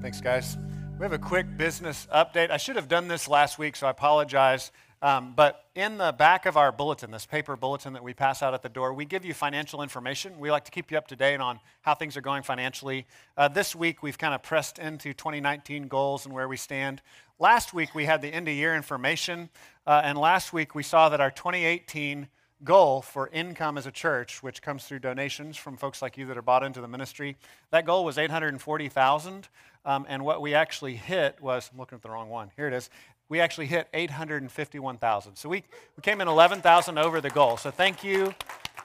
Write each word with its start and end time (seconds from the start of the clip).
Thanks, 0.00 0.20
guys. 0.20 0.56
We 0.98 1.02
have 1.02 1.12
a 1.12 1.18
quick 1.18 1.56
business 1.56 2.06
update. 2.14 2.52
I 2.52 2.56
should 2.56 2.76
have 2.76 2.86
done 2.86 3.08
this 3.08 3.26
last 3.26 3.58
week, 3.58 3.74
so 3.74 3.88
I 3.88 3.90
apologize. 3.90 4.70
Um, 5.02 5.32
but 5.34 5.64
in 5.74 5.98
the 5.98 6.12
back 6.12 6.46
of 6.46 6.56
our 6.56 6.70
bulletin, 6.70 7.10
this 7.10 7.26
paper 7.26 7.56
bulletin 7.56 7.94
that 7.94 8.04
we 8.04 8.14
pass 8.14 8.40
out 8.40 8.54
at 8.54 8.62
the 8.62 8.68
door, 8.68 8.94
we 8.94 9.04
give 9.04 9.24
you 9.24 9.34
financial 9.34 9.82
information. 9.82 10.38
We 10.38 10.52
like 10.52 10.64
to 10.66 10.70
keep 10.70 10.92
you 10.92 10.98
up 10.98 11.08
to 11.08 11.16
date 11.16 11.40
on 11.40 11.58
how 11.82 11.94
things 11.94 12.16
are 12.16 12.20
going 12.20 12.44
financially. 12.44 13.06
Uh, 13.36 13.48
this 13.48 13.74
week, 13.74 14.00
we've 14.00 14.18
kind 14.18 14.34
of 14.34 14.42
pressed 14.42 14.78
into 14.78 15.12
2019 15.12 15.88
goals 15.88 16.26
and 16.26 16.32
where 16.32 16.46
we 16.46 16.56
stand. 16.56 17.02
Last 17.40 17.74
week, 17.74 17.92
we 17.92 18.04
had 18.04 18.22
the 18.22 18.28
end 18.28 18.46
of 18.46 18.54
year 18.54 18.76
information. 18.76 19.50
Uh, 19.84 20.02
and 20.04 20.16
last 20.16 20.52
week, 20.52 20.76
we 20.76 20.84
saw 20.84 21.08
that 21.08 21.20
our 21.20 21.32
2018 21.32 22.28
goal 22.64 23.02
for 23.02 23.28
income 23.28 23.78
as 23.78 23.86
a 23.86 23.90
church, 23.90 24.42
which 24.42 24.62
comes 24.62 24.84
through 24.84 24.98
donations 24.98 25.56
from 25.56 25.76
folks 25.76 26.02
like 26.02 26.16
you 26.16 26.26
that 26.26 26.36
are 26.36 26.42
bought 26.42 26.62
into 26.62 26.80
the 26.80 26.88
ministry, 26.88 27.36
that 27.70 27.86
goal 27.86 28.04
was 28.04 28.18
840,000. 28.18 29.48
Um, 29.84 30.06
and 30.08 30.24
what 30.24 30.42
we 30.42 30.54
actually 30.54 30.96
hit 30.96 31.40
was, 31.40 31.70
I'm 31.72 31.78
looking 31.78 31.96
at 31.96 32.02
the 32.02 32.10
wrong 32.10 32.28
one. 32.28 32.50
Here 32.56 32.66
it 32.66 32.74
is. 32.74 32.90
We 33.28 33.40
actually 33.40 33.66
hit 33.66 33.88
851,000. 33.92 35.36
So 35.36 35.48
we, 35.48 35.62
we 35.96 36.00
came 36.02 36.20
in 36.20 36.28
11,000 36.28 36.98
over 36.98 37.20
the 37.20 37.30
goal. 37.30 37.56
So 37.56 37.70
thank 37.70 38.02
you. 38.02 38.34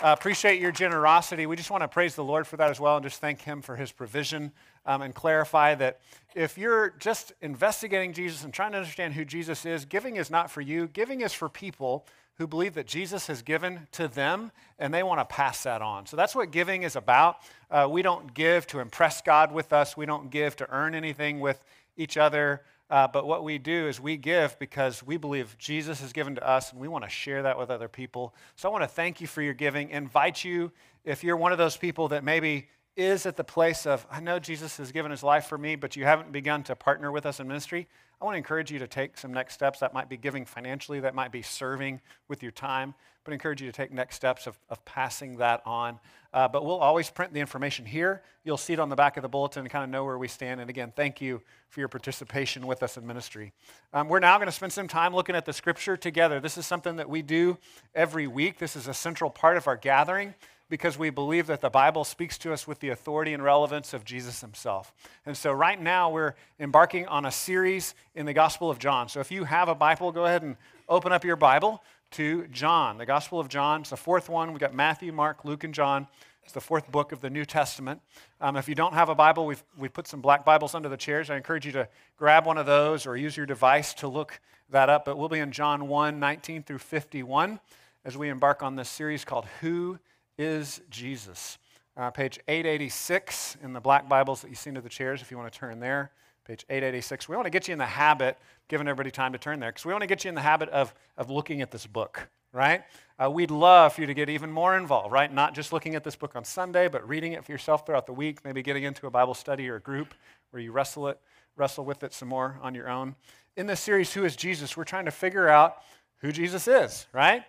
Uh, 0.01 0.13
appreciate 0.17 0.59
your 0.59 0.71
generosity. 0.71 1.45
We 1.45 1.55
just 1.55 1.71
want 1.71 1.81
to 1.81 1.87
praise 1.87 2.15
the 2.15 2.23
Lord 2.23 2.45
for 2.45 2.57
that 2.57 2.69
as 2.69 2.79
well 2.79 2.97
and 2.97 3.05
just 3.05 3.21
thank 3.21 3.41
Him 3.41 3.61
for 3.61 3.75
His 3.75 3.91
provision 3.91 4.51
um, 4.85 5.01
and 5.01 5.15
clarify 5.15 5.75
that 5.75 5.99
if 6.35 6.57
you're 6.57 6.89
just 6.99 7.31
investigating 7.41 8.11
Jesus 8.11 8.43
and 8.43 8.53
trying 8.53 8.73
to 8.73 8.79
understand 8.79 9.13
who 9.13 9.23
Jesus 9.23 9.65
is, 9.65 9.85
giving 9.85 10.17
is 10.17 10.29
not 10.29 10.51
for 10.51 10.59
you. 10.59 10.87
Giving 10.87 11.21
is 11.21 11.31
for 11.31 11.47
people 11.47 12.05
who 12.37 12.47
believe 12.47 12.73
that 12.73 12.87
Jesus 12.87 13.27
has 13.27 13.41
given 13.41 13.87
to 13.91 14.07
them 14.07 14.51
and 14.79 14.93
they 14.93 15.03
want 15.03 15.19
to 15.19 15.25
pass 15.25 15.63
that 15.63 15.81
on. 15.81 16.05
So 16.05 16.17
that's 16.17 16.35
what 16.35 16.51
giving 16.51 16.83
is 16.83 16.95
about. 16.95 17.37
Uh, 17.69 17.87
we 17.89 18.01
don't 18.01 18.33
give 18.33 18.65
to 18.67 18.79
impress 18.79 19.21
God 19.21 19.51
with 19.51 19.71
us, 19.71 19.95
we 19.95 20.05
don't 20.05 20.29
give 20.29 20.55
to 20.57 20.69
earn 20.71 20.95
anything 20.95 21.39
with 21.39 21.63
each 21.95 22.17
other. 22.17 22.61
Uh, 22.89 23.07
but 23.07 23.25
what 23.25 23.43
we 23.43 23.57
do 23.57 23.87
is 23.87 23.99
we 23.99 24.17
give 24.17 24.57
because 24.59 25.01
we 25.01 25.17
believe 25.17 25.55
Jesus 25.57 26.01
has 26.01 26.13
given 26.13 26.35
to 26.35 26.47
us 26.47 26.71
and 26.71 26.79
we 26.79 26.87
want 26.87 27.03
to 27.03 27.09
share 27.09 27.41
that 27.43 27.57
with 27.57 27.69
other 27.69 27.87
people. 27.87 28.35
So 28.55 28.69
I 28.69 28.71
want 28.71 28.83
to 28.83 28.87
thank 28.87 29.21
you 29.21 29.27
for 29.27 29.41
your 29.41 29.53
giving. 29.53 29.89
Invite 29.89 30.43
you, 30.43 30.71
if 31.03 31.23
you're 31.23 31.37
one 31.37 31.51
of 31.51 31.57
those 31.57 31.77
people 31.77 32.09
that 32.09 32.23
maybe 32.23 32.67
is 32.95 33.25
at 33.25 33.35
the 33.35 33.43
place 33.43 33.87
of, 33.87 34.05
I 34.11 34.19
know 34.19 34.37
Jesus 34.37 34.77
has 34.77 34.91
given 34.91 35.09
his 35.09 35.23
life 35.23 35.45
for 35.45 35.57
me, 35.57 35.75
but 35.75 35.95
you 35.95 36.05
haven't 36.05 36.31
begun 36.31 36.61
to 36.63 36.75
partner 36.75 37.11
with 37.11 37.25
us 37.25 37.39
in 37.39 37.47
ministry, 37.47 37.87
I 38.23 38.25
want 38.25 38.35
to 38.35 38.37
encourage 38.37 38.71
you 38.71 38.79
to 38.79 38.87
take 38.87 39.17
some 39.17 39.33
next 39.33 39.53
steps. 39.53 39.79
That 39.79 39.93
might 39.93 40.07
be 40.07 40.15
giving 40.15 40.45
financially, 40.45 41.01
that 41.01 41.13
might 41.13 41.33
be 41.33 41.41
serving 41.41 41.99
with 42.29 42.41
your 42.41 42.53
time, 42.53 42.93
but 43.25 43.31
I 43.31 43.33
encourage 43.33 43.61
you 43.61 43.67
to 43.67 43.75
take 43.75 43.91
next 43.91 44.15
steps 44.15 44.47
of, 44.47 44.57
of 44.69 44.83
passing 44.85 45.35
that 45.39 45.61
on. 45.65 45.99
Uh, 46.33 46.47
but 46.47 46.63
we'll 46.63 46.77
always 46.77 47.09
print 47.09 47.33
the 47.33 47.41
information 47.41 47.85
here. 47.85 48.23
You'll 48.45 48.55
see 48.55 48.71
it 48.71 48.79
on 48.79 48.87
the 48.87 48.95
back 48.95 49.17
of 49.17 49.23
the 49.23 49.27
bulletin 49.27 49.63
and 49.63 49.69
kind 49.69 49.83
of 49.83 49.89
know 49.89 50.05
where 50.05 50.17
we 50.17 50.29
stand. 50.29 50.61
And 50.61 50.69
again, 50.69 50.93
thank 50.95 51.19
you 51.19 51.41
for 51.67 51.81
your 51.81 51.89
participation 51.89 52.65
with 52.65 52.81
us 52.81 52.95
in 52.95 53.05
ministry. 53.05 53.51
Um, 53.91 54.07
we're 54.07 54.19
now 54.19 54.37
going 54.37 54.45
to 54.45 54.53
spend 54.53 54.71
some 54.71 54.87
time 54.87 55.13
looking 55.13 55.35
at 55.35 55.43
the 55.43 55.51
scripture 55.51 55.97
together. 55.97 56.39
This 56.39 56.57
is 56.57 56.65
something 56.65 56.95
that 56.95 57.09
we 57.09 57.23
do 57.23 57.57
every 57.93 58.27
week, 58.27 58.57
this 58.57 58.77
is 58.77 58.87
a 58.87 58.93
central 58.93 59.31
part 59.31 59.57
of 59.57 59.67
our 59.67 59.75
gathering 59.75 60.33
because 60.73 60.97
we 60.97 61.11
believe 61.11 61.45
that 61.45 61.61
the 61.61 61.69
Bible 61.69 62.03
speaks 62.03 62.35
to 62.35 62.51
us 62.51 62.65
with 62.65 62.79
the 62.79 62.89
authority 62.89 63.31
and 63.31 63.43
relevance 63.43 63.93
of 63.93 64.03
Jesus 64.03 64.41
himself. 64.41 64.91
And 65.23 65.37
so, 65.37 65.51
right 65.51 65.79
now, 65.79 66.09
we're 66.09 66.33
embarking 66.59 67.05
on 67.05 67.27
a 67.27 67.31
series 67.31 67.93
in 68.15 68.25
the 68.25 68.33
Gospel 68.33 68.71
of 68.71 68.79
John. 68.79 69.07
So, 69.07 69.19
if 69.19 69.31
you 69.31 69.43
have 69.43 69.69
a 69.69 69.75
Bible, 69.75 70.11
go 70.11 70.25
ahead 70.25 70.41
and 70.41 70.55
open 70.89 71.11
up 71.11 71.23
your 71.23 71.35
Bible 71.35 71.83
to 72.13 72.47
John, 72.47 72.97
the 72.97 73.05
Gospel 73.05 73.39
of 73.39 73.49
John. 73.49 73.81
It's 73.81 73.91
the 73.91 73.97
fourth 73.97 74.29
one. 74.29 74.49
We've 74.49 74.59
got 74.59 74.73
Matthew, 74.73 75.13
Mark, 75.13 75.45
Luke, 75.45 75.63
and 75.63 75.75
John. 75.75 76.07
It's 76.43 76.53
the 76.53 76.59
fourth 76.59 76.91
book 76.91 77.11
of 77.11 77.21
the 77.21 77.29
New 77.29 77.45
Testament. 77.45 78.01
Um, 78.41 78.57
if 78.57 78.67
you 78.67 78.73
don't 78.73 78.95
have 78.95 79.09
a 79.09 79.15
Bible, 79.15 79.45
we've, 79.45 79.63
we 79.77 79.89
put 79.89 80.07
some 80.07 80.21
black 80.21 80.43
Bibles 80.43 80.73
under 80.73 80.89
the 80.89 80.97
chairs. 80.97 81.29
I 81.29 81.37
encourage 81.37 81.67
you 81.67 81.71
to 81.73 81.87
grab 82.17 82.47
one 82.47 82.57
of 82.57 82.65
those 82.65 83.05
or 83.05 83.15
use 83.15 83.37
your 83.37 83.45
device 83.45 83.93
to 83.93 84.07
look 84.07 84.41
that 84.71 84.89
up. 84.89 85.05
But 85.05 85.19
we'll 85.19 85.29
be 85.29 85.37
in 85.37 85.51
John 85.51 85.87
1 85.87 86.19
19 86.19 86.63
through 86.63 86.79
51 86.79 87.59
as 88.03 88.17
we 88.17 88.29
embark 88.29 88.63
on 88.63 88.75
this 88.75 88.89
series 88.89 89.23
called 89.23 89.45
Who 89.61 89.99
is 90.37 90.81
Jesus. 90.89 91.57
Uh, 91.95 92.09
page 92.09 92.39
886 92.47 93.57
in 93.63 93.73
the 93.73 93.79
black 93.79 94.09
Bibles 94.09 94.41
that 94.41 94.49
you 94.49 94.55
see 94.55 94.69
under 94.69 94.81
the 94.81 94.89
chairs, 94.89 95.21
if 95.21 95.29
you 95.29 95.37
want 95.37 95.51
to 95.51 95.57
turn 95.57 95.79
there. 95.79 96.11
Page 96.45 96.65
886. 96.69 97.29
We 97.29 97.35
want 97.35 97.45
to 97.45 97.51
get 97.51 97.67
you 97.67 97.71
in 97.73 97.77
the 97.77 97.85
habit, 97.85 98.37
giving 98.67 98.87
everybody 98.87 99.11
time 99.11 99.31
to 99.33 99.37
turn 99.37 99.59
there, 99.59 99.69
because 99.71 99.85
we 99.85 99.93
want 99.93 100.01
to 100.01 100.07
get 100.07 100.23
you 100.25 100.29
in 100.29 100.35
the 100.35 100.41
habit 100.41 100.69
of, 100.69 100.93
of 101.17 101.29
looking 101.29 101.61
at 101.61 101.71
this 101.71 101.85
book, 101.85 102.27
right? 102.51 102.83
Uh, 103.17 103.29
we'd 103.29 103.51
love 103.51 103.93
for 103.93 104.01
you 104.01 104.07
to 104.07 104.13
get 104.13 104.29
even 104.29 104.51
more 104.51 104.75
involved, 104.75 105.13
right? 105.13 105.31
Not 105.31 105.53
just 105.53 105.71
looking 105.71 105.95
at 105.95 106.03
this 106.03 106.15
book 106.15 106.35
on 106.35 106.43
Sunday, 106.43 106.87
but 106.87 107.07
reading 107.07 107.33
it 107.33 107.45
for 107.45 107.51
yourself 107.51 107.85
throughout 107.85 108.07
the 108.07 108.13
week, 108.13 108.43
maybe 108.43 108.61
getting 108.61 108.83
into 108.83 109.07
a 109.07 109.11
Bible 109.11 109.35
study 109.35 109.69
or 109.69 109.75
a 109.75 109.81
group 109.81 110.13
where 110.51 110.61
you 110.61 110.71
wrestle 110.71 111.07
it, 111.07 111.19
wrestle 111.55 111.85
with 111.85 112.03
it 112.03 112.13
some 112.13 112.27
more 112.27 112.59
on 112.61 112.75
your 112.75 112.89
own. 112.89 113.15
In 113.55 113.67
this 113.67 113.79
series, 113.79 114.13
Who 114.13 114.25
is 114.25 114.35
Jesus? 114.35 114.75
We're 114.75 114.83
trying 114.83 115.05
to 115.05 115.11
figure 115.11 115.47
out 115.47 115.77
who 116.17 116.31
Jesus 116.31 116.67
is, 116.67 117.05
right? 117.13 117.43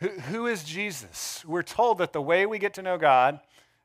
Who, 0.00 0.46
is 0.46 0.62
Jesus? 0.62 1.44
We're 1.44 1.64
told 1.64 1.98
that 1.98 2.12
the 2.12 2.22
way 2.22 2.46
we 2.46 2.60
get 2.60 2.74
to 2.74 2.82
know 2.82 2.98
God 2.98 3.40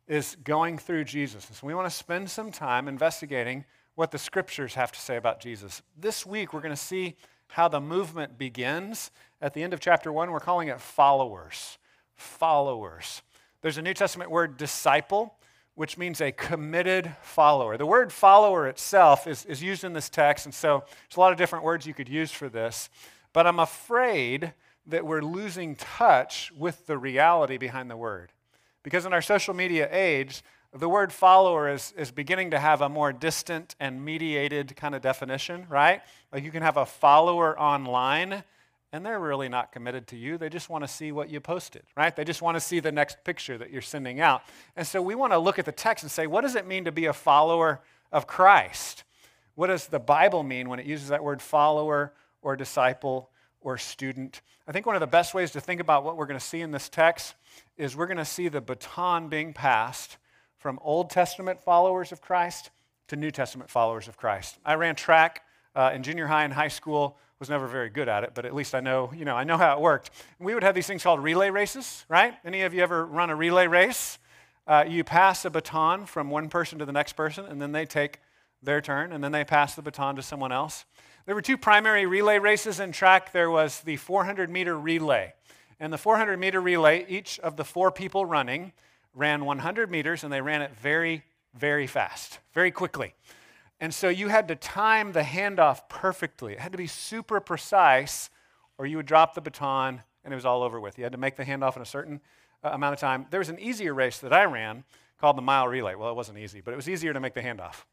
is 0.07 0.37
going 0.43 0.77
through 0.77 1.05
Jesus. 1.05 1.49
So 1.51 1.65
we 1.65 1.73
want 1.73 1.89
to 1.89 1.95
spend 1.95 2.29
some 2.29 2.51
time 2.51 2.87
investigating 2.87 3.65
what 3.95 4.11
the 4.11 4.19
scriptures 4.19 4.75
have 4.75 4.91
to 4.91 4.99
say 4.99 5.15
about 5.15 5.39
Jesus. 5.39 5.81
This 5.97 6.23
week, 6.23 6.53
we're 6.53 6.61
going 6.61 6.75
to 6.75 6.75
see 6.75 7.15
how 7.47 7.67
the 7.67 7.81
movement 7.81 8.37
begins. 8.37 9.09
At 9.41 9.55
the 9.55 9.63
end 9.63 9.73
of 9.73 9.79
chapter 9.79 10.11
one, 10.11 10.29
we're 10.29 10.39
calling 10.39 10.67
it 10.67 10.79
followers. 10.79 11.79
Followers. 12.15 13.23
There's 13.61 13.79
a 13.79 13.81
New 13.81 13.95
Testament 13.95 14.29
word 14.29 14.55
disciple, 14.55 15.33
which 15.73 15.97
means 15.97 16.21
a 16.21 16.31
committed 16.31 17.15
follower. 17.23 17.75
The 17.75 17.87
word 17.87 18.13
follower 18.13 18.67
itself 18.67 19.25
is, 19.25 19.45
is 19.45 19.63
used 19.63 19.83
in 19.83 19.93
this 19.93 20.09
text, 20.09 20.45
and 20.45 20.53
so 20.53 20.83
there's 20.87 21.17
a 21.17 21.19
lot 21.19 21.31
of 21.31 21.39
different 21.39 21.65
words 21.65 21.87
you 21.87 21.95
could 21.95 22.09
use 22.09 22.31
for 22.31 22.49
this. 22.49 22.89
But 23.31 23.47
I'm 23.47 23.59
afraid 23.59 24.53
that 24.87 25.05
we're 25.05 25.21
losing 25.21 25.75
touch 25.75 26.51
with 26.57 26.87
the 26.87 26.97
reality 26.97 27.57
behind 27.57 27.89
the 27.89 27.97
word. 27.97 28.31
Because 28.83 29.05
in 29.05 29.13
our 29.13 29.21
social 29.21 29.53
media 29.53 29.87
age, 29.91 30.43
the 30.73 30.89
word 30.89 31.13
follower 31.13 31.69
is, 31.69 31.93
is 31.97 32.11
beginning 32.11 32.51
to 32.51 32.59
have 32.59 32.81
a 32.81 32.89
more 32.89 33.13
distant 33.13 33.75
and 33.79 34.03
mediated 34.03 34.75
kind 34.75 34.95
of 34.95 35.01
definition, 35.01 35.67
right? 35.69 36.01
Like 36.31 36.43
you 36.43 36.51
can 36.51 36.63
have 36.63 36.77
a 36.77 36.85
follower 36.85 37.57
online 37.59 38.43
and 38.91 39.05
they're 39.05 39.19
really 39.19 39.49
not 39.49 39.71
committed 39.71 40.07
to 40.07 40.17
you. 40.17 40.37
They 40.37 40.49
just 40.49 40.69
want 40.69 40.83
to 40.83 40.87
see 40.87 41.11
what 41.11 41.29
you 41.29 41.39
posted, 41.39 41.83
right? 41.97 42.15
They 42.15 42.23
just 42.23 42.41
want 42.41 42.55
to 42.55 42.61
see 42.61 42.79
the 42.79 42.91
next 42.91 43.23
picture 43.23 43.57
that 43.57 43.71
you're 43.71 43.81
sending 43.81 44.19
out. 44.19 44.43
And 44.75 44.85
so 44.85 45.01
we 45.01 45.15
want 45.15 45.33
to 45.33 45.39
look 45.39 45.57
at 45.57 45.65
the 45.65 45.71
text 45.71 46.03
and 46.03 46.11
say, 46.11 46.27
what 46.27 46.41
does 46.41 46.55
it 46.55 46.67
mean 46.67 46.85
to 46.85 46.91
be 46.91 47.05
a 47.05 47.13
follower 47.13 47.81
of 48.11 48.27
Christ? 48.27 49.03
What 49.55 49.67
does 49.67 49.87
the 49.87 49.99
Bible 49.99 50.43
mean 50.43 50.69
when 50.69 50.79
it 50.79 50.85
uses 50.85 51.07
that 51.09 51.23
word 51.23 51.41
follower 51.41 52.13
or 52.41 52.55
disciple 52.55 53.29
or 53.63 53.77
student. 53.77 54.41
I 54.67 54.71
think 54.71 54.85
one 54.85 54.95
of 54.95 54.99
the 54.99 55.07
best 55.07 55.33
ways 55.33 55.51
to 55.51 55.61
think 55.61 55.81
about 55.81 56.03
what 56.03 56.17
we're 56.17 56.25
going 56.25 56.39
to 56.39 56.45
see 56.45 56.61
in 56.61 56.71
this 56.71 56.89
text 56.89 57.35
is 57.77 57.95
we're 57.95 58.07
going 58.07 58.17
to 58.17 58.25
see 58.25 58.47
the 58.47 58.61
baton 58.61 59.29
being 59.29 59.53
passed 59.53 60.17
from 60.57 60.79
Old 60.81 61.09
Testament 61.09 61.59
followers 61.59 62.11
of 62.11 62.21
Christ 62.21 62.69
to 63.07 63.15
New 63.15 63.31
Testament 63.31 63.69
followers 63.69 64.07
of 64.07 64.17
Christ. 64.17 64.57
I 64.65 64.75
ran 64.75 64.95
track 64.95 65.43
uh, 65.75 65.91
in 65.93 66.03
junior 66.03 66.27
high 66.27 66.43
and 66.43 66.53
high 66.53 66.69
school. 66.69 67.17
Was 67.39 67.49
never 67.49 67.67
very 67.67 67.89
good 67.89 68.07
at 68.07 68.23
it, 68.23 68.31
but 68.33 68.45
at 68.45 68.55
least 68.55 68.73
I 68.73 68.79
know, 68.79 69.11
you 69.13 69.25
know, 69.25 69.35
I 69.35 69.43
know 69.43 69.57
how 69.57 69.75
it 69.75 69.81
worked. 69.81 70.11
We 70.39 70.53
would 70.53 70.63
have 70.63 70.75
these 70.75 70.87
things 70.87 71.03
called 71.03 71.21
relay 71.21 71.49
races, 71.49 72.05
right? 72.07 72.35
Any 72.45 72.61
of 72.61 72.73
you 72.73 72.81
ever 72.81 73.05
run 73.05 73.29
a 73.29 73.35
relay 73.35 73.67
race? 73.67 74.17
Uh, 74.65 74.85
you 74.87 75.03
pass 75.03 75.43
a 75.43 75.49
baton 75.49 76.05
from 76.05 76.29
one 76.29 76.47
person 76.47 76.79
to 76.79 76.85
the 76.85 76.93
next 76.93 77.13
person, 77.13 77.43
and 77.45 77.61
then 77.61 77.73
they 77.73 77.85
take 77.85 78.19
their 78.61 78.79
turn, 78.79 79.11
and 79.11 79.21
then 79.21 79.33
they 79.33 79.43
pass 79.43 79.75
the 79.75 79.81
baton 79.81 80.15
to 80.15 80.21
someone 80.21 80.53
else. 80.53 80.85
There 81.25 81.35
were 81.35 81.41
two 81.41 81.57
primary 81.57 82.05
relay 82.05 82.39
races 82.39 82.79
in 82.79 82.91
track. 82.91 83.31
There 83.31 83.49
was 83.49 83.79
the 83.81 83.97
400 83.97 84.49
meter 84.49 84.77
relay. 84.77 85.33
And 85.79 85.91
the 85.91 85.97
400 85.97 86.37
meter 86.37 86.59
relay, 86.59 87.05
each 87.07 87.39
of 87.39 87.55
the 87.55 87.63
four 87.63 87.91
people 87.91 88.25
running 88.25 88.73
ran 89.13 89.45
100 89.45 89.91
meters, 89.91 90.23
and 90.23 90.33
they 90.33 90.41
ran 90.41 90.61
it 90.61 90.71
very, 90.75 91.23
very 91.53 91.87
fast, 91.87 92.39
very 92.53 92.71
quickly. 92.71 93.13
And 93.79 93.93
so 93.93 94.09
you 94.09 94.27
had 94.27 94.47
to 94.47 94.55
time 94.55 95.11
the 95.11 95.21
handoff 95.21 95.87
perfectly. 95.89 96.53
It 96.53 96.59
had 96.59 96.71
to 96.71 96.77
be 96.77 96.87
super 96.87 97.39
precise, 97.39 98.29
or 98.77 98.85
you 98.85 98.97
would 98.97 99.05
drop 99.05 99.33
the 99.33 99.41
baton 99.41 100.01
and 100.23 100.33
it 100.33 100.35
was 100.35 100.45
all 100.45 100.63
over 100.63 100.79
with. 100.79 100.97
You 100.97 101.03
had 101.03 101.11
to 101.11 101.17
make 101.17 101.35
the 101.35 101.43
handoff 101.43 101.75
in 101.75 101.81
a 101.81 101.85
certain 101.85 102.21
uh, 102.63 102.69
amount 102.69 102.93
of 102.93 102.99
time. 102.99 103.25
There 103.29 103.39
was 103.39 103.49
an 103.49 103.59
easier 103.59 103.93
race 103.93 104.19
that 104.19 104.31
I 104.31 104.45
ran 104.45 104.83
called 105.19 105.37
the 105.37 105.41
mile 105.41 105.67
relay. 105.67 105.95
Well, 105.95 106.09
it 106.09 106.15
wasn't 106.15 106.37
easy, 106.37 106.61
but 106.61 106.73
it 106.73 106.77
was 106.77 106.89
easier 106.89 107.13
to 107.13 107.19
make 107.19 107.33
the 107.33 107.41
handoff. 107.41 107.83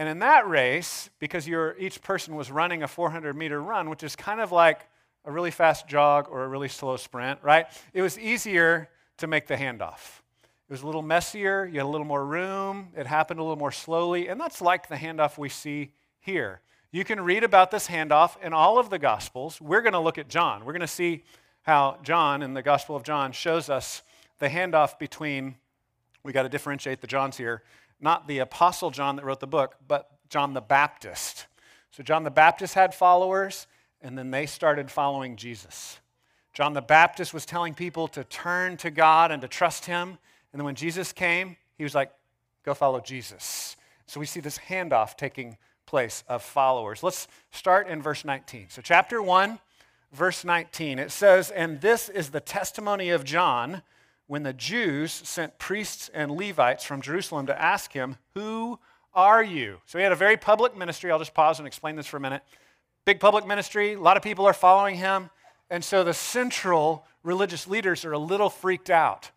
And 0.00 0.08
in 0.08 0.20
that 0.20 0.48
race, 0.48 1.10
because 1.18 1.46
each 1.46 2.00
person 2.00 2.34
was 2.34 2.50
running 2.50 2.82
a 2.82 2.88
400 2.88 3.36
meter 3.36 3.60
run, 3.60 3.90
which 3.90 4.02
is 4.02 4.16
kind 4.16 4.40
of 4.40 4.50
like 4.50 4.88
a 5.26 5.30
really 5.30 5.50
fast 5.50 5.86
jog 5.86 6.26
or 6.30 6.42
a 6.42 6.48
really 6.48 6.68
slow 6.68 6.96
sprint, 6.96 7.38
right? 7.42 7.66
It 7.92 8.00
was 8.00 8.18
easier 8.18 8.88
to 9.18 9.26
make 9.26 9.46
the 9.46 9.56
handoff. 9.56 10.22
It 10.42 10.72
was 10.72 10.80
a 10.80 10.86
little 10.86 11.02
messier, 11.02 11.66
you 11.66 11.80
had 11.80 11.84
a 11.84 11.86
little 11.86 12.06
more 12.06 12.24
room, 12.24 12.88
it 12.96 13.06
happened 13.06 13.40
a 13.40 13.42
little 13.42 13.58
more 13.58 13.72
slowly, 13.72 14.28
and 14.28 14.40
that's 14.40 14.62
like 14.62 14.88
the 14.88 14.94
handoff 14.94 15.36
we 15.36 15.50
see 15.50 15.92
here. 16.18 16.62
You 16.92 17.04
can 17.04 17.20
read 17.20 17.44
about 17.44 17.70
this 17.70 17.86
handoff 17.86 18.42
in 18.42 18.54
all 18.54 18.78
of 18.78 18.88
the 18.88 18.98
Gospels. 18.98 19.60
We're 19.60 19.82
going 19.82 19.92
to 19.92 20.00
look 20.00 20.16
at 20.16 20.30
John. 20.30 20.64
We're 20.64 20.72
going 20.72 20.80
to 20.80 20.86
see 20.86 21.24
how 21.60 21.98
John, 22.02 22.40
in 22.40 22.54
the 22.54 22.62
Gospel 22.62 22.96
of 22.96 23.02
John, 23.02 23.32
shows 23.32 23.68
us 23.68 24.00
the 24.38 24.48
handoff 24.48 24.98
between, 24.98 25.56
we 26.22 26.32
got 26.32 26.44
to 26.44 26.48
differentiate 26.48 27.02
the 27.02 27.06
Johns 27.06 27.36
here, 27.36 27.64
not 28.00 28.26
the 28.26 28.38
Apostle 28.38 28.90
John 28.90 29.16
that 29.16 29.24
wrote 29.24 29.40
the 29.40 29.46
book, 29.46 29.76
but 29.86 30.10
John 30.28 30.54
the 30.54 30.60
Baptist. 30.60 31.46
So 31.90 32.02
John 32.02 32.24
the 32.24 32.30
Baptist 32.30 32.74
had 32.74 32.94
followers, 32.94 33.66
and 34.00 34.16
then 34.16 34.30
they 34.30 34.46
started 34.46 34.90
following 34.90 35.36
Jesus. 35.36 35.98
John 36.52 36.72
the 36.72 36.82
Baptist 36.82 37.32
was 37.34 37.46
telling 37.46 37.74
people 37.74 38.08
to 38.08 38.24
turn 38.24 38.76
to 38.78 38.90
God 38.90 39.30
and 39.30 39.42
to 39.42 39.48
trust 39.48 39.86
Him. 39.86 40.18
And 40.52 40.60
then 40.60 40.64
when 40.64 40.74
Jesus 40.74 41.12
came, 41.12 41.56
he 41.76 41.84
was 41.84 41.94
like, 41.94 42.10
go 42.64 42.74
follow 42.74 43.00
Jesus. 43.00 43.76
So 44.06 44.20
we 44.20 44.26
see 44.26 44.40
this 44.40 44.58
handoff 44.58 45.16
taking 45.16 45.56
place 45.86 46.24
of 46.28 46.42
followers. 46.42 47.02
Let's 47.02 47.28
start 47.50 47.88
in 47.88 48.02
verse 48.02 48.24
19. 48.24 48.66
So, 48.68 48.82
chapter 48.82 49.22
1, 49.22 49.58
verse 50.12 50.44
19, 50.44 50.98
it 50.98 51.10
says, 51.10 51.50
And 51.50 51.80
this 51.80 52.08
is 52.08 52.30
the 52.30 52.40
testimony 52.40 53.10
of 53.10 53.24
John 53.24 53.82
when 54.30 54.44
the 54.44 54.52
Jews 54.52 55.10
sent 55.10 55.58
priests 55.58 56.08
and 56.14 56.30
Levites 56.30 56.84
from 56.84 57.02
Jerusalem 57.02 57.46
to 57.46 57.60
ask 57.60 57.92
him, 57.92 58.16
Who 58.34 58.78
are 59.12 59.42
you? 59.42 59.78
So 59.86 59.98
he 59.98 60.04
had 60.04 60.12
a 60.12 60.16
very 60.16 60.36
public 60.36 60.76
ministry. 60.76 61.10
I'll 61.10 61.18
just 61.18 61.34
pause 61.34 61.58
and 61.58 61.66
explain 61.66 61.96
this 61.96 62.06
for 62.06 62.16
a 62.16 62.20
minute. 62.20 62.44
Big 63.04 63.18
public 63.18 63.44
ministry, 63.44 63.94
a 63.94 64.00
lot 64.00 64.16
of 64.16 64.22
people 64.22 64.46
are 64.46 64.52
following 64.52 64.94
him. 64.94 65.30
And 65.68 65.82
so 65.82 66.04
the 66.04 66.14
central 66.14 67.04
religious 67.24 67.66
leaders 67.66 68.04
are 68.04 68.12
a 68.12 68.20
little 68.20 68.48
freaked 68.48 68.88
out. 68.88 69.32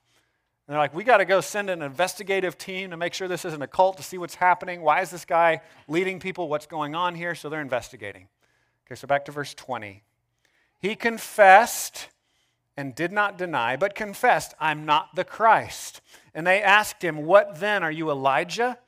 And 0.67 0.73
they're 0.73 0.79
like, 0.79 0.93
we 0.93 1.03
got 1.03 1.17
to 1.17 1.25
go 1.25 1.41
send 1.41 1.71
an 1.71 1.81
investigative 1.81 2.59
team 2.59 2.91
to 2.91 2.97
make 2.97 3.15
sure 3.15 3.27
this 3.27 3.45
isn't 3.45 3.63
a 3.63 3.67
cult 3.67 3.97
to 3.97 4.03
see 4.03 4.19
what's 4.19 4.35
happening. 4.35 4.83
Why 4.83 5.01
is 5.01 5.09
this 5.09 5.25
guy 5.25 5.61
leading 5.87 6.19
people? 6.19 6.49
What's 6.49 6.67
going 6.67 6.93
on 6.93 7.15
here? 7.15 7.33
So 7.33 7.49
they're 7.49 7.61
investigating. 7.61 8.27
Okay, 8.85 8.93
so 8.93 9.07
back 9.07 9.25
to 9.25 9.31
verse 9.31 9.55
20. 9.55 10.03
He 10.77 10.95
confessed 10.95 12.09
and 12.75 12.95
did 12.95 13.11
not 13.11 13.37
deny, 13.37 13.75
but 13.75 13.95
confessed, 13.95 14.53
I'm 14.59 14.85
not 14.85 15.15
the 15.15 15.23
Christ. 15.23 16.01
And 16.33 16.45
they 16.45 16.61
asked 16.61 17.03
him, 17.03 17.25
What 17.25 17.59
then? 17.59 17.83
Are 17.83 17.91
you 17.91 18.09
Elijah? 18.09 18.79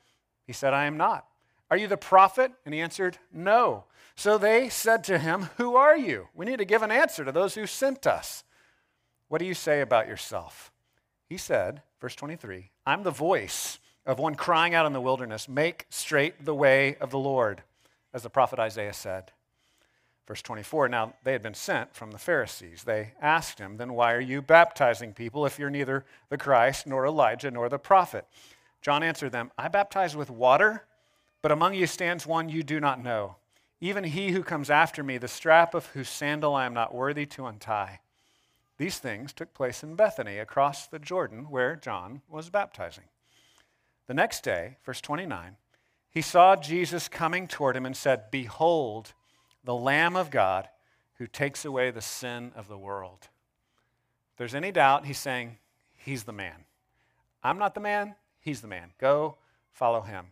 He 0.46 0.52
said, 0.52 0.72
I 0.72 0.86
am 0.86 0.96
not. 0.96 1.26
Are 1.70 1.76
you 1.76 1.86
the 1.86 1.96
prophet? 1.96 2.52
And 2.64 2.74
he 2.74 2.80
answered, 2.80 3.18
No. 3.32 3.84
So 4.14 4.38
they 4.38 4.68
said 4.68 5.04
to 5.04 5.18
him, 5.18 5.48
Who 5.56 5.76
are 5.76 5.96
you? 5.96 6.28
We 6.34 6.46
need 6.46 6.58
to 6.58 6.64
give 6.64 6.82
an 6.82 6.90
answer 6.90 7.24
to 7.24 7.32
those 7.32 7.54
who 7.54 7.66
sent 7.66 8.06
us. 8.06 8.44
What 9.28 9.38
do 9.38 9.44
you 9.44 9.54
say 9.54 9.80
about 9.80 10.08
yourself? 10.08 10.72
He 11.28 11.36
said, 11.36 11.82
verse 12.00 12.14
23, 12.14 12.70
I'm 12.86 13.02
the 13.02 13.10
voice 13.10 13.80
of 14.04 14.18
one 14.20 14.36
crying 14.36 14.74
out 14.74 14.86
in 14.86 14.92
the 14.92 15.00
wilderness, 15.00 15.48
Make 15.48 15.86
straight 15.90 16.44
the 16.44 16.54
way 16.54 16.96
of 17.00 17.10
the 17.10 17.18
Lord, 17.18 17.62
as 18.14 18.22
the 18.22 18.30
prophet 18.30 18.58
Isaiah 18.58 18.92
said. 18.92 19.32
Verse 20.26 20.42
24, 20.42 20.88
now 20.88 21.14
they 21.22 21.32
had 21.32 21.42
been 21.42 21.54
sent 21.54 21.94
from 21.94 22.10
the 22.10 22.18
Pharisees. 22.18 22.82
They 22.82 23.12
asked 23.20 23.60
him, 23.60 23.76
Then 23.76 23.92
why 23.92 24.12
are 24.12 24.20
you 24.20 24.42
baptizing 24.42 25.12
people 25.12 25.46
if 25.46 25.58
you're 25.58 25.70
neither 25.70 26.04
the 26.30 26.36
Christ, 26.38 26.86
nor 26.86 27.06
Elijah, 27.06 27.50
nor 27.50 27.68
the 27.68 27.78
prophet? 27.78 28.26
John 28.82 29.04
answered 29.04 29.30
them, 29.30 29.52
I 29.56 29.68
baptize 29.68 30.16
with 30.16 30.30
water, 30.30 30.84
but 31.42 31.52
among 31.52 31.74
you 31.74 31.86
stands 31.86 32.26
one 32.26 32.48
you 32.48 32.64
do 32.64 32.80
not 32.80 33.02
know, 33.02 33.36
even 33.80 34.04
he 34.04 34.30
who 34.30 34.42
comes 34.42 34.68
after 34.68 35.02
me, 35.02 35.18
the 35.18 35.28
strap 35.28 35.74
of 35.74 35.86
whose 35.86 36.08
sandal 36.08 36.54
I 36.54 36.66
am 36.66 36.74
not 36.74 36.94
worthy 36.94 37.26
to 37.26 37.46
untie. 37.46 38.00
These 38.78 38.98
things 38.98 39.32
took 39.32 39.54
place 39.54 39.82
in 39.82 39.94
Bethany, 39.94 40.38
across 40.38 40.86
the 40.86 40.98
Jordan, 40.98 41.50
where 41.50 41.76
John 41.76 42.22
was 42.28 42.50
baptizing. 42.50 43.04
The 44.06 44.14
next 44.14 44.42
day, 44.42 44.78
verse 44.84 45.00
29, 45.00 45.56
he 46.10 46.22
saw 46.22 46.56
Jesus 46.56 47.08
coming 47.08 47.46
toward 47.46 47.76
him 47.76 47.86
and 47.86 47.96
said, 47.96 48.30
Behold, 48.30 49.14
the 49.66 49.74
Lamb 49.74 50.16
of 50.16 50.30
God 50.30 50.68
who 51.18 51.26
takes 51.26 51.64
away 51.64 51.90
the 51.90 52.00
sin 52.00 52.52
of 52.56 52.68
the 52.68 52.78
world. 52.78 53.18
If 54.32 54.38
there's 54.38 54.54
any 54.54 54.72
doubt, 54.72 55.04
he's 55.04 55.18
saying, 55.18 55.58
He's 55.96 56.22
the 56.22 56.32
man. 56.32 56.64
I'm 57.42 57.58
not 57.58 57.74
the 57.74 57.80
man, 57.80 58.14
He's 58.40 58.60
the 58.60 58.68
man. 58.68 58.92
Go 58.98 59.36
follow 59.72 60.02
him. 60.02 60.26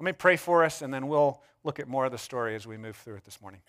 Let 0.00 0.04
me 0.04 0.12
pray 0.12 0.36
for 0.36 0.64
us, 0.64 0.82
and 0.82 0.92
then 0.92 1.06
we'll 1.06 1.40
look 1.62 1.78
at 1.78 1.86
more 1.86 2.06
of 2.06 2.12
the 2.12 2.18
story 2.18 2.56
as 2.56 2.66
we 2.66 2.76
move 2.76 2.96
through 2.96 3.16
it 3.16 3.24
this 3.24 3.40
morning. 3.40 3.60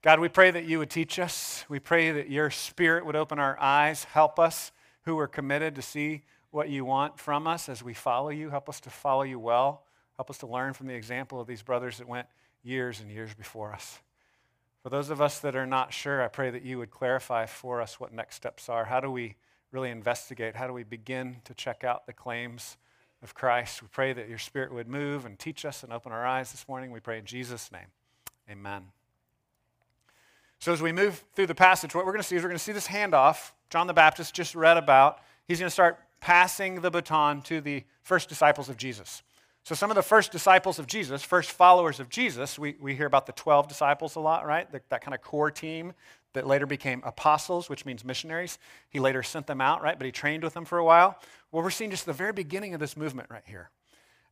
God, 0.00 0.20
we 0.20 0.28
pray 0.28 0.50
that 0.50 0.64
you 0.64 0.78
would 0.78 0.90
teach 0.90 1.18
us. 1.18 1.64
We 1.68 1.78
pray 1.78 2.10
that 2.12 2.30
your 2.30 2.50
spirit 2.50 3.04
would 3.04 3.14
open 3.14 3.38
our 3.38 3.60
eyes, 3.60 4.04
help 4.04 4.38
us 4.38 4.72
who 5.02 5.18
are 5.18 5.28
committed 5.28 5.74
to 5.74 5.82
see 5.82 6.22
what 6.50 6.70
you 6.70 6.84
want 6.84 7.18
from 7.18 7.46
us 7.46 7.68
as 7.68 7.82
we 7.82 7.92
follow 7.92 8.30
you. 8.30 8.48
Help 8.48 8.68
us 8.68 8.80
to 8.80 8.90
follow 8.90 9.22
you 9.22 9.38
well. 9.38 9.84
Help 10.16 10.30
us 10.30 10.38
to 10.38 10.46
learn 10.46 10.72
from 10.72 10.86
the 10.86 10.94
example 10.94 11.40
of 11.40 11.46
these 11.46 11.62
brothers 11.62 11.98
that 11.98 12.08
went 12.08 12.26
years 12.62 13.00
and 13.00 13.10
years 13.10 13.34
before 13.34 13.72
us. 13.72 14.00
For 14.82 14.88
those 14.88 15.10
of 15.10 15.20
us 15.20 15.38
that 15.40 15.54
are 15.54 15.66
not 15.66 15.92
sure, 15.92 16.22
I 16.22 16.28
pray 16.28 16.50
that 16.50 16.62
you 16.62 16.78
would 16.78 16.90
clarify 16.90 17.46
for 17.46 17.80
us 17.80 18.00
what 18.00 18.12
next 18.12 18.34
steps 18.34 18.68
are. 18.68 18.84
How 18.84 18.98
do 18.98 19.10
we 19.10 19.36
really 19.70 19.90
investigate? 19.90 20.56
How 20.56 20.66
do 20.66 20.72
we 20.72 20.82
begin 20.82 21.36
to 21.44 21.54
check 21.54 21.84
out 21.84 22.06
the 22.06 22.12
claims 22.12 22.76
of 23.22 23.32
Christ? 23.32 23.80
We 23.80 23.88
pray 23.92 24.12
that 24.12 24.28
your 24.28 24.38
spirit 24.38 24.74
would 24.74 24.88
move 24.88 25.24
and 25.24 25.38
teach 25.38 25.64
us 25.64 25.84
and 25.84 25.92
open 25.92 26.10
our 26.10 26.26
eyes 26.26 26.50
this 26.50 26.66
morning. 26.66 26.90
We 26.90 26.98
pray 26.98 27.18
in 27.18 27.24
Jesus' 27.24 27.70
name. 27.70 27.86
Amen. 28.50 28.86
So, 30.58 30.72
as 30.72 30.82
we 30.82 30.90
move 30.90 31.24
through 31.34 31.46
the 31.46 31.54
passage, 31.54 31.94
what 31.94 32.04
we're 32.04 32.12
going 32.12 32.22
to 32.22 32.26
see 32.26 32.36
is 32.36 32.42
we're 32.42 32.48
going 32.48 32.58
to 32.58 32.64
see 32.64 32.72
this 32.72 32.88
handoff. 32.88 33.52
John 33.70 33.86
the 33.86 33.94
Baptist 33.94 34.34
just 34.34 34.54
read 34.56 34.76
about. 34.76 35.20
He's 35.46 35.60
going 35.60 35.68
to 35.68 35.72
start 35.72 35.98
passing 36.20 36.80
the 36.80 36.90
baton 36.90 37.42
to 37.42 37.60
the 37.60 37.84
first 38.02 38.28
disciples 38.28 38.68
of 38.68 38.76
Jesus. 38.76 39.22
So, 39.64 39.76
some 39.76 39.90
of 39.90 39.94
the 39.94 40.02
first 40.02 40.32
disciples 40.32 40.78
of 40.78 40.86
Jesus, 40.88 41.22
first 41.22 41.52
followers 41.52 42.00
of 42.00 42.08
Jesus, 42.08 42.58
we, 42.58 42.76
we 42.80 42.96
hear 42.96 43.06
about 43.06 43.26
the 43.26 43.32
12 43.32 43.68
disciples 43.68 44.16
a 44.16 44.20
lot, 44.20 44.44
right? 44.44 44.70
The, 44.70 44.80
that 44.88 45.02
kind 45.02 45.14
of 45.14 45.22
core 45.22 45.52
team 45.52 45.92
that 46.32 46.46
later 46.46 46.66
became 46.66 47.00
apostles, 47.04 47.68
which 47.68 47.84
means 47.84 48.04
missionaries. 48.04 48.58
He 48.88 48.98
later 48.98 49.22
sent 49.22 49.46
them 49.46 49.60
out, 49.60 49.82
right? 49.82 49.96
But 49.96 50.06
he 50.06 50.12
trained 50.12 50.42
with 50.42 50.54
them 50.54 50.64
for 50.64 50.78
a 50.78 50.84
while. 50.84 51.18
Well, 51.52 51.62
we're 51.62 51.70
seeing 51.70 51.90
just 51.90 52.06
the 52.06 52.12
very 52.12 52.32
beginning 52.32 52.74
of 52.74 52.80
this 52.80 52.96
movement 52.96 53.30
right 53.30 53.44
here. 53.46 53.70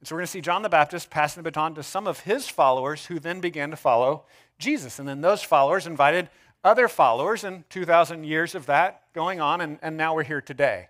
And 0.00 0.08
so 0.08 0.14
we're 0.14 0.20
going 0.20 0.26
to 0.26 0.32
see 0.32 0.40
John 0.40 0.62
the 0.62 0.68
Baptist 0.68 1.10
passing 1.10 1.42
the 1.42 1.50
baton 1.50 1.74
to 1.74 1.82
some 1.82 2.06
of 2.06 2.20
his 2.20 2.48
followers 2.48 3.06
who 3.06 3.18
then 3.18 3.40
began 3.40 3.70
to 3.70 3.76
follow 3.76 4.24
Jesus. 4.58 4.98
And 4.98 5.06
then 5.06 5.20
those 5.20 5.42
followers 5.42 5.86
invited 5.86 6.30
other 6.64 6.88
followers, 6.88 7.44
and 7.44 7.68
2,000 7.70 8.24
years 8.24 8.54
of 8.54 8.66
that 8.66 9.02
going 9.14 9.40
on, 9.40 9.60
and, 9.60 9.78
and 9.80 9.96
now 9.96 10.14
we're 10.14 10.24
here 10.24 10.40
today, 10.42 10.88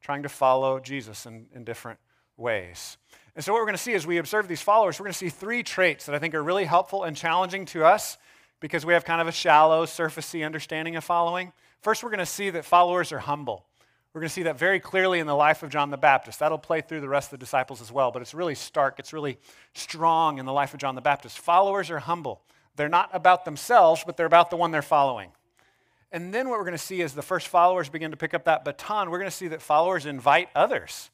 trying 0.00 0.22
to 0.22 0.28
follow 0.28 0.80
Jesus 0.80 1.26
in, 1.26 1.46
in 1.54 1.64
different 1.64 1.98
ways. 2.36 2.96
And 3.36 3.44
so, 3.44 3.52
what 3.52 3.60
we're 3.60 3.66
going 3.66 3.76
to 3.76 3.82
see 3.82 3.92
as 3.92 4.06
we 4.06 4.16
observe 4.16 4.48
these 4.48 4.62
followers, 4.62 4.98
we're 4.98 5.04
going 5.04 5.12
to 5.12 5.18
see 5.18 5.28
three 5.28 5.62
traits 5.62 6.06
that 6.06 6.14
I 6.14 6.18
think 6.18 6.34
are 6.34 6.42
really 6.42 6.64
helpful 6.64 7.04
and 7.04 7.14
challenging 7.14 7.66
to 7.66 7.84
us 7.84 8.16
because 8.60 8.86
we 8.86 8.94
have 8.94 9.04
kind 9.04 9.20
of 9.20 9.28
a 9.28 9.32
shallow, 9.32 9.84
surfacey 9.84 10.44
understanding 10.44 10.96
of 10.96 11.04
following. 11.04 11.52
First, 11.82 12.02
we're 12.02 12.08
going 12.08 12.18
to 12.18 12.26
see 12.26 12.48
that 12.48 12.64
followers 12.64 13.12
are 13.12 13.18
humble. 13.18 13.66
We're 14.14 14.22
going 14.22 14.30
to 14.30 14.34
see 14.34 14.44
that 14.44 14.58
very 14.58 14.80
clearly 14.80 15.20
in 15.20 15.26
the 15.26 15.34
life 15.34 15.62
of 15.62 15.68
John 15.68 15.90
the 15.90 15.98
Baptist. 15.98 16.38
That'll 16.38 16.56
play 16.56 16.80
through 16.80 17.02
the 17.02 17.08
rest 17.10 17.26
of 17.26 17.38
the 17.38 17.44
disciples 17.44 17.82
as 17.82 17.92
well, 17.92 18.10
but 18.10 18.22
it's 18.22 18.32
really 18.32 18.54
stark, 18.54 18.98
it's 18.98 19.12
really 19.12 19.38
strong 19.74 20.38
in 20.38 20.46
the 20.46 20.52
life 20.54 20.72
of 20.72 20.80
John 20.80 20.94
the 20.94 21.02
Baptist. 21.02 21.38
Followers 21.38 21.90
are 21.90 21.98
humble. 21.98 22.40
They're 22.76 22.88
not 22.88 23.10
about 23.12 23.44
themselves, 23.44 24.02
but 24.06 24.16
they're 24.16 24.24
about 24.24 24.48
the 24.48 24.56
one 24.56 24.70
they're 24.70 24.80
following. 24.80 25.32
And 26.10 26.32
then 26.32 26.48
what 26.48 26.58
we're 26.58 26.64
going 26.64 26.72
to 26.72 26.78
see 26.78 27.02
is 27.02 27.12
the 27.12 27.20
first 27.20 27.48
followers 27.48 27.90
begin 27.90 28.12
to 28.12 28.16
pick 28.16 28.32
up 28.32 28.44
that 28.44 28.64
baton. 28.64 29.10
We're 29.10 29.18
going 29.18 29.30
to 29.30 29.36
see 29.36 29.48
that 29.48 29.60
followers 29.60 30.06
invite 30.06 30.48
others. 30.54 31.10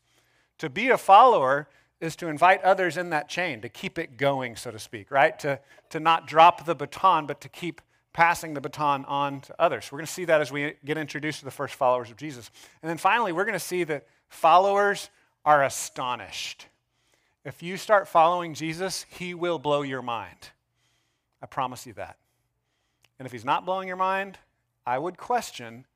To 0.59 0.71
be 0.71 0.91
a 0.91 0.99
follower 0.99 1.67
is 2.03 2.17
to 2.17 2.27
invite 2.27 2.63
others 2.63 2.97
in 2.97 3.11
that 3.11 3.29
chain, 3.29 3.61
to 3.61 3.69
keep 3.69 3.99
it 3.99 4.17
going, 4.17 4.57
so 4.57 4.73
to 4.73 4.79
speak, 4.79 5.11
right? 5.11 5.39
To, 5.39 5.61
to 5.91 6.01
not 6.01 6.27
drop 6.27 6.67
the 6.67 6.75
baton, 6.75 7.27
but 7.27 7.41
to 7.43 7.49
keep 7.49 7.81
passing 8.13 8.55
the 8.55 8.61
baton 8.61 9.05
on 9.07 9.41
to 9.43 9.55
others. 9.59 9.91
We're 9.91 9.99
going 9.99 10.07
to 10.07 10.13
see 10.13 10.25
that 10.27 10.41
as 10.41 10.51
we 10.51 10.75
get 10.85 10.99
introduced 10.99 11.39
to 11.39 11.45
the 11.45 11.53
first 11.53 11.75
followers 11.75 12.11
of 12.11 12.17
Jesus. 12.17 12.51
And 12.83 12.91
then 12.91 12.99
finally, 12.99 13.33
we're 13.33 13.45
going 13.45 13.55
to 13.55 13.61
see 13.61 13.85
that 13.85 14.07
followers 14.29 15.11
are 15.45 15.63
astonished. 15.63 16.67
If 17.45 17.63
you 17.63 17.77
start 17.77 18.09
following 18.09 18.55
Jesus, 18.55 19.07
he 19.09 19.33
will 19.33 19.59
blow 19.59 19.83
your 19.83 20.03
mind. 20.03 20.51
I 21.41 21.47
promise 21.47 21.87
you 21.87 21.93
that. 21.95 22.19
And 23.19 23.27
if 23.27 23.33
he's 23.33 23.45
not 23.45 23.65
blowing 23.65 23.87
your 23.87 23.97
mind, 23.97 24.39
I 24.85 24.99
would 24.99 25.17
question 25.17 25.87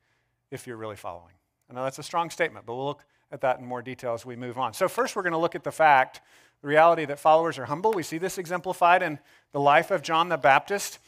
if 0.53 0.67
you're 0.67 0.77
really 0.77 0.97
following. 0.97 1.35
I 1.69 1.75
know 1.75 1.83
that's 1.83 1.99
a 1.99 2.05
strong 2.05 2.31
statement, 2.31 2.65
but 2.65 2.77
we'll 2.77 2.87
look 2.87 3.05
at 3.31 3.41
that 3.41 3.59
in 3.59 3.67
more 3.67 3.83
detail 3.83 4.15
as 4.15 4.25
we 4.25 4.37
move 4.37 4.59
on. 4.59 4.73
So, 4.73 4.89
first, 4.89 5.17
we're 5.17 5.23
going 5.23 5.33
to 5.33 5.39
look 5.39 5.55
at 5.55 5.65
the 5.65 5.73
fact, 5.73 6.21
the 6.63 6.69
reality 6.69 7.05
that 7.05 7.19
followers 7.19 7.59
are 7.59 7.67
humble. 7.67 7.93
We 7.93 8.03
see 8.03 8.19
this 8.19 8.39
exemplified 8.39 9.03
in 9.03 9.19
the 9.53 9.61
life 9.61 9.91
of 9.91 10.03
John 10.03 10.29
the 10.29 10.37
Baptist. 10.37 10.99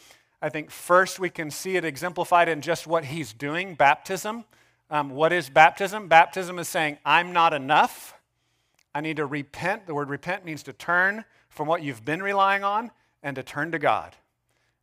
I 0.40 0.48
think 0.48 0.70
first 0.70 1.18
we 1.18 1.30
can 1.30 1.50
see 1.50 1.76
it 1.76 1.84
exemplified 1.84 2.48
in 2.48 2.60
just 2.60 2.87
what 2.87 3.04
he's 3.06 3.32
doing 3.32 3.75
baptism. 3.75 4.44
Um, 4.90 5.10
what 5.10 5.32
is 5.32 5.50
baptism? 5.50 6.08
Baptism 6.08 6.58
is 6.58 6.68
saying, 6.68 6.98
I'm 7.04 7.32
not 7.32 7.52
enough. 7.52 8.14
I 8.94 9.00
need 9.00 9.16
to 9.16 9.26
repent. 9.26 9.87
The 9.87 9.94
word 9.94 10.08
repent 10.08 10.44
means 10.44 10.62
to 10.64 10.72
turn 10.72 11.25
from 11.48 11.68
what 11.68 11.82
you've 11.82 12.04
been 12.04 12.22
relying 12.22 12.64
on 12.64 12.90
and 13.22 13.37
to 13.37 13.42
turn 13.42 13.72
to 13.72 13.78
God. 13.78 14.14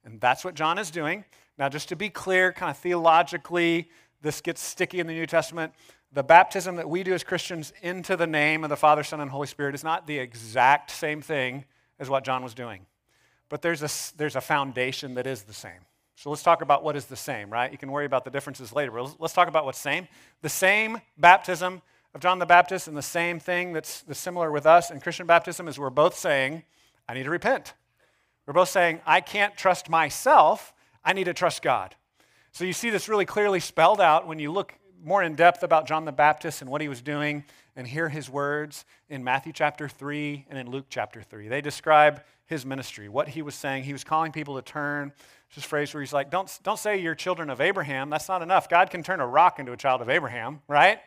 And 0.03 0.21
that's 0.21 0.45
what 0.45 0.55
John 0.55 0.77
is 0.77 0.91
doing. 0.91 1.25
Now, 1.57 1.69
just 1.69 1.89
to 1.89 1.95
be 1.95 2.09
clear, 2.09 2.51
kind 2.51 2.69
of 2.69 2.77
theologically, 2.77 3.89
this 4.21 4.41
gets 4.41 4.61
sticky 4.61 4.99
in 4.99 5.07
the 5.07 5.13
New 5.13 5.25
Testament. 5.25 5.73
The 6.15 6.23
baptism 6.23 6.77
that 6.77 6.89
we 6.89 7.03
do 7.03 7.13
as 7.13 7.23
Christians 7.23 7.71
into 7.83 8.17
the 8.17 8.25
name 8.25 8.63
of 8.63 8.71
the 8.71 8.75
Father, 8.75 9.03
Son, 9.03 9.19
and 9.19 9.29
Holy 9.29 9.47
Spirit 9.47 9.75
is 9.75 9.83
not 9.83 10.07
the 10.07 10.17
exact 10.17 10.89
same 10.89 11.21
thing 11.21 11.65
as 11.99 12.09
what 12.09 12.23
John 12.23 12.43
was 12.43 12.55
doing 12.55 12.87
but 13.49 13.61
there's 13.61 13.83
a, 13.83 14.17
there's 14.17 14.35
a 14.35 14.41
foundation 14.41 15.15
that 15.15 15.27
is 15.27 15.43
the 15.43 15.53
same. 15.53 15.79
So 16.15 16.29
let's 16.29 16.43
talk 16.43 16.61
about 16.61 16.83
what 16.83 16.95
is 16.95 17.05
the 17.05 17.15
same, 17.15 17.49
right? 17.49 17.71
You 17.71 17.77
can 17.77 17.91
worry 17.91 18.05
about 18.05 18.23
the 18.23 18.31
differences 18.31 18.73
later, 18.73 18.91
but 18.91 19.15
let's 19.19 19.33
talk 19.33 19.47
about 19.47 19.65
what's 19.65 19.79
same. 19.79 20.07
The 20.41 20.49
same 20.49 21.01
baptism 21.17 21.81
of 22.13 22.21
John 22.21 22.39
the 22.39 22.45
Baptist 22.45 22.87
and 22.87 22.95
the 22.95 23.01
same 23.01 23.39
thing 23.39 23.73
that's, 23.73 24.01
that's 24.01 24.19
similar 24.19 24.51
with 24.51 24.65
us 24.65 24.91
in 24.91 25.01
Christian 25.01 25.27
baptism 25.27 25.67
is 25.67 25.77
we're 25.77 25.89
both 25.89 26.17
saying, 26.17 26.63
I 27.07 27.13
need 27.13 27.23
to 27.23 27.29
repent. 27.29 27.73
We're 28.45 28.53
both 28.53 28.69
saying, 28.69 29.01
I 29.05 29.21
can't 29.21 29.57
trust 29.57 29.89
myself, 29.89 30.73
I 31.03 31.13
need 31.13 31.25
to 31.25 31.33
trust 31.33 31.61
God. 31.61 31.95
So 32.51 32.63
you 32.63 32.73
see 32.73 32.89
this 32.89 33.09
really 33.09 33.25
clearly 33.25 33.59
spelled 33.59 33.99
out 33.99 34.25
when 34.25 34.39
you 34.39 34.51
look 34.51 34.73
more 35.05 35.21
in 35.21 35.35
depth 35.35 35.61
about 35.61 35.87
John 35.87 36.03
the 36.03 36.11
Baptist 36.11 36.61
and 36.61 36.69
what 36.69 36.81
he 36.81 36.87
was 36.87 37.01
doing 37.01 37.43
and 37.75 37.87
hear 37.87 38.09
his 38.09 38.27
words 38.27 38.85
in 39.07 39.23
Matthew 39.23 39.53
chapter 39.53 39.87
3 39.87 40.47
and 40.49 40.57
in 40.57 40.69
Luke 40.69 40.87
chapter 40.89 41.21
3. 41.21 41.47
They 41.47 41.61
describe 41.61 42.23
his 42.47 42.65
ministry, 42.65 43.07
what 43.07 43.27
he 43.27 43.43
was 43.43 43.53
saying. 43.53 43.83
He 43.83 43.93
was 43.93 44.03
calling 44.03 44.31
people 44.31 44.55
to 44.55 44.63
turn. 44.63 45.13
This 45.53 45.63
phrase 45.63 45.93
where 45.93 46.01
he's 46.01 46.11
like, 46.11 46.31
don't, 46.31 46.51
don't 46.63 46.79
say 46.79 46.97
you're 46.97 47.15
children 47.15 47.49
of 47.49 47.61
Abraham. 47.61 48.09
That's 48.09 48.27
not 48.27 48.41
enough. 48.41 48.67
God 48.67 48.89
can 48.89 49.03
turn 49.03 49.19
a 49.19 49.27
rock 49.27 49.59
into 49.59 49.71
a 49.71 49.77
child 49.77 50.01
of 50.01 50.09
Abraham, 50.09 50.61
right? 50.67 50.99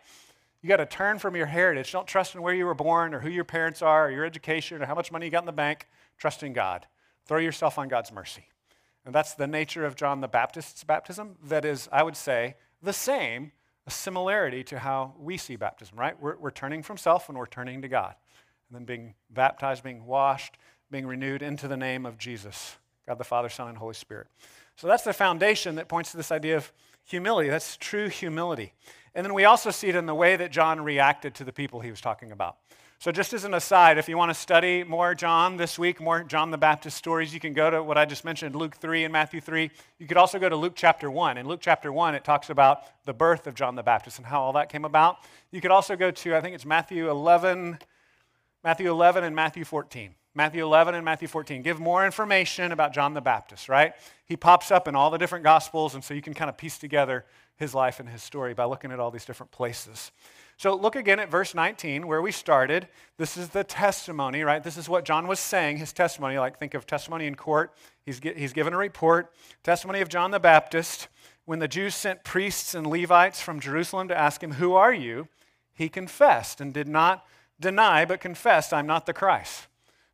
You 0.63 0.69
got 0.69 0.79
to 0.79 0.87
turn 0.87 1.19
from 1.19 1.37
your 1.37 1.47
heritage. 1.47 1.93
Don't 1.93 2.07
trust 2.07 2.35
in 2.35 2.43
where 2.43 2.55
you 2.55 2.67
were 2.67 2.75
born 2.75 3.15
or 3.15 3.21
who 3.21 3.29
your 3.29 3.45
parents 3.45 3.83
are 3.83 4.07
or 4.07 4.11
your 4.11 4.25
education 4.25 4.81
or 4.81 4.87
how 4.87 4.95
much 4.95 5.13
money 5.13 5.27
you 5.27 5.33
got 5.33 5.43
in 5.43 5.47
the 5.47 5.53
bank. 5.53 5.87
Trust 6.19 6.43
in 6.43 6.53
God. 6.53 6.87
Throw 7.27 7.39
yourself 7.39 7.79
on 7.79 7.89
God's 7.89 8.11
mercy. 8.13 8.47
And 9.05 9.15
that's 9.15 9.35
the 9.35 9.47
nature 9.47 9.85
of 9.85 9.97
John 9.97 10.21
the 10.21 10.29
Baptist's 10.29 10.85
baptism. 10.85 11.37
That 11.45 11.65
is, 11.65 11.89
I 11.93 12.03
would 12.03 12.17
say, 12.17 12.55
the 12.83 12.93
same, 12.93 13.53
a 13.89 13.91
similarity 13.91 14.63
to 14.63 14.79
how 14.79 15.15
we 15.19 15.39
see 15.39 15.57
baptism, 15.57 15.99
right? 15.99 16.21
We're, 16.21 16.37
we're 16.37 16.51
turning 16.51 16.83
from 16.83 16.99
self 16.99 17.31
and 17.31 17.39
we're 17.39 17.47
turning 17.47 17.81
to 17.81 17.89
God. 17.89 18.15
And 18.69 18.77
then 18.77 18.85
being 18.85 19.15
baptized, 19.31 19.83
being 19.83 20.05
washed, 20.05 20.59
being 20.91 21.07
renewed 21.07 21.41
into 21.41 21.69
the 21.69 21.77
name 21.77 22.05
of 22.05 22.19
Jesus, 22.19 22.77
God 23.07 23.17
the 23.17 23.25
Father, 23.25 23.49
Son, 23.49 23.67
and 23.67 23.79
Holy 23.79 23.95
Spirit. 23.95 24.27
So 24.77 24.89
that's 24.89 25.05
the 25.05 25.15
foundation 25.15 25.77
that 25.77 25.89
points 25.89 26.11
to 26.11 26.19
this 26.19 26.31
idea 26.31 26.59
of 26.59 26.71
humility. 27.03 27.49
That's 27.49 27.79
true 27.79 28.09
humility. 28.09 28.75
And 29.15 29.25
then 29.25 29.33
we 29.33 29.47
also 29.47 29.71
see 29.71 29.89
it 29.89 29.97
in 29.97 30.05
the 30.05 30.15
way 30.15 30.37
that 30.37 30.53
John 30.53 30.85
reacted 30.85 31.35
to 31.37 31.45
the 31.45 31.53
people 31.53 31.81
he 31.81 31.91
was 31.91 32.03
talking 32.03 32.31
about. 32.31 32.59
So, 33.01 33.13
just 33.13 33.33
as 33.33 33.45
an 33.45 33.55
aside, 33.55 33.97
if 33.97 34.09
you 34.09 34.17
want 34.19 34.31
to 34.31 34.35
study 34.35 34.83
more 34.83 35.15
John 35.15 35.57
this 35.57 35.79
week, 35.79 36.01
more 36.01 36.25
John 36.25 36.51
the 36.51 36.59
Baptist 36.59 36.97
stories, 36.97 37.33
you 37.33 37.39
can 37.39 37.53
go 37.53 37.71
to 37.71 37.81
what 37.81 37.97
I 37.97 38.05
just 38.05 38.25
mentioned, 38.25 38.57
Luke 38.57 38.75
3 38.75 39.05
and 39.05 39.13
Matthew 39.13 39.41
3. 39.41 39.71
You 40.01 40.09
could 40.09 40.17
also 40.17 40.41
go 40.41 40.49
to 40.49 40.57
Luke 40.57 40.73
chapter 40.75 41.09
1. 41.09 41.39
In 41.39 41.47
Luke 41.47 41.61
chapter 41.63 41.93
1, 41.93 42.17
it 42.17 42.25
talks 42.25 42.51
about 42.51 42.81
the 43.05 43.13
birth 43.13 43.47
of 43.47 43.55
John 43.55 43.77
the 43.77 43.85
Baptist 43.85 44.19
and 44.19 44.27
how 44.27 44.41
all 44.41 44.53
that 44.55 44.69
came 44.69 44.85
about. 44.85 45.19
You 45.53 45.61
could 45.61 45.71
also 45.71 45.95
go 45.95 46.11
to, 46.11 46.35
I 46.35 46.41
think 46.41 46.57
it's 46.57 46.67
Matthew 46.67 47.09
11, 47.09 47.79
Matthew 48.65 48.91
11 48.91 49.23
and 49.23 49.37
Matthew 49.37 49.65
14. 49.65 50.17
Matthew 50.39 50.65
11 50.65 50.95
and 50.95 51.05
Matthew 51.05 51.27
14 51.27 51.63
give 51.63 51.81
more 51.81 52.07
information 52.07 52.71
about 52.71 52.93
John 52.93 53.13
the 53.13 53.21
Baptist, 53.21 53.69
right? 53.69 53.93
He 54.25 54.37
pops 54.37 54.71
up 54.71 54.87
in 54.87 54.95
all 54.95 55.11
the 55.11 55.19
different 55.19 55.43
gospels, 55.43 55.97
and 55.97 56.05
so 56.05 56.15
you 56.15 56.23
can 56.23 56.33
kind 56.33 56.49
of 56.49 56.57
piece 56.57 56.79
together 56.79 57.25
his 57.57 57.75
life 57.75 57.99
and 57.99 58.09
his 58.09 58.23
story 58.23 58.55
by 58.55 58.65
looking 58.65 58.93
at 58.93 59.01
all 59.01 59.11
these 59.11 59.25
different 59.25 59.51
places. 59.51 60.13
So 60.57 60.77
look 60.77 60.95
again 60.95 61.19
at 61.19 61.29
verse 61.29 61.57
19 61.57 62.07
where 62.07 62.23
we 62.23 62.31
started. 62.31 62.87
This 63.17 63.37
is 63.37 63.49
the 63.49 63.65
testimony, 63.65 64.43
right? 64.43 64.63
This 64.63 64.77
is 64.77 64.89
what 64.89 65.05
John 65.05 65.27
was 65.27 65.41
saying, 65.41 65.79
his 65.79 65.93
testimony. 65.93 66.39
Like 66.39 66.57
think 66.57 66.75
of 66.75 66.87
testimony 66.87 67.27
in 67.27 67.35
court. 67.35 67.75
He's, 68.07 68.21
he's 68.21 68.53
given 68.53 68.73
a 68.73 68.79
report. 68.79 69.33
Testimony 69.65 70.01
of 70.03 70.09
John 70.09 70.31
the 70.31 70.39
Baptist. 70.39 71.09
When 71.47 71.59
the 71.59 71.67
Jews 71.67 71.97
sent 71.97 72.23
priests 72.23 72.77
and 72.77 72.87
Levites 72.87 73.41
from 73.41 73.59
Jerusalem 73.59 74.07
to 74.07 74.17
ask 74.17 74.41
him, 74.41 74.53
Who 74.53 74.75
are 74.75 74.93
you? 74.93 75.27
He 75.75 75.89
confessed 75.89 76.61
and 76.61 76.73
did 76.73 76.87
not 76.87 77.25
deny, 77.59 78.05
but 78.05 78.21
confessed, 78.21 78.73
I'm 78.73 78.87
not 78.87 79.07
the 79.07 79.13
Christ. 79.13 79.68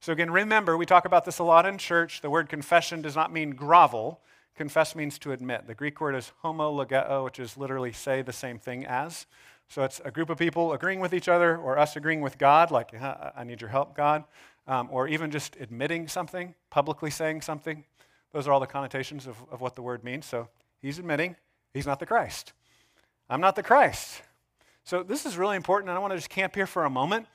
So, 0.04 0.12
again, 0.12 0.30
remember, 0.30 0.76
we 0.76 0.84
talk 0.84 1.06
about 1.06 1.24
this 1.24 1.38
a 1.38 1.44
lot 1.44 1.64
in 1.64 1.78
church. 1.78 2.20
The 2.20 2.28
word 2.28 2.50
confession 2.50 3.00
does 3.00 3.16
not 3.16 3.32
mean 3.32 3.52
grovel. 3.52 4.20
Confess 4.54 4.94
means 4.94 5.18
to 5.20 5.32
admit. 5.32 5.66
The 5.66 5.74
Greek 5.74 5.98
word 5.98 6.14
is 6.14 6.30
homologeo, 6.44 7.24
which 7.24 7.38
is 7.38 7.56
literally 7.56 7.90
say 7.90 8.20
the 8.20 8.30
same 8.30 8.58
thing 8.58 8.84
as. 8.84 9.24
So, 9.66 9.82
it's 9.82 10.02
a 10.04 10.10
group 10.10 10.28
of 10.28 10.36
people 10.36 10.74
agreeing 10.74 11.00
with 11.00 11.14
each 11.14 11.26
other, 11.26 11.56
or 11.56 11.78
us 11.78 11.96
agreeing 11.96 12.20
with 12.20 12.36
God, 12.36 12.70
like, 12.70 12.92
I 13.02 13.44
need 13.44 13.62
your 13.62 13.70
help, 13.70 13.96
God, 13.96 14.24
um, 14.66 14.90
or 14.92 15.08
even 15.08 15.30
just 15.30 15.56
admitting 15.58 16.06
something, 16.06 16.54
publicly 16.68 17.10
saying 17.10 17.40
something. 17.40 17.82
Those 18.34 18.46
are 18.46 18.52
all 18.52 18.60
the 18.60 18.66
connotations 18.66 19.26
of, 19.26 19.38
of 19.50 19.62
what 19.62 19.74
the 19.74 19.80
word 19.80 20.04
means. 20.04 20.26
So, 20.26 20.48
he's 20.82 20.98
admitting 20.98 21.34
he's 21.72 21.86
not 21.86 21.98
the 21.98 22.04
Christ. 22.04 22.52
I'm 23.30 23.40
not 23.40 23.56
the 23.56 23.62
Christ. 23.62 24.20
So, 24.84 25.02
this 25.02 25.24
is 25.24 25.38
really 25.38 25.56
important, 25.56 25.88
and 25.88 25.96
I 25.96 25.98
want 25.98 26.10
to 26.10 26.18
just 26.18 26.28
camp 26.28 26.54
here 26.54 26.66
for 26.66 26.84
a 26.84 26.90
moment. 26.90 27.26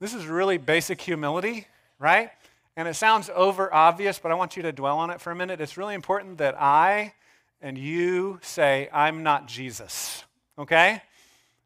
This 0.00 0.12
is 0.12 0.26
really 0.26 0.58
basic 0.58 1.00
humility 1.00 1.68
right? 1.98 2.30
And 2.76 2.86
it 2.86 2.94
sounds 2.94 3.30
over 3.34 3.72
obvious, 3.72 4.18
but 4.18 4.30
I 4.30 4.34
want 4.34 4.56
you 4.56 4.62
to 4.64 4.72
dwell 4.72 4.98
on 4.98 5.10
it 5.10 5.20
for 5.20 5.30
a 5.30 5.34
minute. 5.34 5.60
It's 5.60 5.76
really 5.76 5.94
important 5.94 6.38
that 6.38 6.60
I 6.60 7.14
and 7.62 7.78
you 7.78 8.38
say, 8.42 8.88
I'm 8.92 9.22
not 9.22 9.48
Jesus, 9.48 10.24
okay? 10.58 11.02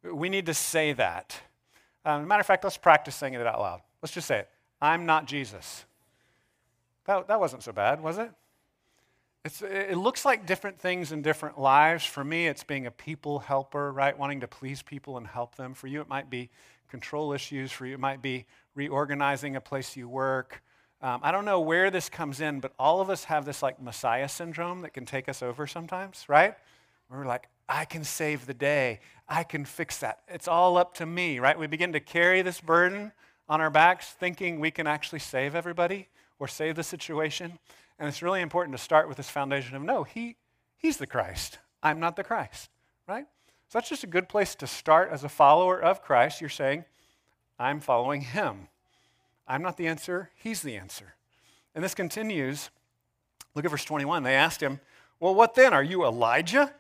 We 0.05 0.29
need 0.29 0.47
to 0.47 0.55
say 0.55 0.93
that. 0.93 1.41
Um, 2.05 2.29
matter 2.29 2.41
of 2.41 2.47
fact, 2.47 2.65
let's 2.65 2.77
practice 2.77 3.17
saying 3.17 3.35
it 3.35 3.47
out 3.47 3.61
loud. 3.61 3.81
Let's 4.01 4.15
just 4.15 4.29
say 4.29 4.41
it. 4.41 4.49
I'm 4.81 5.05
not 5.05 5.27
Jesus. 5.27 5.85
That, 7.05 7.29
that 7.29 7.41
wasn't 7.41 7.63
so 7.63 7.73
bad, 7.73 8.01
was 8.01 8.19
it? 8.19 8.31
It's, 9.45 9.63
it 9.63 9.97
looks 9.97 10.25
like 10.25 10.47
different 10.47 10.79
things 10.79 11.13
in 11.13 11.23
different 11.23 11.59
lives. 11.59 12.05
For 12.05 12.23
me, 12.23 12.47
it's 12.47 12.63
being 12.63 12.87
a 12.87 12.91
people 12.91 13.39
helper, 13.39 13.91
right? 13.91 14.17
Wanting 14.17 14.41
to 14.41 14.49
please 14.49 14.83
people 14.83 15.17
and 15.17 15.27
help 15.27 15.57
them. 15.57 15.75
For 15.75 15.87
you, 15.87 16.01
it 16.03 16.09
might 16.09 16.29
be 16.29 16.51
control 16.89 17.33
issues. 17.33 17.73
For 17.73 17.87
you, 17.87 17.95
it 17.95 18.01
might 18.01 18.21
be 18.21 18.45
reorganizing 18.75 19.57
a 19.57 19.61
place 19.61 19.97
you 19.97 20.09
work. 20.09 20.63
Um, 21.03 21.21
I 21.23 21.33
don't 21.33 21.45
know 21.45 21.61
where 21.61 21.91
this 21.91 22.09
comes 22.09 22.41
in, 22.41 22.61
but 22.61 22.73
all 22.79 23.01
of 23.01 23.09
us 23.11 23.25
have 23.25 23.45
this 23.45 23.63
like 23.63 23.81
Messiah 23.81 24.29
syndrome 24.29 24.83
that 24.83 24.93
can 24.93 25.07
take 25.07 25.29
us 25.29 25.43
over 25.43 25.67
sometimes, 25.67 26.25
right? 26.29 26.55
We're 27.11 27.25
like, 27.27 27.49
I 27.69 27.85
can 27.85 28.05
save 28.05 28.47
the 28.47 28.55
day. 28.55 29.01
I 29.29 29.43
can 29.43 29.65
fix 29.65 29.99
that. 29.99 30.21
It's 30.29 30.49
all 30.49 30.77
up 30.77 30.95
to 30.95 31.07
me, 31.07 31.39
right? 31.39 31.59
We 31.59 31.67
begin 31.67 31.93
to 31.93 32.01
carry 32.01 32.43
this 32.43 32.61
burden 32.61 33.13
on 33.49 33.61
our 33.61 33.71
backs 33.71 34.11
thinking 34.11 34.61
we 34.61 34.71
can 34.71 34.87
actually 34.87 35.19
save 35.19 35.55
everybody 35.55 36.09
or 36.39 36.47
save 36.49 36.77
the 36.77 36.83
situation. 36.83 37.59
And 37.99 38.09
it's 38.09 38.23
really 38.23 38.41
important 38.41 38.77
to 38.77 38.83
start 38.83 39.09
with 39.09 39.17
this 39.17 39.29
foundation 39.29 39.77
of 39.77 39.83
no, 39.83 40.05
he, 40.05 40.37
he's 40.77 40.99
the 40.99 41.07
Christ. 41.07 41.59
I'm 41.83 41.99
not 41.99 42.17
the 42.17 42.25
Christ, 42.25 42.71
right? 43.09 43.27
So 43.69 43.79
that's 43.79 43.89
just 43.89 44.05
a 44.05 44.09
good 44.09 44.29
place 44.29 44.55
to 44.57 44.67
start 44.67 45.11
as 45.11 45.25
a 45.25 45.29
follower 45.29 45.81
of 45.81 46.03
Christ. 46.03 46.41
You're 46.41 46.51
saying, 46.51 46.85
I'm 47.61 47.81
following 47.81 48.23
him. 48.23 48.69
I'm 49.47 49.61
not 49.61 49.77
the 49.77 49.87
answer, 49.87 50.31
he's 50.35 50.63
the 50.63 50.77
answer. 50.77 51.15
And 51.75 51.85
this 51.85 51.95
continues. 51.95 52.71
Look 53.55 53.65
at 53.65 53.71
verse 53.71 53.85
21. 53.85 54.23
They 54.23 54.35
asked 54.35 54.63
him, 54.63 54.81
Well, 55.21 55.35
what 55.35 55.55
then? 55.55 55.75
Are 55.75 55.83
you 55.83 56.05
Elijah? 56.05 56.73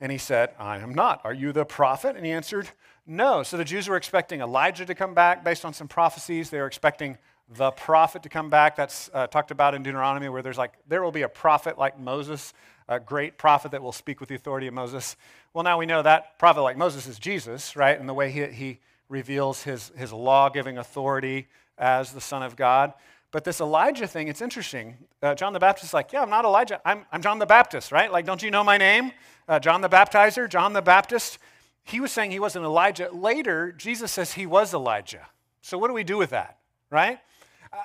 And 0.00 0.12
he 0.12 0.18
said, 0.18 0.50
I 0.58 0.78
am 0.78 0.94
not. 0.94 1.20
Are 1.24 1.34
you 1.34 1.52
the 1.52 1.64
prophet? 1.64 2.16
And 2.16 2.24
he 2.24 2.30
answered, 2.30 2.70
No. 3.06 3.42
So 3.42 3.56
the 3.56 3.64
Jews 3.64 3.88
were 3.88 3.96
expecting 3.96 4.40
Elijah 4.40 4.86
to 4.86 4.94
come 4.94 5.14
back 5.14 5.42
based 5.42 5.64
on 5.64 5.74
some 5.74 5.88
prophecies. 5.88 6.48
They 6.48 6.60
were 6.60 6.66
expecting 6.66 7.18
the 7.48 7.72
prophet 7.72 8.22
to 8.22 8.28
come 8.28 8.48
back. 8.48 8.76
That's 8.76 9.10
uh, 9.12 9.26
talked 9.26 9.50
about 9.50 9.74
in 9.74 9.82
Deuteronomy, 9.82 10.28
where 10.28 10.42
there's 10.42 10.58
like, 10.58 10.74
there 10.86 11.02
will 11.02 11.10
be 11.10 11.22
a 11.22 11.28
prophet 11.28 11.76
like 11.76 11.98
Moses, 11.98 12.54
a 12.88 13.00
great 13.00 13.36
prophet 13.36 13.72
that 13.72 13.82
will 13.82 13.92
speak 13.92 14.20
with 14.20 14.28
the 14.28 14.36
authority 14.36 14.68
of 14.68 14.74
Moses. 14.74 15.16
Well, 15.52 15.64
now 15.64 15.76
we 15.76 15.86
know 15.86 16.02
that 16.02 16.38
prophet 16.38 16.62
like 16.62 16.76
Moses 16.76 17.08
is 17.08 17.18
Jesus, 17.18 17.74
right? 17.74 17.98
And 17.98 18.08
the 18.08 18.14
way 18.14 18.30
he, 18.30 18.46
he 18.46 18.78
reveals 19.10 19.64
his, 19.64 19.92
his 19.96 20.12
law 20.12 20.48
giving 20.48 20.78
authority 20.78 21.48
as 21.76 22.12
the 22.12 22.20
Son 22.20 22.42
of 22.42 22.56
God. 22.56 22.94
But 23.32 23.44
this 23.44 23.60
Elijah 23.60 24.06
thing, 24.06 24.28
it's 24.28 24.40
interesting. 24.40 24.96
Uh, 25.22 25.34
John 25.34 25.52
the 25.52 25.58
Baptist 25.58 25.90
is 25.90 25.94
like, 25.94 26.12
Yeah, 26.12 26.22
I'm 26.22 26.30
not 26.30 26.44
Elijah. 26.44 26.80
I'm, 26.84 27.04
I'm 27.12 27.20
John 27.20 27.38
the 27.38 27.46
Baptist, 27.46 27.92
right? 27.92 28.10
Like, 28.10 28.24
don't 28.24 28.42
you 28.42 28.50
know 28.50 28.64
my 28.64 28.78
name? 28.78 29.12
Uh, 29.46 29.58
John 29.58 29.82
the 29.82 29.88
Baptizer, 29.88 30.48
John 30.48 30.72
the 30.72 30.82
Baptist. 30.82 31.38
He 31.82 32.00
was 32.00 32.12
saying 32.12 32.30
he 32.30 32.40
wasn't 32.40 32.64
Elijah. 32.64 33.10
Later, 33.12 33.72
Jesus 33.72 34.12
says 34.12 34.32
he 34.32 34.46
was 34.46 34.72
Elijah. 34.72 35.28
So, 35.60 35.78
what 35.78 35.88
do 35.88 35.94
we 35.94 36.04
do 36.04 36.16
with 36.16 36.30
that, 36.30 36.58
right? 36.90 37.18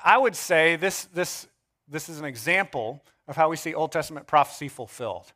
I 0.03 0.17
would 0.17 0.35
say 0.35 0.75
this, 0.77 1.05
this, 1.05 1.47
this 1.87 2.09
is 2.09 2.19
an 2.19 2.25
example 2.25 3.03
of 3.27 3.35
how 3.35 3.49
we 3.49 3.55
see 3.55 3.73
Old 3.73 3.91
Testament 3.91 4.27
prophecy 4.27 4.67
fulfilled. 4.67 5.31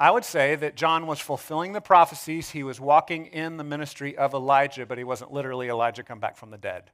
I 0.00 0.10
would 0.10 0.24
say 0.24 0.54
that 0.56 0.76
John 0.76 1.06
was 1.06 1.20
fulfilling 1.20 1.74
the 1.74 1.82
prophecies. 1.82 2.50
He 2.50 2.62
was 2.62 2.80
walking 2.80 3.26
in 3.26 3.58
the 3.58 3.64
ministry 3.64 4.16
of 4.16 4.32
Elijah, 4.32 4.86
but 4.86 4.96
he 4.96 5.04
wasn't 5.04 5.30
literally 5.30 5.68
Elijah 5.68 6.02
come 6.02 6.18
back 6.18 6.38
from 6.38 6.50
the 6.50 6.56
dead. 6.56 6.90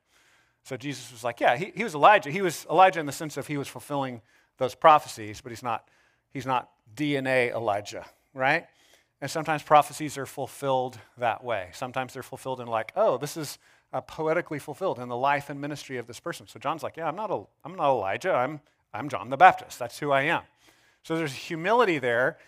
So 0.64 0.76
Jesus 0.76 1.12
was 1.12 1.22
like, 1.22 1.38
yeah, 1.38 1.56
he, 1.56 1.72
he 1.76 1.84
was 1.84 1.94
Elijah. 1.94 2.32
He 2.32 2.42
was 2.42 2.66
Elijah 2.68 2.98
in 2.98 3.06
the 3.06 3.12
sense 3.12 3.36
of 3.36 3.46
he 3.46 3.56
was 3.56 3.68
fulfilling 3.68 4.22
those 4.58 4.74
prophecies, 4.74 5.40
but 5.40 5.52
he's 5.52 5.62
not, 5.62 5.88
he's 6.32 6.46
not 6.46 6.68
DNA 6.96 7.52
Elijah, 7.52 8.04
right? 8.34 8.66
And 9.20 9.30
sometimes 9.30 9.62
prophecies 9.62 10.18
are 10.18 10.26
fulfilled 10.26 10.98
that 11.16 11.44
way. 11.44 11.68
Sometimes 11.74 12.12
they're 12.12 12.24
fulfilled 12.24 12.60
in 12.60 12.66
like, 12.66 12.90
oh, 12.96 13.18
this 13.18 13.36
is 13.36 13.58
uh, 13.92 14.00
poetically 14.00 14.58
fulfilled 14.58 14.98
in 14.98 15.08
the 15.08 15.16
life 15.16 15.48
and 15.48 15.60
ministry 15.60 15.98
of 15.98 16.08
this 16.08 16.18
person. 16.18 16.48
So 16.48 16.58
John's 16.58 16.82
like, 16.82 16.96
yeah, 16.96 17.06
I'm 17.06 17.14
not, 17.14 17.30
a, 17.30 17.44
I'm 17.64 17.76
not 17.76 17.88
Elijah. 17.88 18.32
I'm, 18.32 18.60
I'm 18.92 19.08
John 19.08 19.30
the 19.30 19.36
Baptist. 19.36 19.78
That's 19.78 20.00
who 20.00 20.10
I 20.10 20.22
am. 20.22 20.42
So 21.04 21.16
there's 21.16 21.32
humility 21.32 22.00
there 22.00 22.38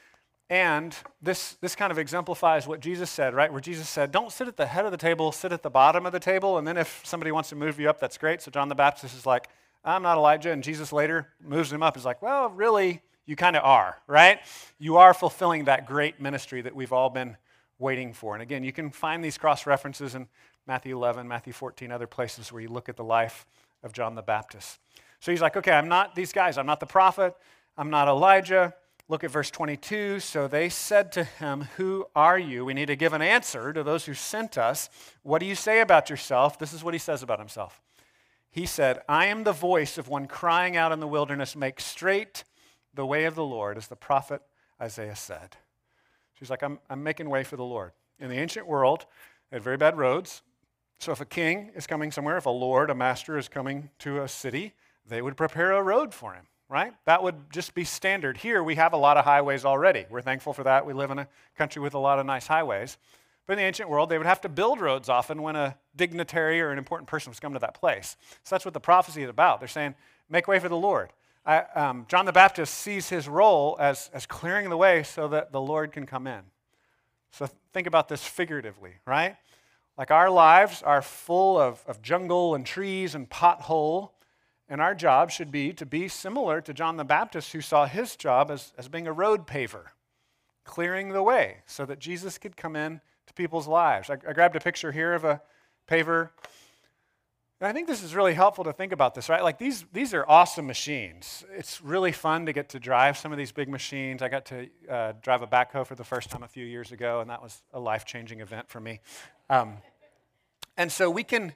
and 0.50 0.97
this, 1.21 1.55
this 1.61 1.76
kind 1.76 1.93
of 1.93 1.99
exemplifies 1.99 2.67
what 2.67 2.81
Jesus 2.81 3.11
said, 3.11 3.35
right? 3.35 3.52
Where 3.52 3.61
Jesus 3.61 3.88
said, 3.88 4.11
Don't 4.11 4.33
sit 4.33 4.49
at 4.49 4.57
the 4.57 4.67
head 4.67 4.87
of 4.87 4.93
the 4.93 4.97
table, 4.97 5.31
sit 5.31 5.52
at 5.52 5.62
the 5.62 5.71
bottom 5.71 6.07
of 6.07 6.12
the 6.12 6.21
table. 6.21 6.57
And 6.57 6.67
then 6.67 6.76
if 6.76 7.02
somebody 7.05 7.33
wants 7.33 7.50
to 7.50 7.57
move 7.57 7.78
you 7.78 7.90
up, 7.90 8.00
that's 8.00 8.17
great. 8.17 8.40
So 8.40 8.50
John 8.50 8.69
the 8.69 8.75
Baptist 8.75 9.14
is 9.14 9.26
like, 9.26 9.49
I'm 9.85 10.02
not 10.02 10.17
Elijah. 10.17 10.50
And 10.50 10.62
Jesus 10.62 10.93
later 10.93 11.28
moves 11.43 11.73
him 11.73 11.83
up. 11.83 11.97
He's 11.97 12.05
like, 12.07 12.23
Well, 12.23 12.49
really, 12.50 13.02
you 13.26 13.37
kind 13.37 13.57
of 13.57 13.64
are, 13.64 13.99
right? 14.07 14.40
You 14.78 14.97
are 14.97 15.12
fulfilling 15.12 15.64
that 15.64 15.87
great 15.87 16.19
ministry 16.19 16.62
that 16.62 16.75
we've 16.75 16.95
all 16.95 17.11
been 17.11 17.37
waiting 17.78 18.14
for. 18.14 18.35
And 18.35 18.43
again, 18.43 18.64
you 18.64 18.73
can 18.73 18.90
find 18.90 19.23
these 19.23 19.37
cross 19.37 19.67
references 19.67 20.14
in 20.14 20.28
Matthew 20.67 20.97
11, 20.97 21.28
Matthew 21.28 21.52
14, 21.52 21.93
other 21.93 22.07
places 22.07 22.50
where 22.50 22.62
you 22.62 22.69
look 22.69 22.88
at 22.88 22.97
the 22.97 23.05
life 23.05 23.47
of 23.83 23.93
John 23.93 24.14
the 24.14 24.23
Baptist. 24.23 24.78
So 25.21 25.31
he's 25.31 25.43
like, 25.43 25.57
okay, 25.57 25.73
I'm 25.73 25.88
not 25.88 26.14
these 26.14 26.33
guys. 26.33 26.57
I'm 26.57 26.67
not 26.67 26.81
the 26.81 26.87
prophet. 26.87 27.35
I'm 27.76 27.90
not 27.90 28.09
Elijah. 28.09 28.75
Look 29.11 29.25
at 29.25 29.31
verse 29.31 29.50
22. 29.50 30.21
So 30.21 30.47
they 30.47 30.69
said 30.69 31.11
to 31.12 31.25
him, 31.25 31.69
Who 31.77 32.07
are 32.15 32.38
you? 32.38 32.65
We 32.65 32.75
need 32.75 32.87
to 32.87 32.97
give 32.97 33.15
an 33.15 33.23
answer 33.23 33.73
to 33.73 33.83
those 33.83 34.05
who 34.05 34.12
sent 34.12 34.59
us. 34.59 34.91
What 35.23 35.38
do 35.38 35.47
you 35.47 35.55
say 35.55 35.81
about 35.81 36.11
yourself? 36.11 36.59
This 36.59 36.75
is 36.75 36.85
what 36.85 36.95
he 36.95 36.99
says 36.99 37.23
about 37.23 37.38
himself. 37.38 37.81
He 38.50 38.67
said, 38.67 39.00
I 39.09 39.27
am 39.27 39.45
the 39.45 39.53
voice 39.53 39.97
of 39.97 40.09
one 40.09 40.27
crying 40.27 40.77
out 40.77 40.93
in 40.93 41.00
the 41.00 41.09
wilderness, 41.09 41.57
make 41.57 41.81
straight 41.81 42.45
the 42.93 43.07
way 43.07 43.25
of 43.25 43.35
the 43.35 43.45
Lord, 43.45 43.79
as 43.79 43.88
the 43.88 43.97
prophet 43.97 44.43
Isaiah 44.81 45.17
said. 45.17 45.57
She's 46.38 46.50
like, 46.50 46.62
I'm, 46.62 46.79
I'm 46.91 47.03
making 47.03 47.31
way 47.31 47.45
for 47.45 47.57
the 47.57 47.65
Lord. 47.65 47.93
In 48.21 48.29
the 48.29 48.38
ancient 48.38 48.67
world, 48.67 49.07
they 49.50 49.57
had 49.57 49.65
very 49.65 49.77
bad 49.77 49.97
roads. 49.97 50.43
So 50.99 51.12
if 51.12 51.21
a 51.21 51.27
king 51.27 51.71
is 51.75 51.87
coming 51.87 52.11
somewhere, 52.11 52.37
if 52.37 52.47
a 52.47 52.50
lord, 52.50 52.91
a 52.91 52.95
master 52.95 53.38
is 53.38 53.49
coming 53.49 53.91
to 54.00 54.23
a 54.23 54.29
city, 54.29 54.75
they 55.07 55.23
would 55.23 55.37
prepare 55.37 55.73
a 55.73 55.83
road 55.83 56.12
for 56.12 56.35
him 56.35 56.47
right? 56.68 56.92
That 57.06 57.22
would 57.22 57.50
just 57.50 57.75
be 57.75 57.84
standard. 57.84 58.37
Here, 58.37 58.62
we 58.62 58.75
have 58.75 58.92
a 58.92 58.96
lot 58.96 59.16
of 59.16 59.25
highways 59.25 59.64
already. 59.64 60.06
We're 60.10 60.22
thankful 60.22 60.52
for 60.52 60.64
that. 60.64 60.84
We 60.84 60.92
live 60.92 61.10
in 61.10 61.18
a 61.18 61.28
country 61.56 61.80
with 61.80 61.94
a 61.94 61.98
lot 61.98 62.18
of 62.18 62.26
nice 62.26 62.46
highways. 62.46 62.98
But 63.46 63.54
in 63.54 63.58
the 63.60 63.64
ancient 63.64 63.88
world, 63.88 64.10
they 64.10 64.18
would 64.18 64.26
have 64.26 64.42
to 64.42 64.48
build 64.48 64.78
roads 64.80 65.08
often 65.08 65.40
when 65.40 65.56
a 65.56 65.76
dignitary 65.96 66.60
or 66.60 66.70
an 66.70 66.76
important 66.76 67.08
person 67.08 67.30
was 67.30 67.40
coming 67.40 67.54
to 67.54 67.60
that 67.60 67.75
place. 67.75 68.16
So 68.44 68.54
that's 68.54 68.66
what 68.66 68.75
the 68.75 68.80
prophecy 68.80 69.22
is 69.22 69.30
about. 69.30 69.60
They're 69.60 69.68
saying, 69.68 69.94
make 70.28 70.46
way 70.46 70.58
for 70.58 70.68
the 70.68 70.76
Lord. 70.76 71.10
I, 71.46 71.60
um, 71.75 72.04
John 72.08 72.26
the 72.26 72.32
Baptist 72.32 72.75
sees 72.75 73.08
his 73.08 73.26
role 73.26 73.78
as, 73.80 74.10
as 74.12 74.26
clearing 74.26 74.68
the 74.68 74.76
way 74.76 75.02
so 75.02 75.28
that 75.28 75.50
the 75.50 75.60
Lord 75.62 75.92
can 75.92 76.04
come 76.04 76.26
in. 76.26 76.42
So 77.30 77.48
think 77.72 77.87
about 77.87 78.08
this 78.08 78.22
figuratively, 78.22 78.96
right? 79.06 79.37
Like 79.96 80.10
our 80.10 80.28
lives 80.28 80.82
are 80.82 81.00
full 81.00 81.58
of, 81.58 81.82
of 81.87 82.02
jungle 82.02 82.54
and 82.54 82.66
trees 82.66 83.14
and 83.14 83.30
pothole 83.30 84.10
and 84.68 84.80
our 84.80 84.94
job 84.94 85.30
should 85.30 85.50
be 85.50 85.72
to 85.72 85.87
be 85.87 86.08
similar 86.08 86.60
to 86.60 86.75
John 86.75 86.96
the 86.96 87.04
Baptist, 87.04 87.52
who 87.52 87.60
saw 87.60 87.87
his 87.87 88.16
job 88.16 88.50
as, 88.50 88.72
as 88.76 88.88
being 88.88 89.06
a 89.06 89.12
road 89.12 89.46
paver, 89.46 89.87
clearing 90.64 91.10
the 91.10 91.22
way 91.22 91.58
so 91.66 91.87
that 91.87 91.98
Jesus 91.98 92.38
could 92.38 92.56
come 92.56 92.76
in 92.76 93.00
to 93.26 93.34
people's 93.34 93.66
lives. 93.66 94.10
I, 94.10 94.14
I 94.28 94.32
grabbed 94.32 94.56
a 94.56 94.60
picture 94.60 94.92
here 94.92 95.14
of 95.14 95.25
a 95.25 95.40
paver. 95.88 96.30
And 97.60 97.66
I 97.66 97.72
think 97.72 97.88
this 97.88 98.04
is 98.04 98.14
really 98.14 98.34
helpful 98.34 98.62
to 98.64 98.72
think 98.72 98.92
about 98.92 99.14
this, 99.14 99.28
right? 99.28 99.42
Like 99.42 99.58
these, 99.58 99.84
these 99.92 100.14
are 100.14 100.25
awesome 100.28 100.66
machines. 100.66 101.44
It's 101.56 101.80
really 101.80 102.12
fun 102.12 102.46
to 102.46 102.52
get 102.52 102.68
to 102.68 102.78
drive 102.78 103.18
some 103.18 103.32
of 103.32 103.38
these 103.38 103.50
big 103.50 103.68
machines. 103.68 104.22
I 104.22 104.28
got 104.28 104.44
to 104.46 104.68
uh, 104.88 105.12
drive 105.22 105.42
a 105.42 105.46
backhoe 105.46 105.84
for 105.84 105.96
the 105.96 106.04
first 106.04 106.30
time 106.30 106.44
a 106.44 106.48
few 106.48 106.64
years 106.64 106.92
ago, 106.92 107.20
and 107.20 107.30
that 107.30 107.42
was 107.42 107.62
a 107.72 107.80
life 107.80 108.04
changing 108.04 108.40
event 108.40 108.68
for 108.68 108.78
me. 108.78 109.00
Um, 109.50 109.78
and 110.76 110.92
so 110.92 111.10
we 111.10 111.25
can 111.25 111.54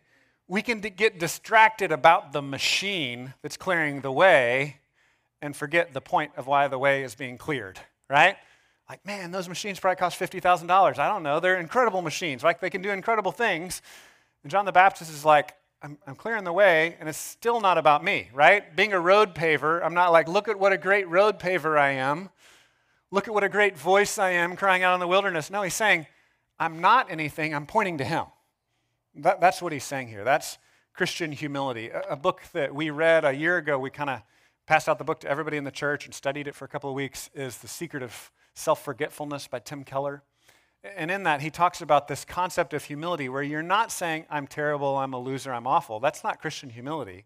we 0.48 0.62
can 0.62 0.80
get 0.80 1.18
distracted 1.18 1.92
about 1.92 2.32
the 2.32 2.42
machine 2.42 3.34
that's 3.42 3.56
clearing 3.56 4.00
the 4.00 4.12
way 4.12 4.78
and 5.40 5.56
forget 5.56 5.92
the 5.92 6.00
point 6.00 6.32
of 6.36 6.46
why 6.46 6.68
the 6.68 6.78
way 6.78 7.02
is 7.02 7.14
being 7.14 7.38
cleared, 7.38 7.80
right? 8.08 8.36
Like, 8.88 9.04
man, 9.06 9.30
those 9.30 9.48
machines 9.48 9.80
probably 9.80 9.96
cost 9.96 10.18
$50,000. 10.20 10.98
I 10.98 11.08
don't 11.08 11.22
know. 11.22 11.40
They're 11.40 11.58
incredible 11.58 12.02
machines. 12.02 12.42
Like, 12.42 12.60
they 12.60 12.70
can 12.70 12.82
do 12.82 12.90
incredible 12.90 13.32
things. 13.32 13.82
And 14.42 14.50
John 14.50 14.64
the 14.64 14.72
Baptist 14.72 15.10
is 15.10 15.24
like, 15.24 15.54
I'm, 15.82 15.98
I'm, 16.06 16.14
clearing 16.14 16.44
the 16.44 16.52
way, 16.52 16.96
and 17.00 17.08
it's 17.08 17.18
still 17.18 17.60
not 17.60 17.76
about 17.76 18.04
me, 18.04 18.28
right? 18.32 18.76
Being 18.76 18.92
a 18.92 19.00
road 19.00 19.34
paver, 19.34 19.84
I'm 19.84 19.94
not 19.94 20.12
like, 20.12 20.28
look 20.28 20.46
at 20.46 20.58
what 20.58 20.72
a 20.72 20.78
great 20.78 21.08
road 21.08 21.40
paver 21.40 21.76
I 21.76 21.92
am. 21.92 22.30
Look 23.10 23.26
at 23.26 23.34
what 23.34 23.42
a 23.42 23.48
great 23.48 23.76
voice 23.76 24.16
I 24.16 24.30
am 24.30 24.54
crying 24.54 24.84
out 24.84 24.94
in 24.94 25.00
the 25.00 25.08
wilderness. 25.08 25.50
No, 25.50 25.62
he's 25.62 25.74
saying, 25.74 26.06
I'm 26.58 26.80
not 26.80 27.10
anything, 27.10 27.52
I'm 27.52 27.66
pointing 27.66 27.98
to 27.98 28.04
him. 28.04 28.26
That, 29.16 29.40
that's 29.40 29.60
what 29.60 29.72
he's 29.72 29.84
saying 29.84 30.08
here. 30.08 30.24
That's 30.24 30.58
Christian 30.94 31.32
humility. 31.32 31.88
A, 31.90 32.00
a 32.10 32.16
book 32.16 32.42
that 32.52 32.74
we 32.74 32.90
read 32.90 33.24
a 33.24 33.32
year 33.32 33.58
ago, 33.58 33.78
we 33.78 33.90
kind 33.90 34.10
of 34.10 34.22
passed 34.66 34.88
out 34.88 34.98
the 34.98 35.04
book 35.04 35.20
to 35.20 35.28
everybody 35.28 35.56
in 35.56 35.64
the 35.64 35.70
church 35.70 36.06
and 36.06 36.14
studied 36.14 36.46
it 36.46 36.54
for 36.54 36.64
a 36.64 36.68
couple 36.68 36.88
of 36.88 36.96
weeks, 36.96 37.30
is 37.34 37.58
The 37.58 37.68
Secret 37.68 38.02
of 38.02 38.30
Self 38.54 38.84
Forgetfulness 38.84 39.48
by 39.48 39.58
Tim 39.58 39.84
Keller. 39.84 40.22
And 40.96 41.10
in 41.10 41.22
that, 41.24 41.40
he 41.40 41.50
talks 41.50 41.80
about 41.80 42.08
this 42.08 42.24
concept 42.24 42.74
of 42.74 42.84
humility 42.84 43.28
where 43.28 43.42
you're 43.42 43.62
not 43.62 43.92
saying, 43.92 44.26
I'm 44.28 44.46
terrible, 44.46 44.96
I'm 44.96 45.12
a 45.12 45.18
loser, 45.18 45.52
I'm 45.52 45.66
awful. 45.66 46.00
That's 46.00 46.24
not 46.24 46.40
Christian 46.40 46.70
humility. 46.70 47.24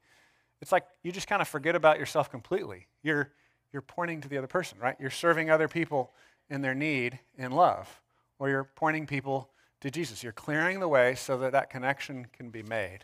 It's 0.61 0.73
like 0.73 0.85
you 1.03 1.13
just 1.13 1.27
kind 1.27 1.41
of 1.41 1.49
forget 1.49 1.75
about 1.75 1.99
yourself 1.99 2.31
completely. 2.31 2.87
You're, 3.03 3.33
you're 3.73 3.83
pointing 3.83 4.21
to 4.23 4.29
the 4.29 4.39
other 4.39 4.47
person, 4.47 4.79
right? 4.79 4.97
You're 5.01 5.11
serving 5.11 5.51
other 5.51 5.69
people 5.69 6.13
in 6.51 6.61
their 6.61 6.75
need 6.75 7.19
in 7.39 7.53
love, 7.53 8.01
or 8.39 8.49
you're 8.49 8.65
pointing 8.65 9.07
people 9.07 9.51
to 9.87 9.91
Jesus. 9.91 10.23
You're 10.23 10.33
clearing 10.33 10.81
the 10.81 10.89
way 10.89 11.15
so 11.15 11.39
that 11.39 11.53
that 11.53 11.71
connection 11.71 12.27
can 12.33 12.51
be 12.51 12.63
made. 12.63 12.99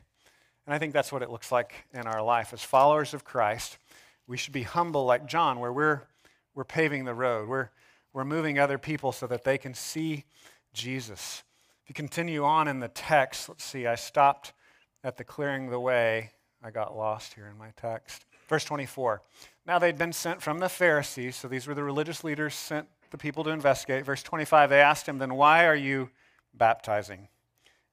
And 0.66 0.74
I 0.74 0.78
think 0.78 0.92
that's 0.92 1.12
what 1.12 1.22
it 1.22 1.30
looks 1.30 1.52
like 1.52 1.86
in 1.94 2.08
our 2.08 2.20
life. 2.22 2.52
As 2.52 2.62
followers 2.62 3.14
of 3.14 3.24
Christ, 3.24 3.78
we 4.26 4.36
should 4.36 4.52
be 4.52 4.64
humble 4.64 5.04
like 5.04 5.26
John, 5.26 5.60
where 5.60 5.72
we're, 5.72 6.02
we're 6.56 6.64
paving 6.64 7.04
the 7.04 7.14
road. 7.14 7.48
We're, 7.48 7.70
we're 8.12 8.24
moving 8.24 8.58
other 8.58 8.78
people 8.78 9.12
so 9.12 9.28
that 9.28 9.44
they 9.44 9.58
can 9.58 9.74
see 9.74 10.24
Jesus. 10.72 11.44
If 11.84 11.90
you 11.90 11.94
continue 11.94 12.44
on 12.44 12.66
in 12.66 12.80
the 12.80 12.88
text, 12.88 13.48
let's 13.48 13.64
see, 13.64 13.86
I 13.86 13.94
stopped 13.94 14.52
at 15.04 15.16
the 15.16 15.24
clearing 15.24 15.70
the 15.70 15.80
way. 15.80 16.30
I 16.64 16.70
got 16.70 16.96
lost 16.96 17.34
here 17.34 17.46
in 17.46 17.56
my 17.56 17.72
text. 17.76 18.24
Verse 18.48 18.64
24. 18.64 19.22
Now 19.66 19.78
they'd 19.78 19.98
been 19.98 20.12
sent 20.12 20.42
from 20.42 20.58
the 20.58 20.68
Pharisees, 20.68 21.36
so 21.36 21.46
these 21.46 21.68
were 21.68 21.74
the 21.74 21.84
religious 21.84 22.24
leaders 22.24 22.54
sent 22.54 22.88
the 23.10 23.18
people 23.18 23.44
to 23.44 23.50
investigate. 23.50 24.04
Verse 24.04 24.22
25, 24.24 24.70
they 24.70 24.80
asked 24.80 25.08
him, 25.08 25.18
Then 25.18 25.34
why 25.34 25.66
are 25.66 25.76
you 25.76 26.10
baptizing. 26.54 27.28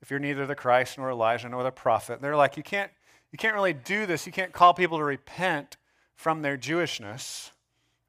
If 0.02 0.10
you're 0.10 0.20
neither 0.20 0.46
the 0.46 0.56
Christ 0.56 0.98
nor 0.98 1.12
Elijah 1.12 1.50
nor 1.50 1.64
the 1.64 1.72
prophet, 1.72 2.22
they're 2.22 2.36
like, 2.36 2.58
you 2.58 2.64
can't, 2.64 2.92
you 3.32 3.38
can't 3.38 3.56
really 3.56 3.74
do 3.74 4.06
this. 4.06 4.26
You 4.26 4.32
can't 4.32 4.54
call 4.54 4.74
people 4.74 4.98
to 4.98 5.04
repent 5.04 5.78
from 6.16 6.42
their 6.42 6.58
Jewishness 6.58 7.52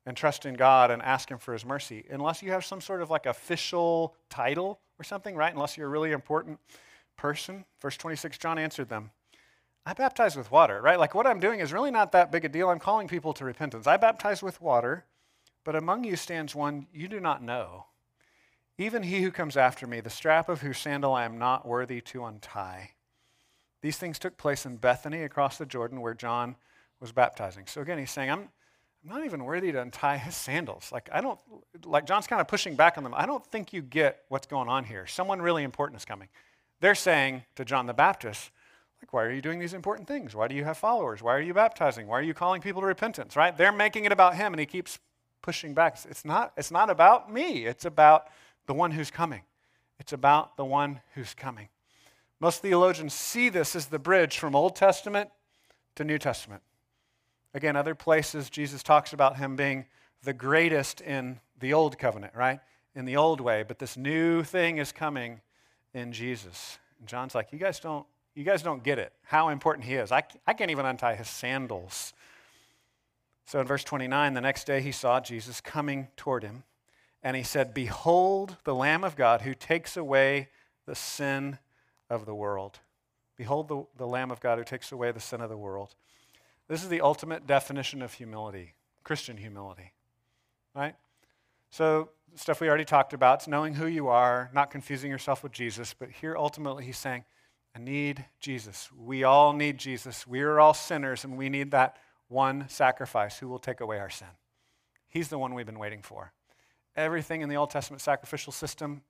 and 0.07 0.17
trust 0.17 0.47
in 0.47 0.55
God 0.55 0.91
and 0.91 1.03
ask 1.03 1.31
Him 1.31 1.39
for 1.39 1.53
His 1.53 1.65
mercy 1.65 2.05
unless 2.11 2.43
you 2.43 2.53
have 2.53 2.65
some 2.65 2.81
sort 2.81 3.03
of 3.03 3.11
like 3.11 3.27
official 3.27 4.15
title 4.29 4.81
or 4.99 5.05
something, 5.05 5.35
right? 5.35 5.53
Unless 5.53 5.77
you're 5.77 5.87
a 5.87 5.91
really 5.91 6.13
important 6.13 6.59
person. 7.17 7.65
Verse 7.81 7.97
26, 7.97 8.39
John 8.39 8.59
answered 8.59 8.89
them. 8.89 9.11
I 9.85 9.95
baptize 9.95 10.37
with 10.37 10.51
water, 10.51 10.81
right? 10.81 10.99
Like 10.99 11.15
what 11.15 11.27
I'm 11.27 11.41
doing 11.41 11.61
is 11.61 11.73
really 11.73 11.91
not 11.91 12.13
that 12.13 12.31
big 12.31 12.45
a 12.45 12.49
deal. 12.49 12.71
I'm 12.71 12.79
calling 12.79 13.09
people 13.09 13.33
to 13.35 13.45
repentance. 13.45 13.87
I 13.87 13.97
baptize 13.97 14.43
with 14.43 14.61
water, 14.61 15.05
but 15.65 15.75
among 15.75 16.05
you 16.05 16.17
stands 16.17 16.55
one 16.55 16.87
you 16.93 17.09
do 17.09 17.19
not 17.19 17.43
know 17.43 17.87
even 18.81 19.03
he 19.03 19.23
who 19.23 19.31
comes 19.31 19.57
after 19.57 19.87
me, 19.87 20.01
the 20.01 20.11
strap 20.11 20.49
of 20.49 20.63
whose 20.63 20.79
sandal 20.79 21.13
I 21.13 21.25
am 21.25 21.39
not 21.39 21.67
worthy 21.67 22.01
to 22.03 22.25
untie. 22.25 22.93
These 23.83 23.99
things 23.99 24.19
took 24.19 24.37
place 24.37 24.67
in 24.67 24.77
Bethany 24.77 25.23
across 25.23 25.59
the 25.59 25.67
Jordan 25.67 26.01
where 26.01 26.15
John 26.15 26.57
was 27.01 27.13
baptizing. 27.13 27.67
So 27.67 27.81
again, 27.81 27.99
he's 27.99 28.11
saying, 28.11 28.31
I'm, 28.31 28.49
I'm 29.03 29.17
not 29.17 29.25
even 29.25 29.45
worthy 29.45 29.73
to 29.73 29.81
untie 29.81 30.19
his 30.19 30.37
sandals. 30.37 30.91
Like, 30.93 31.09
I 31.13 31.21
don't, 31.21 31.39
like 31.85 32.07
John's 32.07 32.27
kind 32.27 32.41
of 32.41 32.49
pushing 32.49 32.75
back 32.75 32.99
on 32.99 33.05
them. 33.05 33.15
I 33.15 33.27
don't 33.27 33.45
think 33.47 33.73
you 33.73 33.81
get 33.81 34.25
what's 34.29 34.47
going 34.47 34.69
on 34.69 34.85
here. 34.85 35.07
Someone 35.07 35.41
really 35.41 35.65
important 35.65 35.99
is 35.99 36.05
coming. 36.05 36.29
They're 36.81 36.95
saying 36.95 37.45
to 37.57 37.65
John 37.65 37.87
the 37.87 37.95
Baptist, 37.95 38.51
like, 39.03 39.13
why 39.15 39.25
are 39.25 39.33
you 39.33 39.41
doing 39.41 39.59
these 39.59 39.73
important 39.73 40.07
things? 40.07 40.35
Why 40.35 40.47
do 40.47 40.55
you 40.55 40.65
have 40.65 40.77
followers? 40.77 41.23
Why 41.23 41.35
are 41.35 41.41
you 41.41 41.55
baptizing? 41.55 42.07
Why 42.07 42.19
are 42.19 42.23
you 42.23 42.35
calling 42.35 42.61
people 42.61 42.83
to 42.83 42.87
repentance, 42.87 43.35
right? 43.35 43.57
They're 43.57 43.73
making 43.73 44.05
it 44.05 44.13
about 44.13 44.37
him, 44.37 44.53
and 44.53 44.61
he 44.61 44.67
keeps 44.67 44.99
pushing 45.41 45.73
back. 45.73 45.99
It's 46.09 46.25
not, 46.25 46.53
it's 46.59 46.71
not 46.71 46.91
about 46.91 47.33
me. 47.33 47.65
It's 47.65 47.87
about 47.87 48.27
the 48.71 48.75
one 48.75 48.93
who's 48.93 49.11
coming. 49.11 49.43
It's 49.99 50.13
about 50.13 50.57
the 50.57 50.65
one 50.65 51.01
who's 51.17 51.35
coming. 51.35 51.71
Most 52.39 52.63
theologians 52.63 53.15
see 53.15 53.49
this 53.49 53.75
as 53.75 53.87
the 53.87 53.99
bridge 53.99 54.39
from 54.39 54.55
Old 54.55 54.77
Testament 54.77 55.29
to 55.97 56.05
New 56.05 56.19
Testament. 56.19 56.63
Again, 57.53 57.75
other 57.75 57.97
places 57.97 58.49
Jesus 58.49 58.85
talks 58.85 59.13
about 59.13 59.39
him 59.39 59.57
being 59.57 59.87
the 60.23 60.33
greatest 60.33 61.01
in 61.01 61.41
the 61.59 61.73
old 61.73 61.99
covenant, 61.99 62.33
right? 62.37 62.61
In 62.95 63.07
the 63.07 63.17
old 63.17 63.41
way, 63.41 63.65
but 63.67 63.81
this 63.81 63.97
new 63.97 64.45
thing 64.45 64.79
is 64.79 64.93
coming 64.93 65.41
in 65.93 66.13
Jesus. 66.13 66.79
And 67.01 67.09
John's 67.09 67.35
like, 67.35 67.49
you 67.51 67.59
guys 67.59 67.81
don't, 67.81 68.07
you 68.37 68.45
guys 68.45 68.63
don't 68.63 68.85
get 68.85 69.01
it, 69.01 69.13
how 69.25 69.49
important 69.49 69.85
he 69.85 69.97
is. 69.97 70.13
I, 70.13 70.23
I 70.47 70.53
can't 70.53 70.71
even 70.71 70.87
untie 70.87 71.17
his 71.17 71.29
sandals. 71.29 72.13
So 73.47 73.59
in 73.59 73.67
verse 73.67 73.83
29, 73.83 74.35
the 74.35 74.41
next 74.41 74.63
day 74.63 74.81
he 74.81 74.93
saw 74.93 75.19
Jesus 75.19 75.61
coming 75.61 76.07
toward 76.17 76.45
him 76.45 76.63
and 77.23 77.37
he 77.37 77.43
said, 77.43 77.75
Behold 77.75 78.57
the 78.65 78.75
Lamb 78.75 79.05
of 79.05 79.17
God 79.17 79.43
who 79.43 79.55
takes 79.55 79.97
away 79.97 80.49
the 80.87 80.95
sin 80.95 81.59
of 82.09 82.27
the 82.27 82.35
world. 82.35 82.81
Behold 83.37 83.69
the, 83.69 83.85
the 83.97 84.07
Lamb 84.07 84.31
of 84.31 84.41
God 84.41 84.59
who 84.59 84.65
takes 84.65 84.93
away 84.93 85.13
the 85.13 85.21
sin 85.21 85.41
of 85.41 85.49
the 85.49 85.57
world. 85.57 85.95
This 86.69 86.83
is 86.83 86.89
the 86.89 87.01
ultimate 87.01 87.47
definition 87.47 88.03
of 88.03 88.13
humility, 88.15 88.75
Christian 89.03 89.37
humility. 89.37 89.93
Right? 90.75 90.95
So, 91.71 92.11
stuff 92.35 92.61
we 92.61 92.69
already 92.69 92.85
talked 92.85 93.13
about, 93.13 93.41
it's 93.41 93.49
knowing 93.49 93.75
who 93.75 93.87
you 93.87 94.09
are, 94.09 94.51
not 94.53 94.71
confusing 94.71 95.11
yourself 95.11 95.43
with 95.43 95.53
Jesus. 95.53 95.95
But 95.95 96.11
here, 96.11 96.37
ultimately, 96.37 96.85
he's 96.85 96.99
saying, 96.99 97.25
I 97.75 97.79
need 97.79 98.25
Jesus. 98.41 98.89
We 98.97 99.25
all 99.25 99.53
need 99.53 99.79
Jesus. 99.79 100.27
We 100.27 100.43
are 100.43 100.61
all 100.61 100.75
sinners, 100.75 101.25
and 101.25 101.37
we 101.37 101.49
need 101.49 101.71
that 101.71 101.97
one 102.29 102.69
sacrifice 102.69 103.39
who 103.39 103.49
will 103.49 103.59
take 103.59 103.81
away 103.81 103.99
our 103.99 104.11
sin. 104.11 104.29
He's 105.09 105.29
the 105.29 105.39
one 105.39 105.55
we've 105.55 105.67
been 105.67 105.79
waiting 105.79 106.03
for. 106.03 106.33
Everything 106.97 107.41
in 107.41 107.49
the 107.49 107.57
Old 107.57 107.71
Testament 107.71 108.01
sacrificial 108.01 108.53
system 108.53 109.03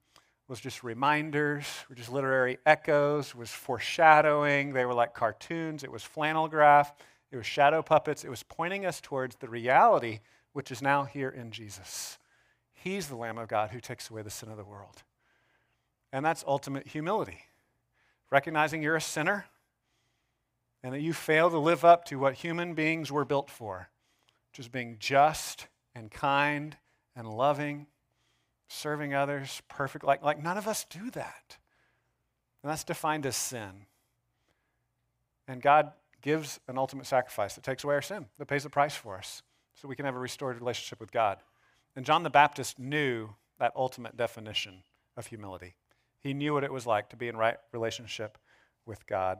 was 0.48 0.60
just 0.60 0.82
reminders, 0.82 1.64
were 1.88 1.94
just 1.94 2.10
literary 2.10 2.58
echoes, 2.66 3.34
was 3.34 3.50
foreshadowing. 3.50 4.72
They 4.72 4.84
were 4.84 4.94
like 4.94 5.14
cartoons. 5.14 5.84
It 5.84 5.92
was 5.92 6.02
flannel 6.02 6.48
graph. 6.48 6.92
It 7.30 7.36
was 7.36 7.46
shadow 7.46 7.82
puppets. 7.82 8.24
It 8.24 8.30
was 8.30 8.42
pointing 8.42 8.84
us 8.84 9.00
towards 9.00 9.36
the 9.36 9.48
reality 9.48 10.20
which 10.52 10.70
is 10.70 10.82
now 10.82 11.04
here 11.04 11.28
in 11.28 11.50
Jesus. 11.50 12.18
He's 12.72 13.08
the 13.08 13.16
Lamb 13.16 13.38
of 13.38 13.48
God 13.48 13.70
who 13.70 13.80
takes 13.80 14.10
away 14.10 14.22
the 14.22 14.30
sin 14.30 14.50
of 14.50 14.56
the 14.56 14.64
world. 14.64 15.02
And 16.12 16.24
that's 16.24 16.44
ultimate 16.46 16.88
humility. 16.88 17.44
Recognizing 18.30 18.82
you're 18.82 18.96
a 18.96 19.00
sinner 19.00 19.46
and 20.82 20.94
that 20.94 21.00
you 21.00 21.12
fail 21.12 21.50
to 21.50 21.58
live 21.58 21.84
up 21.84 22.04
to 22.06 22.18
what 22.18 22.34
human 22.34 22.74
beings 22.74 23.12
were 23.12 23.24
built 23.24 23.50
for, 23.50 23.90
which 24.50 24.58
is 24.58 24.68
being 24.68 24.96
just 24.98 25.66
and 25.94 26.10
kind 26.10 26.76
and 27.16 27.28
loving, 27.28 27.86
serving 28.68 29.14
others, 29.14 29.62
perfect. 29.68 30.04
Like, 30.04 30.22
like 30.22 30.42
none 30.42 30.56
of 30.56 30.68
us 30.68 30.84
do 30.88 31.10
that. 31.10 31.58
And 32.62 32.70
that's 32.70 32.84
defined 32.84 33.26
as 33.26 33.36
sin. 33.36 33.86
And 35.48 35.60
God 35.60 35.92
gives 36.22 36.60
an 36.68 36.78
ultimate 36.78 37.06
sacrifice 37.06 37.54
that 37.54 37.64
takes 37.64 37.82
away 37.84 37.94
our 37.94 38.02
sin, 38.02 38.26
that 38.38 38.46
pays 38.46 38.62
the 38.62 38.70
price 38.70 38.94
for 38.94 39.16
us, 39.16 39.42
so 39.74 39.88
we 39.88 39.96
can 39.96 40.04
have 40.04 40.14
a 40.14 40.18
restored 40.18 40.58
relationship 40.58 41.00
with 41.00 41.10
God. 41.10 41.38
And 41.96 42.04
John 42.04 42.22
the 42.22 42.30
Baptist 42.30 42.78
knew 42.78 43.30
that 43.58 43.72
ultimate 43.74 44.16
definition 44.16 44.82
of 45.16 45.26
humility. 45.26 45.74
He 46.20 46.34
knew 46.34 46.54
what 46.54 46.64
it 46.64 46.72
was 46.72 46.86
like 46.86 47.08
to 47.10 47.16
be 47.16 47.28
in 47.28 47.36
right 47.36 47.56
relationship 47.72 48.38
with 48.86 49.06
God. 49.06 49.38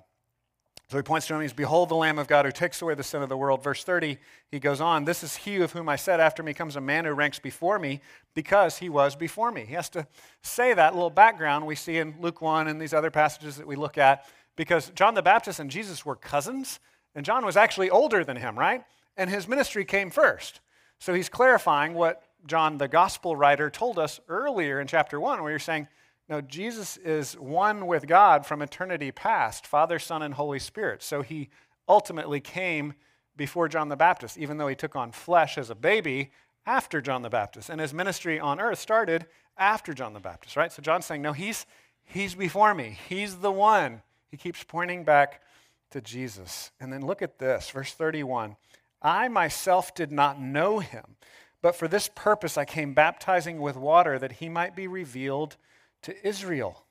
So 0.90 0.96
he 0.96 1.04
points 1.04 1.28
to 1.28 1.34
him, 1.34 1.40
he's, 1.40 1.52
Behold 1.52 1.88
the 1.88 1.94
Lamb 1.94 2.18
of 2.18 2.26
God 2.26 2.44
who 2.44 2.50
takes 2.50 2.82
away 2.82 2.96
the 2.96 3.04
sin 3.04 3.22
of 3.22 3.28
the 3.28 3.36
world. 3.36 3.62
Verse 3.62 3.84
30, 3.84 4.18
he 4.50 4.58
goes 4.58 4.80
on, 4.80 5.04
This 5.04 5.22
is 5.22 5.36
he 5.36 5.58
of 5.58 5.70
whom 5.70 5.88
I 5.88 5.94
said, 5.94 6.18
After 6.18 6.42
me 6.42 6.52
comes 6.52 6.74
a 6.74 6.80
man 6.80 7.04
who 7.04 7.12
ranks 7.12 7.38
before 7.38 7.78
me, 7.78 8.00
because 8.34 8.78
he 8.78 8.88
was 8.88 9.14
before 9.14 9.52
me. 9.52 9.64
He 9.64 9.74
has 9.74 9.88
to 9.90 10.04
say 10.42 10.74
that 10.74 10.94
little 10.94 11.08
background 11.08 11.64
we 11.64 11.76
see 11.76 11.98
in 11.98 12.16
Luke 12.20 12.42
1 12.42 12.66
and 12.66 12.82
these 12.82 12.92
other 12.92 13.12
passages 13.12 13.56
that 13.56 13.68
we 13.68 13.76
look 13.76 13.98
at, 13.98 14.26
because 14.56 14.90
John 14.96 15.14
the 15.14 15.22
Baptist 15.22 15.60
and 15.60 15.70
Jesus 15.70 16.04
were 16.04 16.16
cousins, 16.16 16.80
and 17.14 17.24
John 17.24 17.46
was 17.46 17.56
actually 17.56 17.88
older 17.88 18.24
than 18.24 18.36
him, 18.36 18.58
right? 18.58 18.82
And 19.16 19.30
his 19.30 19.46
ministry 19.46 19.84
came 19.84 20.10
first. 20.10 20.58
So 20.98 21.14
he's 21.14 21.28
clarifying 21.28 21.94
what 21.94 22.24
John, 22.48 22.78
the 22.78 22.88
gospel 22.88 23.36
writer, 23.36 23.70
told 23.70 23.96
us 23.96 24.18
earlier 24.28 24.80
in 24.80 24.88
chapter 24.88 25.20
1, 25.20 25.40
where 25.40 25.52
you're 25.52 25.60
saying, 25.60 25.86
no, 26.30 26.40
Jesus 26.40 26.96
is 26.98 27.34
one 27.34 27.88
with 27.88 28.06
God 28.06 28.46
from 28.46 28.62
eternity 28.62 29.10
past, 29.10 29.66
Father, 29.66 29.98
Son, 29.98 30.22
and 30.22 30.34
Holy 30.34 30.60
Spirit. 30.60 31.02
So 31.02 31.22
he 31.22 31.48
ultimately 31.88 32.40
came 32.40 32.94
before 33.36 33.68
John 33.68 33.88
the 33.88 33.96
Baptist, 33.96 34.38
even 34.38 34.56
though 34.56 34.68
he 34.68 34.76
took 34.76 34.94
on 34.94 35.10
flesh 35.10 35.58
as 35.58 35.70
a 35.70 35.74
baby 35.74 36.30
after 36.64 37.00
John 37.00 37.22
the 37.22 37.30
Baptist. 37.30 37.68
And 37.68 37.80
his 37.80 37.92
ministry 37.92 38.38
on 38.38 38.60
earth 38.60 38.78
started 38.78 39.26
after 39.58 39.92
John 39.92 40.12
the 40.12 40.20
Baptist, 40.20 40.56
right? 40.56 40.70
So 40.70 40.80
John's 40.80 41.04
saying, 41.04 41.20
no, 41.20 41.32
he's, 41.32 41.66
he's 42.04 42.36
before 42.36 42.74
me. 42.74 42.96
He's 43.08 43.38
the 43.38 43.50
one. 43.50 44.02
He 44.30 44.36
keeps 44.36 44.62
pointing 44.62 45.02
back 45.02 45.42
to 45.90 46.00
Jesus. 46.00 46.70
And 46.78 46.92
then 46.92 47.04
look 47.04 47.22
at 47.22 47.40
this, 47.40 47.70
verse 47.70 47.92
31. 47.92 48.54
I 49.02 49.26
myself 49.26 49.96
did 49.96 50.12
not 50.12 50.40
know 50.40 50.78
him, 50.78 51.16
but 51.60 51.74
for 51.74 51.88
this 51.88 52.08
purpose 52.14 52.56
I 52.56 52.64
came 52.64 52.94
baptizing 52.94 53.60
with 53.60 53.76
water 53.76 54.16
that 54.16 54.32
he 54.32 54.48
might 54.48 54.76
be 54.76 54.86
revealed 54.86 55.56
to 56.02 56.26
Israel. 56.26 56.84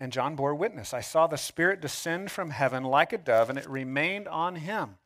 And 0.00 0.12
John 0.12 0.36
bore 0.36 0.54
witness. 0.54 0.92
I 0.92 1.00
saw 1.00 1.26
the 1.26 1.36
Spirit 1.36 1.80
descend 1.80 2.30
from 2.30 2.50
heaven 2.50 2.84
like 2.84 3.12
a 3.12 3.18
dove, 3.18 3.48
and 3.48 3.58
it 3.58 3.68
remained 3.68 4.28
on 4.28 4.56
him. 4.56 4.96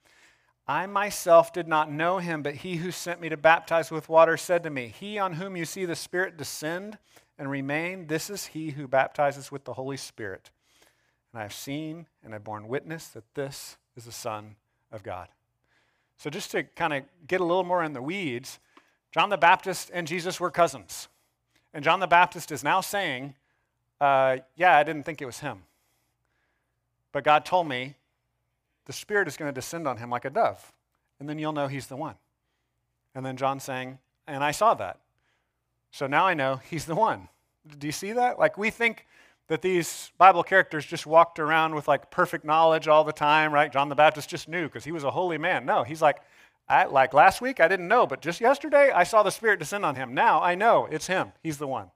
I 0.66 0.86
myself 0.86 1.52
did 1.52 1.66
not 1.66 1.90
know 1.90 2.18
him, 2.18 2.42
but 2.42 2.56
he 2.56 2.76
who 2.76 2.90
sent 2.90 3.20
me 3.20 3.28
to 3.30 3.36
baptize 3.36 3.90
with 3.90 4.08
water 4.08 4.36
said 4.36 4.62
to 4.64 4.70
me, 4.70 4.92
He 4.98 5.18
on 5.18 5.34
whom 5.34 5.56
you 5.56 5.64
see 5.64 5.84
the 5.84 5.96
Spirit 5.96 6.36
descend 6.36 6.98
and 7.38 7.50
remain, 7.50 8.06
this 8.08 8.28
is 8.28 8.46
he 8.46 8.70
who 8.70 8.88
baptizes 8.88 9.52
with 9.52 9.64
the 9.64 9.74
Holy 9.74 9.96
Spirit. 9.96 10.50
And 11.32 11.40
I 11.40 11.42
have 11.42 11.54
seen 11.54 12.06
and 12.22 12.32
have 12.32 12.44
borne 12.44 12.68
witness 12.68 13.08
that 13.08 13.34
this 13.34 13.76
is 13.96 14.04
the 14.04 14.12
Son 14.12 14.56
of 14.90 15.02
God. 15.02 15.28
So, 16.16 16.30
just 16.30 16.50
to 16.50 16.64
kind 16.64 16.92
of 16.92 17.04
get 17.26 17.40
a 17.40 17.44
little 17.44 17.64
more 17.64 17.84
in 17.84 17.92
the 17.92 18.02
weeds, 18.02 18.58
John 19.12 19.30
the 19.30 19.36
Baptist 19.38 19.90
and 19.94 20.06
Jesus 20.06 20.40
were 20.40 20.50
cousins. 20.50 21.08
And 21.74 21.84
John 21.84 22.00
the 22.00 22.06
Baptist 22.06 22.50
is 22.50 22.64
now 22.64 22.80
saying, 22.80 23.34
uh, 24.00 24.38
Yeah, 24.56 24.76
I 24.76 24.82
didn't 24.82 25.04
think 25.04 25.20
it 25.20 25.26
was 25.26 25.40
him. 25.40 25.62
But 27.12 27.24
God 27.24 27.44
told 27.44 27.68
me 27.68 27.94
the 28.86 28.92
Spirit 28.92 29.28
is 29.28 29.36
going 29.36 29.48
to 29.48 29.54
descend 29.54 29.86
on 29.86 29.98
him 29.98 30.10
like 30.10 30.24
a 30.24 30.30
dove, 30.30 30.72
and 31.20 31.28
then 31.28 31.38
you'll 31.38 31.52
know 31.52 31.66
he's 31.66 31.86
the 31.86 31.96
one. 31.96 32.14
And 33.14 33.24
then 33.24 33.36
John 33.36 33.60
saying, 33.60 33.98
And 34.26 34.42
I 34.42 34.50
saw 34.50 34.74
that. 34.74 34.98
So 35.90 36.06
now 36.06 36.26
I 36.26 36.34
know 36.34 36.60
he's 36.70 36.84
the 36.84 36.94
one. 36.94 37.28
Do 37.78 37.86
you 37.86 37.92
see 37.92 38.12
that? 38.12 38.38
Like 38.38 38.56
we 38.56 38.70
think 38.70 39.06
that 39.48 39.62
these 39.62 40.12
Bible 40.18 40.42
characters 40.42 40.84
just 40.84 41.06
walked 41.06 41.38
around 41.38 41.74
with 41.74 41.88
like 41.88 42.10
perfect 42.10 42.44
knowledge 42.44 42.86
all 42.86 43.04
the 43.04 43.12
time, 43.12 43.52
right? 43.52 43.72
John 43.72 43.88
the 43.88 43.94
Baptist 43.94 44.28
just 44.28 44.48
knew 44.48 44.64
because 44.64 44.84
he 44.84 44.92
was 44.92 45.04
a 45.04 45.10
holy 45.10 45.38
man. 45.38 45.64
No, 45.64 45.84
he's 45.84 46.02
like, 46.02 46.18
I, 46.68 46.84
like 46.84 47.14
last 47.14 47.40
week, 47.40 47.60
I 47.60 47.68
didn't 47.68 47.88
know, 47.88 48.06
but 48.06 48.20
just 48.20 48.40
yesterday, 48.40 48.90
I 48.90 49.04
saw 49.04 49.22
the 49.22 49.30
Spirit 49.30 49.58
descend 49.58 49.84
on 49.84 49.94
him. 49.94 50.12
Now 50.12 50.42
I 50.42 50.54
know 50.54 50.86
it's 50.90 51.06
him. 51.06 51.32
He's 51.42 51.58
the 51.58 51.66
one. 51.66 51.90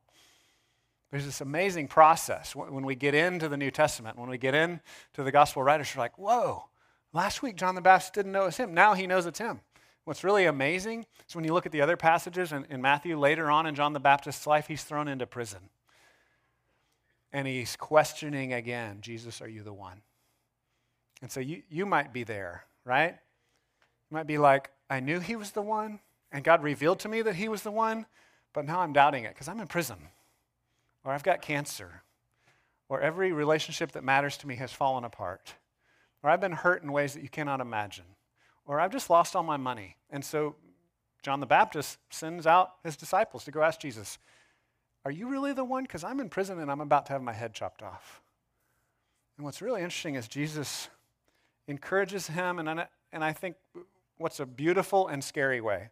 There's 1.11 1.27
this 1.27 1.43
amazing 1.43 1.89
process 1.89 2.57
when 2.57 2.87
we 2.87 2.95
get 2.95 3.15
into 3.15 3.47
the 3.49 3.59
New 3.59 3.71
Testament, 3.71 4.19
when 4.19 4.31
we 4.31 4.39
get 4.39 4.55
into 4.55 4.81
the 5.19 5.31
gospel 5.31 5.63
writers, 5.63 5.95
you're 5.95 6.03
like, 6.03 6.17
whoa, 6.17 6.65
last 7.13 7.43
week 7.43 7.57
John 7.57 7.75
the 7.75 7.83
Baptist 7.83 8.15
didn't 8.15 8.33
know 8.33 8.47
it's 8.47 8.57
him. 8.57 8.73
Now 8.73 8.95
he 8.95 9.07
knows 9.07 9.27
it's 9.27 9.39
him. 9.39 9.61
What's 10.05 10.25
really 10.25 10.47
amazing 10.47 11.05
is 11.29 11.37
when 11.37 11.45
you 11.45 11.53
look 11.53 11.67
at 11.67 11.73
the 11.73 11.83
other 11.83 11.99
passages 11.99 12.51
in, 12.51 12.65
in 12.71 12.81
Matthew, 12.81 13.19
later 13.19 13.51
on 13.51 13.67
in 13.67 13.75
John 13.75 13.93
the 13.93 14.01
Baptist's 14.01 14.47
life, 14.47 14.69
he's 14.69 14.83
thrown 14.83 15.07
into 15.07 15.27
prison. 15.27 15.61
And 17.31 17.47
he's 17.47 17.77
questioning 17.77 18.55
again 18.55 18.99
Jesus, 19.03 19.43
are 19.43 19.49
you 19.49 19.63
the 19.63 19.73
one? 19.73 20.01
And 21.21 21.31
so 21.31 21.41
you, 21.41 21.63
you 21.69 21.85
might 21.85 22.15
be 22.15 22.25
there, 22.25 22.65
right? 22.87 23.19
Might 24.13 24.27
be 24.27 24.37
like, 24.37 24.71
I 24.91 25.01
knew 25.01 25.21
he 25.21 25.37
was 25.37 25.53
the 25.53 25.63
one, 25.63 26.01
and 26.31 26.45
God 26.45 26.63
revealed 26.63 27.01
to 27.01 27.09
me 27.09 27.23
that 27.23 27.37
he 27.37 27.49
was 27.49 27.63
the 27.63 27.71
one, 27.71 28.05
but 28.53 28.67
now 28.67 28.81
I'm 28.81 28.93
doubting 28.93 29.25
it 29.25 29.33
because 29.33 29.49
I'm 29.49 29.59
in 29.59 29.67
prison, 29.67 29.97
or 31.03 31.13
I've 31.13 31.23
got 31.23 31.41
cancer, 31.41 32.03
or 32.91 33.01
every 33.01 33.33
relationship 33.33 33.93
that 33.93 34.05
matters 34.05 34.37
to 34.37 34.47
me 34.47 34.57
has 34.57 34.71
fallen 34.71 35.05
apart, 35.05 35.55
or 36.23 36.29
I've 36.29 36.43
been 36.43 36.53
hurt 36.53 36.83
in 36.83 36.93
ways 36.93 37.15
that 37.15 37.23
you 37.23 37.31
cannot 37.31 37.63
imagine, 37.63 38.05
or 38.67 38.81
I've 38.81 38.93
just 38.93 39.09
lost 39.09 39.35
all 39.35 39.43
my 39.43 39.57
money. 39.57 39.97
And 40.11 40.23
so 40.23 40.57
John 41.23 41.41
the 41.41 41.47
Baptist 41.47 41.97
sends 42.11 42.47
out 42.47 42.73
his 42.85 42.97
disciples 42.97 43.45
to 43.45 43.51
go 43.51 43.63
ask 43.63 43.81
Jesus, 43.81 44.19
Are 45.07 45.11
you 45.11 45.27
really 45.27 45.55
the 45.55 45.65
one? 45.65 45.85
Because 45.85 46.05
I'm 46.05 46.21
in 46.21 46.29
prison 46.29 46.59
and 46.59 46.71
I'm 46.71 46.83
about 46.83 47.07
to 47.07 47.15
have 47.15 47.23
my 47.23 47.33
head 47.33 47.55
chopped 47.55 47.83
off. 47.83 48.21
And 49.39 49.47
what's 49.47 49.63
really 49.63 49.81
interesting 49.81 50.17
is 50.17 50.29
Jesus 50.29 50.91
encourages 51.67 52.27
him, 52.27 52.59
and 52.59 52.85
and 53.13 53.23
I 53.23 53.33
think 53.33 53.57
what's 54.19 54.41
a 54.41 54.47
beautiful 54.47 55.09
and 55.09 55.23
scary 55.23 55.61
way. 55.61 55.91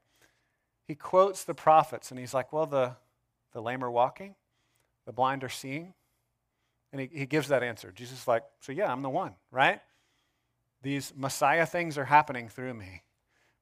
He 0.87 0.95
quotes 0.95 1.45
the 1.45 1.55
prophets 1.55 2.11
and 2.11 2.19
he's 2.19 2.35
like, 2.35 2.53
Well, 2.53 2.67
the, 2.67 2.97
the 3.53 3.61
lame 3.61 3.85
are 3.85 3.91
walking, 3.91 4.35
the 5.07 5.13
blind 5.13 5.45
are 5.45 5.49
seeing. 5.49 5.95
And 6.93 7.01
he, 7.01 7.09
he 7.13 7.27
gives 7.27 7.49
that 7.49 7.63
answer. 7.63 7.93
Jesus 7.93 8.23
is 8.23 8.29
like, 8.29 8.43
So 8.61 8.73
yeah, 8.73 8.91
I'm 8.91 9.03
the 9.03 9.11
one, 9.11 9.35
right? 9.51 9.81
These 10.83 11.13
Messiah 11.17 11.67
things 11.67 11.99
are 11.99 12.07
happening 12.07 12.49
through 12.49 12.75
me. 12.75 13.03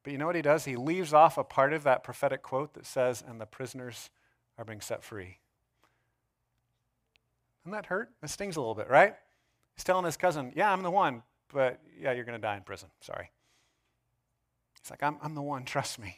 But 0.02 0.12
you 0.12 0.18
know 0.18 0.26
what 0.26 0.36
he 0.36 0.42
does? 0.42 0.64
He 0.64 0.76
leaves 0.76 1.12
off 1.12 1.36
a 1.36 1.44
part 1.44 1.72
of 1.72 1.82
that 1.82 2.02
prophetic 2.02 2.42
quote 2.42 2.74
that 2.74 2.86
says, 2.86 3.22
And 3.26 3.40
the 3.40 3.46
prisoners 3.46 4.10
are 4.56 4.64
being 4.64 4.80
set 4.80 5.04
free. 5.04 5.38
Doesn't 7.62 7.72
that 7.72 7.86
hurt? 7.86 8.10
It 8.22 8.30
stings 8.30 8.56
a 8.56 8.60
little 8.60 8.74
bit, 8.74 8.88
right? 8.88 9.14
He's 9.74 9.84
telling 9.84 10.06
his 10.06 10.16
cousin, 10.16 10.52
Yeah, 10.56 10.72
I'm 10.72 10.82
the 10.82 10.90
one, 10.90 11.22
but 11.52 11.80
yeah, 12.00 12.12
you're 12.12 12.24
going 12.24 12.40
to 12.40 12.42
die 12.42 12.56
in 12.56 12.62
prison. 12.62 12.88
Sorry. 13.00 13.30
It's 14.88 14.90
like, 14.90 15.02
I'm, 15.02 15.18
I'm 15.22 15.34
the 15.34 15.42
one, 15.42 15.64
trust 15.64 15.98
me. 15.98 16.16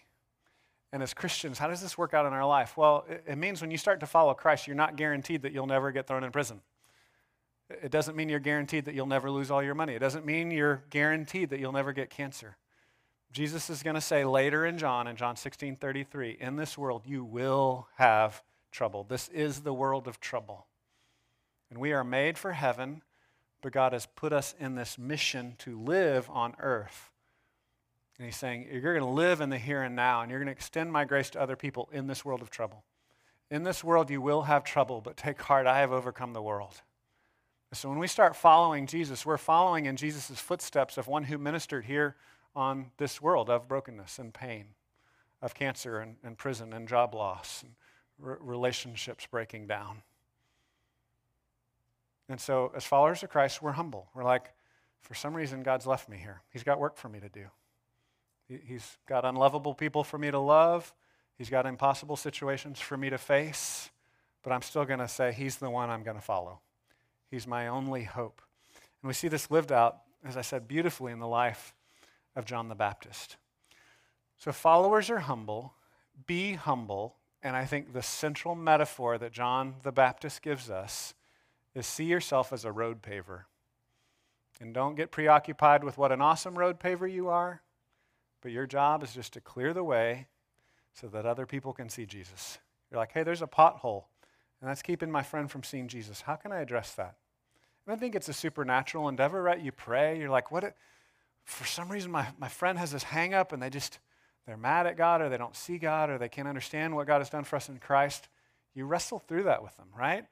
And 0.92 1.02
as 1.02 1.12
Christians, 1.12 1.58
how 1.58 1.66
does 1.66 1.82
this 1.82 1.98
work 1.98 2.14
out 2.14 2.24
in 2.24 2.32
our 2.32 2.46
life? 2.46 2.76
Well, 2.76 3.04
it, 3.08 3.24
it 3.26 3.36
means 3.36 3.60
when 3.60 3.72
you 3.72 3.76
start 3.76 3.98
to 3.98 4.06
follow 4.06 4.32
Christ, 4.32 4.68
you're 4.68 4.76
not 4.76 4.94
guaranteed 4.94 5.42
that 5.42 5.52
you'll 5.52 5.66
never 5.66 5.90
get 5.90 6.06
thrown 6.06 6.22
in 6.22 6.30
prison. 6.30 6.60
It 7.68 7.90
doesn't 7.90 8.16
mean 8.16 8.28
you're 8.28 8.38
guaranteed 8.38 8.84
that 8.84 8.94
you'll 8.94 9.06
never 9.06 9.28
lose 9.28 9.50
all 9.50 9.60
your 9.60 9.74
money. 9.74 9.94
It 9.94 9.98
doesn't 9.98 10.24
mean 10.24 10.52
you're 10.52 10.84
guaranteed 10.88 11.50
that 11.50 11.58
you'll 11.58 11.72
never 11.72 11.92
get 11.92 12.10
cancer. 12.10 12.56
Jesus 13.32 13.70
is 13.70 13.82
going 13.82 13.94
to 13.94 14.00
say 14.00 14.24
later 14.24 14.64
in 14.64 14.78
John, 14.78 15.08
in 15.08 15.16
John 15.16 15.34
16 15.34 15.74
33, 15.74 16.36
in 16.38 16.54
this 16.54 16.78
world 16.78 17.02
you 17.06 17.24
will 17.24 17.88
have 17.96 18.40
trouble. 18.70 19.02
This 19.02 19.28
is 19.30 19.62
the 19.62 19.74
world 19.74 20.06
of 20.06 20.20
trouble. 20.20 20.66
And 21.70 21.80
we 21.80 21.92
are 21.92 22.04
made 22.04 22.38
for 22.38 22.52
heaven, 22.52 23.02
but 23.62 23.72
God 23.72 23.94
has 23.94 24.06
put 24.06 24.32
us 24.32 24.54
in 24.60 24.76
this 24.76 24.96
mission 24.96 25.56
to 25.58 25.76
live 25.76 26.30
on 26.30 26.54
earth 26.60 27.10
and 28.20 28.26
he's 28.26 28.36
saying, 28.36 28.68
You're 28.70 28.82
going 28.82 28.98
to 28.98 29.06
live 29.06 29.40
in 29.40 29.48
the 29.48 29.56
here 29.56 29.82
and 29.82 29.96
now, 29.96 30.20
and 30.20 30.30
you're 30.30 30.40
going 30.40 30.48
to 30.48 30.52
extend 30.52 30.92
my 30.92 31.06
grace 31.06 31.30
to 31.30 31.40
other 31.40 31.56
people 31.56 31.88
in 31.90 32.06
this 32.06 32.22
world 32.22 32.42
of 32.42 32.50
trouble. 32.50 32.84
In 33.50 33.62
this 33.62 33.82
world, 33.82 34.10
you 34.10 34.20
will 34.20 34.42
have 34.42 34.62
trouble, 34.62 35.00
but 35.00 35.16
take 35.16 35.40
heart, 35.40 35.66
I 35.66 35.78
have 35.78 35.90
overcome 35.90 36.34
the 36.34 36.42
world. 36.42 36.82
So 37.72 37.88
when 37.88 37.98
we 37.98 38.06
start 38.06 38.36
following 38.36 38.86
Jesus, 38.86 39.24
we're 39.24 39.38
following 39.38 39.86
in 39.86 39.96
Jesus' 39.96 40.38
footsteps 40.38 40.98
of 40.98 41.06
one 41.06 41.24
who 41.24 41.38
ministered 41.38 41.86
here 41.86 42.14
on 42.54 42.90
this 42.98 43.22
world 43.22 43.48
of 43.48 43.66
brokenness 43.66 44.18
and 44.18 44.34
pain, 44.34 44.66
of 45.40 45.54
cancer 45.54 45.98
and, 45.98 46.16
and 46.22 46.36
prison 46.36 46.74
and 46.74 46.86
job 46.86 47.14
loss, 47.14 47.62
and 47.62 47.72
r- 48.22 48.36
relationships 48.42 49.26
breaking 49.30 49.66
down. 49.66 50.02
And 52.28 52.38
so, 52.38 52.70
as 52.76 52.84
followers 52.84 53.22
of 53.22 53.30
Christ, 53.30 53.62
we're 53.62 53.72
humble. 53.72 54.08
We're 54.14 54.24
like, 54.24 54.52
for 55.00 55.14
some 55.14 55.32
reason, 55.32 55.62
God's 55.62 55.86
left 55.86 56.06
me 56.06 56.18
here. 56.18 56.42
He's 56.52 56.64
got 56.64 56.78
work 56.78 56.98
for 56.98 57.08
me 57.08 57.18
to 57.20 57.30
do. 57.30 57.46
He's 58.66 58.98
got 59.06 59.24
unlovable 59.24 59.74
people 59.74 60.02
for 60.02 60.18
me 60.18 60.30
to 60.30 60.38
love. 60.38 60.92
He's 61.38 61.50
got 61.50 61.66
impossible 61.66 62.16
situations 62.16 62.80
for 62.80 62.96
me 62.96 63.10
to 63.10 63.18
face. 63.18 63.90
But 64.42 64.52
I'm 64.52 64.62
still 64.62 64.84
going 64.84 64.98
to 65.00 65.08
say, 65.08 65.32
He's 65.32 65.56
the 65.56 65.70
one 65.70 65.90
I'm 65.90 66.02
going 66.02 66.16
to 66.16 66.22
follow. 66.22 66.60
He's 67.30 67.46
my 67.46 67.68
only 67.68 68.04
hope. 68.04 68.42
And 69.02 69.08
we 69.08 69.14
see 69.14 69.28
this 69.28 69.50
lived 69.50 69.72
out, 69.72 69.98
as 70.24 70.36
I 70.36 70.42
said, 70.42 70.66
beautifully 70.66 71.12
in 71.12 71.18
the 71.18 71.28
life 71.28 71.74
of 72.34 72.44
John 72.44 72.68
the 72.68 72.74
Baptist. 72.74 73.36
So, 74.36 74.52
followers 74.52 75.10
are 75.10 75.20
humble. 75.20 75.74
Be 76.26 76.54
humble. 76.54 77.16
And 77.42 77.56
I 77.56 77.64
think 77.64 77.92
the 77.92 78.02
central 78.02 78.54
metaphor 78.54 79.16
that 79.18 79.32
John 79.32 79.76
the 79.82 79.92
Baptist 79.92 80.42
gives 80.42 80.68
us 80.68 81.14
is 81.74 81.86
see 81.86 82.04
yourself 82.04 82.52
as 82.52 82.64
a 82.64 82.72
road 82.72 83.02
paver. 83.02 83.44
And 84.60 84.74
don't 84.74 84.96
get 84.96 85.10
preoccupied 85.10 85.84
with 85.84 85.96
what 85.96 86.12
an 86.12 86.20
awesome 86.20 86.58
road 86.58 86.78
paver 86.78 87.10
you 87.10 87.28
are, 87.28 87.62
but 88.42 88.52
your 88.52 88.66
job 88.66 89.02
is 89.02 89.12
just 89.12 89.32
to 89.34 89.40
clear 89.40 89.72
the 89.72 89.84
way 89.84 90.26
so 90.94 91.06
that 91.08 91.26
other 91.26 91.46
people 91.46 91.72
can 91.72 91.88
see 91.88 92.06
Jesus. 92.06 92.58
You're 92.90 92.98
like, 92.98 93.12
hey, 93.12 93.22
there's 93.22 93.42
a 93.42 93.46
pothole, 93.46 94.04
and 94.60 94.68
that's 94.68 94.82
keeping 94.82 95.10
my 95.10 95.22
friend 95.22 95.50
from 95.50 95.62
seeing 95.62 95.88
Jesus. 95.88 96.22
How 96.22 96.36
can 96.36 96.52
I 96.52 96.60
address 96.60 96.92
that? 96.94 97.16
And 97.86 97.94
I 97.94 97.98
think 97.98 98.14
it's 98.14 98.28
a 98.28 98.32
supernatural 98.32 99.08
endeavor, 99.08 99.42
right? 99.42 99.60
You 99.60 99.72
pray, 99.72 100.18
you're 100.18 100.30
like, 100.30 100.50
what? 100.50 100.74
For 101.44 101.64
some 101.64 101.90
reason, 101.90 102.10
my, 102.10 102.28
my 102.38 102.48
friend 102.48 102.78
has 102.78 102.92
this 102.92 103.04
hang 103.04 103.34
up, 103.34 103.52
and 103.52 103.62
they 103.62 103.70
just, 103.70 103.98
they're 104.46 104.56
mad 104.56 104.86
at 104.86 104.96
God, 104.96 105.22
or 105.22 105.28
they 105.28 105.38
don't 105.38 105.56
see 105.56 105.78
God, 105.78 106.10
or 106.10 106.18
they 106.18 106.28
can't 106.28 106.48
understand 106.48 106.94
what 106.94 107.06
God 107.06 107.18
has 107.18 107.30
done 107.30 107.44
for 107.44 107.56
us 107.56 107.68
in 107.68 107.78
Christ. 107.78 108.28
You 108.74 108.84
wrestle 108.84 109.18
through 109.18 109.44
that 109.44 109.62
with 109.62 109.76
them, 109.76 109.88
right? 109.96 110.24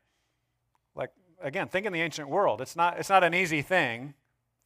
Like, 0.95 1.11
again, 1.43 1.69
think 1.69 1.87
in 1.87 1.93
the 1.93 2.01
ancient 2.01 2.29
world. 2.29 2.61
It's 2.61 2.77
not, 2.77 2.99
it's 2.99 3.09
not 3.09 3.25
an 3.25 3.35
easy 3.35 3.63
thing. 3.63 4.15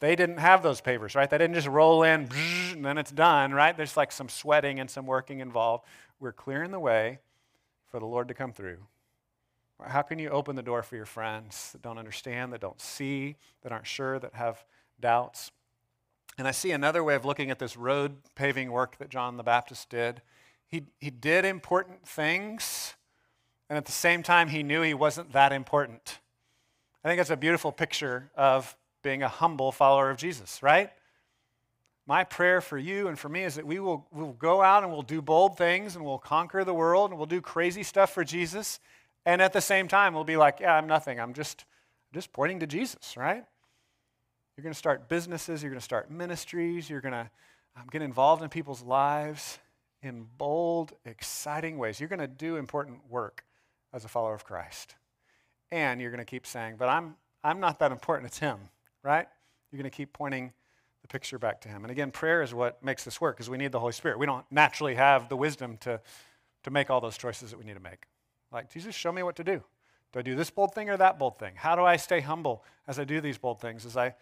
They 0.02 0.16
didn't 0.16 0.38
have 0.38 0.64
those 0.64 0.80
pavers, 0.80 1.14
right? 1.14 1.30
They 1.30 1.38
didn't 1.38 1.54
just 1.54 1.68
roll 1.68 2.02
in 2.02 2.28
and 2.72 2.84
then 2.84 2.98
it's 2.98 3.12
done, 3.12 3.54
right? 3.54 3.76
There's 3.76 3.96
like 3.96 4.10
some 4.10 4.28
sweating 4.28 4.80
and 4.80 4.90
some 4.90 5.06
working 5.06 5.38
involved. 5.38 5.84
We're 6.18 6.32
clearing 6.32 6.72
the 6.72 6.80
way 6.80 7.20
for 7.88 8.00
the 8.00 8.06
Lord 8.06 8.26
to 8.26 8.34
come 8.34 8.52
through. 8.52 8.78
How 9.80 10.02
can 10.02 10.18
you 10.18 10.28
open 10.30 10.56
the 10.56 10.62
door 10.62 10.82
for 10.82 10.96
your 10.96 11.06
friends 11.06 11.70
that 11.70 11.82
don't 11.82 11.98
understand, 11.98 12.52
that 12.52 12.60
don't 12.60 12.80
see, 12.80 13.36
that 13.62 13.70
aren't 13.70 13.86
sure, 13.86 14.18
that 14.18 14.34
have 14.34 14.64
doubts? 14.98 15.52
And 16.36 16.48
I 16.48 16.50
see 16.50 16.72
another 16.72 17.04
way 17.04 17.14
of 17.14 17.24
looking 17.24 17.52
at 17.52 17.60
this 17.60 17.76
road 17.76 18.16
paving 18.34 18.72
work 18.72 18.98
that 18.98 19.08
John 19.08 19.36
the 19.36 19.44
Baptist 19.44 19.88
did. 19.88 20.20
He, 20.66 20.82
he 20.98 21.10
did 21.10 21.44
important 21.44 22.08
things, 22.08 22.94
and 23.70 23.76
at 23.76 23.84
the 23.84 23.92
same 23.92 24.24
time, 24.24 24.48
he 24.48 24.64
knew 24.64 24.82
he 24.82 24.94
wasn't 24.94 25.32
that 25.32 25.52
important. 25.52 26.18
I 27.04 27.08
think 27.08 27.20
it's 27.20 27.30
a 27.30 27.36
beautiful 27.36 27.70
picture 27.70 28.32
of 28.34 28.74
being 29.02 29.22
a 29.22 29.28
humble 29.28 29.72
follower 29.72 30.10
of 30.10 30.16
Jesus, 30.16 30.62
right? 30.62 30.90
My 32.06 32.24
prayer 32.24 32.60
for 32.60 32.78
you 32.78 33.08
and 33.08 33.18
for 33.18 33.28
me 33.28 33.44
is 33.44 33.54
that 33.54 33.66
we 33.66 33.78
will 33.78 34.06
we'll 34.10 34.32
go 34.32 34.62
out 34.62 34.82
and 34.82 34.92
we'll 34.92 35.02
do 35.02 35.22
bold 35.22 35.56
things 35.56 35.94
and 35.94 36.04
we'll 36.04 36.18
conquer 36.18 36.64
the 36.64 36.74
world 36.74 37.10
and 37.10 37.18
we'll 37.18 37.26
do 37.26 37.40
crazy 37.40 37.82
stuff 37.82 38.12
for 38.12 38.24
Jesus. 38.24 38.80
And 39.24 39.40
at 39.40 39.52
the 39.52 39.60
same 39.60 39.86
time, 39.86 40.14
we'll 40.14 40.24
be 40.24 40.36
like, 40.36 40.58
yeah, 40.60 40.74
I'm 40.74 40.88
nothing. 40.88 41.20
I'm 41.20 41.32
just, 41.32 41.64
just 42.12 42.32
pointing 42.32 42.58
to 42.60 42.66
Jesus, 42.66 43.16
right? 43.16 43.44
You're 44.56 44.62
going 44.62 44.72
to 44.72 44.78
start 44.78 45.08
businesses, 45.08 45.62
you're 45.62 45.70
going 45.70 45.80
to 45.80 45.84
start 45.84 46.10
ministries, 46.10 46.90
you're 46.90 47.00
going 47.00 47.12
to 47.12 47.30
um, 47.76 47.86
get 47.90 48.02
involved 48.02 48.42
in 48.42 48.48
people's 48.48 48.82
lives 48.82 49.58
in 50.02 50.26
bold, 50.36 50.92
exciting 51.04 51.78
ways. 51.78 52.00
You're 52.00 52.08
going 52.08 52.18
to 52.18 52.26
do 52.26 52.56
important 52.56 52.98
work 53.08 53.44
as 53.92 54.04
a 54.04 54.08
follower 54.08 54.34
of 54.34 54.44
Christ. 54.44 54.96
And 55.70 56.00
you're 56.00 56.10
going 56.10 56.18
to 56.18 56.24
keep 56.24 56.46
saying, 56.46 56.74
but 56.78 56.88
I'm, 56.88 57.14
I'm 57.42 57.60
not 57.60 57.78
that 57.78 57.92
important, 57.92 58.26
it's 58.26 58.38
Him, 58.38 58.58
right? 59.02 59.26
You're 59.70 59.78
going 59.78 59.90
to 59.90 59.96
keep 59.96 60.12
pointing 60.12 60.52
the 61.02 61.08
picture 61.08 61.38
back 61.38 61.60
to 61.62 61.68
Him. 61.68 61.84
And 61.84 61.90
again, 61.90 62.10
prayer 62.10 62.42
is 62.42 62.54
what 62.54 62.82
makes 62.84 63.04
this 63.04 63.20
work 63.20 63.36
because 63.36 63.50
we 63.50 63.58
need 63.58 63.72
the 63.72 63.80
Holy 63.80 63.92
Spirit. 63.92 64.18
We 64.18 64.26
don't 64.26 64.44
naturally 64.50 64.94
have 64.94 65.28
the 65.28 65.36
wisdom 65.36 65.76
to, 65.78 66.00
to 66.62 66.70
make 66.70 66.90
all 66.90 67.00
those 67.00 67.18
choices 67.18 67.50
that 67.50 67.58
we 67.58 67.64
need 67.64 67.74
to 67.74 67.80
make. 67.80 68.04
Like, 68.52 68.70
Jesus, 68.72 68.94
show 68.94 69.12
me 69.12 69.22
what 69.22 69.36
to 69.36 69.44
do. 69.44 69.62
Do 70.12 70.18
I 70.18 70.22
do 70.22 70.36
this 70.36 70.50
bold 70.50 70.74
thing 70.74 70.90
or 70.90 70.96
that 70.98 71.18
bold 71.18 71.38
thing? 71.38 71.54
How 71.56 71.74
do 71.74 71.82
I 71.82 71.96
stay 71.96 72.20
humble 72.20 72.64
as 72.86 72.98
I 72.98 73.04
do 73.04 73.20
these 73.20 73.38
bold 73.38 73.60
things, 73.60 73.86
as 73.86 73.96
I 73.96 74.14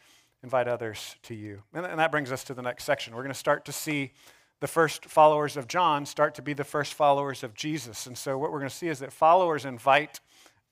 invite 0.42 0.68
others 0.68 1.16
to 1.24 1.34
you? 1.34 1.62
And, 1.74 1.84
and 1.84 1.98
that 1.98 2.12
brings 2.12 2.30
us 2.30 2.44
to 2.44 2.54
the 2.54 2.62
next 2.62 2.84
section. 2.84 3.14
We're 3.14 3.22
going 3.22 3.32
to 3.32 3.38
start 3.38 3.64
to 3.64 3.72
see 3.72 4.12
the 4.60 4.68
first 4.68 5.06
followers 5.06 5.56
of 5.56 5.66
John 5.66 6.06
start 6.06 6.34
to 6.36 6.42
be 6.42 6.52
the 6.52 6.64
first 6.64 6.94
followers 6.94 7.42
of 7.42 7.54
Jesus. 7.54 8.06
And 8.06 8.16
so, 8.16 8.38
what 8.38 8.52
we're 8.52 8.58
going 8.58 8.70
to 8.70 8.76
see 8.76 8.88
is 8.88 9.00
that 9.00 9.12
followers 9.12 9.64
invite 9.64 10.20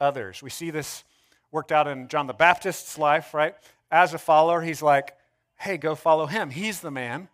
others. 0.01 0.43
We 0.43 0.51
see 0.51 0.71
this 0.71 1.05
worked 1.51 1.73
out 1.73 1.89
in 1.89 2.07
John 2.09 2.27
the 2.27 2.35
Baptist's 2.35 2.99
life, 2.99 3.35
right? 3.35 3.55
As 3.91 4.15
a 4.15 4.19
follower, 4.19 4.61
he's 4.61 4.83
like, 4.83 5.17
hey, 5.57 5.77
go 5.77 5.95
follow 5.95 6.27
him. 6.27 6.51
He's 6.51 6.81
the 6.81 6.91
man. 6.91 7.29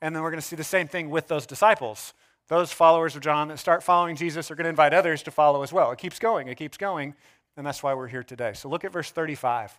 And 0.00 0.14
then 0.14 0.22
we're 0.22 0.30
going 0.30 0.40
to 0.40 0.46
see 0.46 0.56
the 0.56 0.64
same 0.64 0.88
thing 0.88 1.10
with 1.10 1.28
those 1.28 1.46
disciples 1.46 2.14
those 2.48 2.72
followers 2.72 3.14
of 3.14 3.22
John 3.22 3.48
that 3.48 3.58
start 3.58 3.82
following 3.82 4.16
Jesus 4.16 4.50
are 4.50 4.54
going 4.54 4.64
to 4.64 4.70
invite 4.70 4.94
others 4.94 5.22
to 5.24 5.30
follow 5.30 5.62
as 5.62 5.72
well. 5.72 5.92
It 5.92 5.98
keeps 5.98 6.18
going, 6.18 6.48
it 6.48 6.56
keeps 6.56 6.78
going, 6.78 7.14
and 7.56 7.66
that's 7.66 7.82
why 7.82 7.94
we're 7.94 8.08
here 8.08 8.22
today. 8.22 8.52
So 8.54 8.68
look 8.68 8.84
at 8.84 8.92
verse 8.92 9.10
35. 9.10 9.78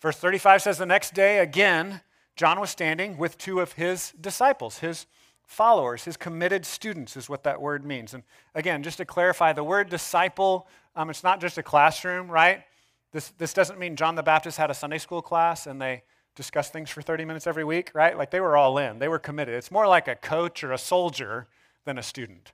Verse 0.00 0.16
35 0.16 0.62
says, 0.62 0.78
The 0.78 0.86
next 0.86 1.14
day, 1.14 1.38
again, 1.38 2.00
John 2.34 2.58
was 2.58 2.70
standing 2.70 3.18
with 3.18 3.38
two 3.38 3.60
of 3.60 3.72
his 3.72 4.12
disciples, 4.20 4.78
his 4.78 5.06
followers, 5.46 6.04
his 6.04 6.16
committed 6.16 6.66
students, 6.66 7.16
is 7.16 7.28
what 7.28 7.44
that 7.44 7.60
word 7.60 7.84
means. 7.84 8.14
And 8.14 8.24
again, 8.54 8.82
just 8.82 8.96
to 8.96 9.04
clarify, 9.04 9.52
the 9.52 9.62
word 9.62 9.88
disciple, 9.88 10.66
um, 10.96 11.08
it's 11.08 11.22
not 11.22 11.40
just 11.40 11.56
a 11.56 11.62
classroom, 11.62 12.28
right? 12.28 12.64
This, 13.12 13.30
this 13.38 13.52
doesn't 13.52 13.78
mean 13.78 13.96
John 13.96 14.14
the 14.14 14.22
Baptist 14.22 14.56
had 14.58 14.70
a 14.70 14.74
Sunday 14.74 14.98
school 14.98 15.22
class 15.22 15.66
and 15.66 15.80
they 15.80 16.02
discussed 16.34 16.72
things 16.72 16.90
for 16.90 17.02
30 17.02 17.26
minutes 17.26 17.46
every 17.46 17.64
week, 17.64 17.90
right? 17.94 18.16
Like 18.16 18.30
they 18.30 18.40
were 18.40 18.56
all 18.56 18.78
in, 18.78 18.98
they 18.98 19.08
were 19.08 19.18
committed. 19.18 19.54
It's 19.54 19.70
more 19.70 19.86
like 19.86 20.08
a 20.08 20.14
coach 20.14 20.64
or 20.64 20.72
a 20.72 20.78
soldier 20.78 21.46
than 21.84 21.98
a 21.98 22.02
student. 22.02 22.52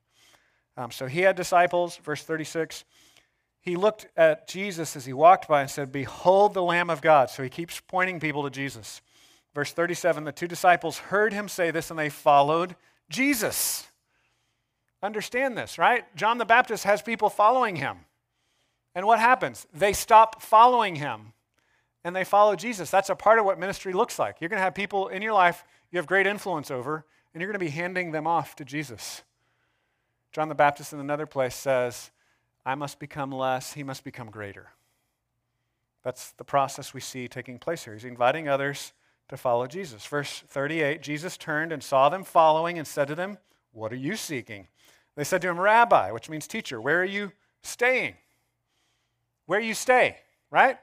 Um, 0.76 0.90
so 0.90 1.06
he 1.06 1.20
had 1.20 1.36
disciples, 1.36 1.96
verse 1.96 2.22
36. 2.22 2.84
He 3.60 3.76
looked 3.76 4.06
at 4.16 4.48
Jesus 4.48 4.96
as 4.96 5.04
he 5.04 5.12
walked 5.12 5.48
by 5.48 5.60
and 5.60 5.70
said, 5.70 5.92
Behold 5.92 6.54
the 6.54 6.62
Lamb 6.62 6.90
of 6.90 7.02
God. 7.02 7.30
So 7.30 7.42
he 7.42 7.48
keeps 7.48 7.80
pointing 7.80 8.20
people 8.20 8.42
to 8.44 8.50
Jesus. 8.50 9.00
Verse 9.54 9.72
37 9.72 10.24
the 10.24 10.32
two 10.32 10.46
disciples 10.46 10.98
heard 10.98 11.32
him 11.32 11.48
say 11.48 11.70
this 11.70 11.90
and 11.90 11.98
they 11.98 12.08
followed 12.08 12.76
Jesus. 13.08 13.86
Understand 15.02 15.56
this, 15.56 15.78
right? 15.78 16.04
John 16.16 16.38
the 16.38 16.44
Baptist 16.44 16.84
has 16.84 17.02
people 17.02 17.30
following 17.30 17.76
him. 17.76 17.98
And 18.94 19.06
what 19.06 19.18
happens? 19.18 19.66
They 19.72 19.92
stop 19.92 20.42
following 20.42 20.96
him 20.96 21.32
and 22.04 22.14
they 22.14 22.24
follow 22.24 22.56
Jesus. 22.56 22.90
That's 22.90 23.10
a 23.10 23.14
part 23.14 23.38
of 23.38 23.44
what 23.44 23.58
ministry 23.58 23.92
looks 23.92 24.18
like. 24.18 24.40
You're 24.40 24.48
going 24.48 24.58
to 24.58 24.64
have 24.64 24.74
people 24.74 25.08
in 25.08 25.22
your 25.22 25.32
life 25.32 25.64
you 25.90 25.96
have 25.98 26.06
great 26.06 26.26
influence 26.26 26.70
over, 26.70 27.04
and 27.32 27.40
you're 27.40 27.50
going 27.50 27.58
to 27.58 27.64
be 27.64 27.70
handing 27.70 28.12
them 28.12 28.26
off 28.26 28.54
to 28.56 28.64
Jesus. 28.64 29.22
John 30.32 30.48
the 30.48 30.54
Baptist 30.54 30.92
in 30.92 31.00
another 31.00 31.26
place 31.26 31.54
says, 31.54 32.10
I 32.66 32.74
must 32.74 32.98
become 32.98 33.32
less, 33.32 33.72
he 33.72 33.82
must 33.82 34.04
become 34.04 34.30
greater. 34.30 34.68
That's 36.02 36.32
the 36.32 36.44
process 36.44 36.92
we 36.92 37.00
see 37.00 37.28
taking 37.28 37.58
place 37.58 37.84
here. 37.84 37.94
He's 37.94 38.04
inviting 38.04 38.48
others 38.48 38.92
to 39.28 39.36
follow 39.36 39.66
Jesus. 39.66 40.06
Verse 40.06 40.42
38 40.46 41.02
Jesus 41.02 41.36
turned 41.36 41.72
and 41.72 41.82
saw 41.82 42.08
them 42.08 42.24
following 42.24 42.78
and 42.78 42.86
said 42.86 43.08
to 43.08 43.14
them, 43.14 43.38
What 43.72 43.92
are 43.92 43.96
you 43.96 44.16
seeking? 44.16 44.68
They 45.16 45.24
said 45.24 45.42
to 45.42 45.48
him, 45.48 45.58
Rabbi, 45.58 46.12
which 46.12 46.30
means 46.30 46.46
teacher, 46.46 46.80
where 46.80 47.00
are 47.00 47.04
you 47.04 47.32
staying? 47.62 48.14
Where 49.48 49.58
you 49.58 49.72
stay, 49.72 50.18
right? 50.50 50.76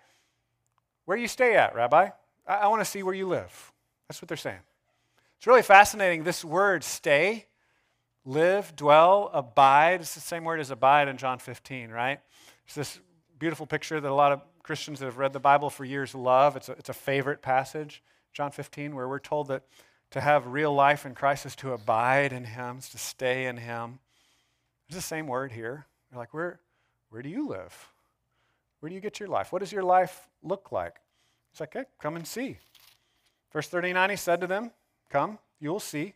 Where 1.05 1.15
you 1.15 1.27
stay 1.27 1.55
at, 1.55 1.75
Rabbi? 1.75 2.09
I, 2.47 2.53
I 2.55 2.67
want 2.67 2.81
to 2.81 2.85
see 2.85 3.03
where 3.03 3.13
you 3.13 3.27
live. 3.27 3.71
That's 4.07 4.19
what 4.23 4.27
they're 4.27 4.37
saying. 4.37 4.57
It's 5.37 5.45
really 5.45 5.61
fascinating. 5.61 6.23
This 6.23 6.43
word, 6.43 6.83
stay, 6.83 7.45
live, 8.25 8.75
dwell, 8.75 9.29
abide, 9.33 10.01
it's 10.01 10.15
the 10.15 10.19
same 10.19 10.43
word 10.43 10.59
as 10.59 10.71
abide 10.71 11.07
in 11.07 11.17
John 11.17 11.37
15, 11.37 11.91
right? 11.91 12.19
It's 12.65 12.73
this 12.73 12.99
beautiful 13.37 13.67
picture 13.67 14.01
that 14.01 14.09
a 14.09 14.15
lot 14.15 14.31
of 14.31 14.41
Christians 14.63 14.97
that 14.97 15.05
have 15.05 15.19
read 15.19 15.33
the 15.33 15.39
Bible 15.39 15.69
for 15.69 15.85
years 15.85 16.15
love. 16.15 16.55
It's 16.55 16.67
a, 16.67 16.71
it's 16.71 16.89
a 16.89 16.93
favorite 16.93 17.43
passage, 17.43 18.01
John 18.33 18.49
15, 18.49 18.95
where 18.95 19.07
we're 19.07 19.19
told 19.19 19.49
that 19.49 19.61
to 20.09 20.21
have 20.21 20.47
real 20.47 20.73
life 20.73 21.05
in 21.05 21.13
Christ 21.13 21.45
is 21.45 21.55
to 21.57 21.73
abide 21.73 22.33
in 22.33 22.45
Him, 22.45 22.79
is 22.79 22.89
to 22.89 22.97
stay 22.97 23.45
in 23.45 23.57
Him. 23.57 23.99
It's 24.87 24.95
the 24.95 25.03
same 25.03 25.27
word 25.27 25.51
here. 25.51 25.85
You're 26.11 26.19
like, 26.19 26.33
where, 26.33 26.59
where 27.11 27.21
do 27.21 27.29
you 27.29 27.47
live? 27.47 27.91
Where 28.79 28.89
do 28.89 28.95
you 28.95 29.01
get 29.01 29.19
your 29.19 29.29
life? 29.29 29.51
What 29.51 29.59
does 29.59 29.71
your 29.71 29.83
life 29.83 30.27
look 30.43 30.71
like? 30.71 30.97
It's 31.51 31.59
like, 31.59 31.75
okay, 31.75 31.85
come 32.01 32.15
and 32.15 32.27
see. 32.27 32.57
Verse 33.51 33.67
39, 33.67 34.09
he 34.09 34.15
said 34.15 34.41
to 34.41 34.47
them, 34.47 34.71
Come, 35.09 35.39
you 35.59 35.69
will 35.71 35.79
see. 35.79 36.13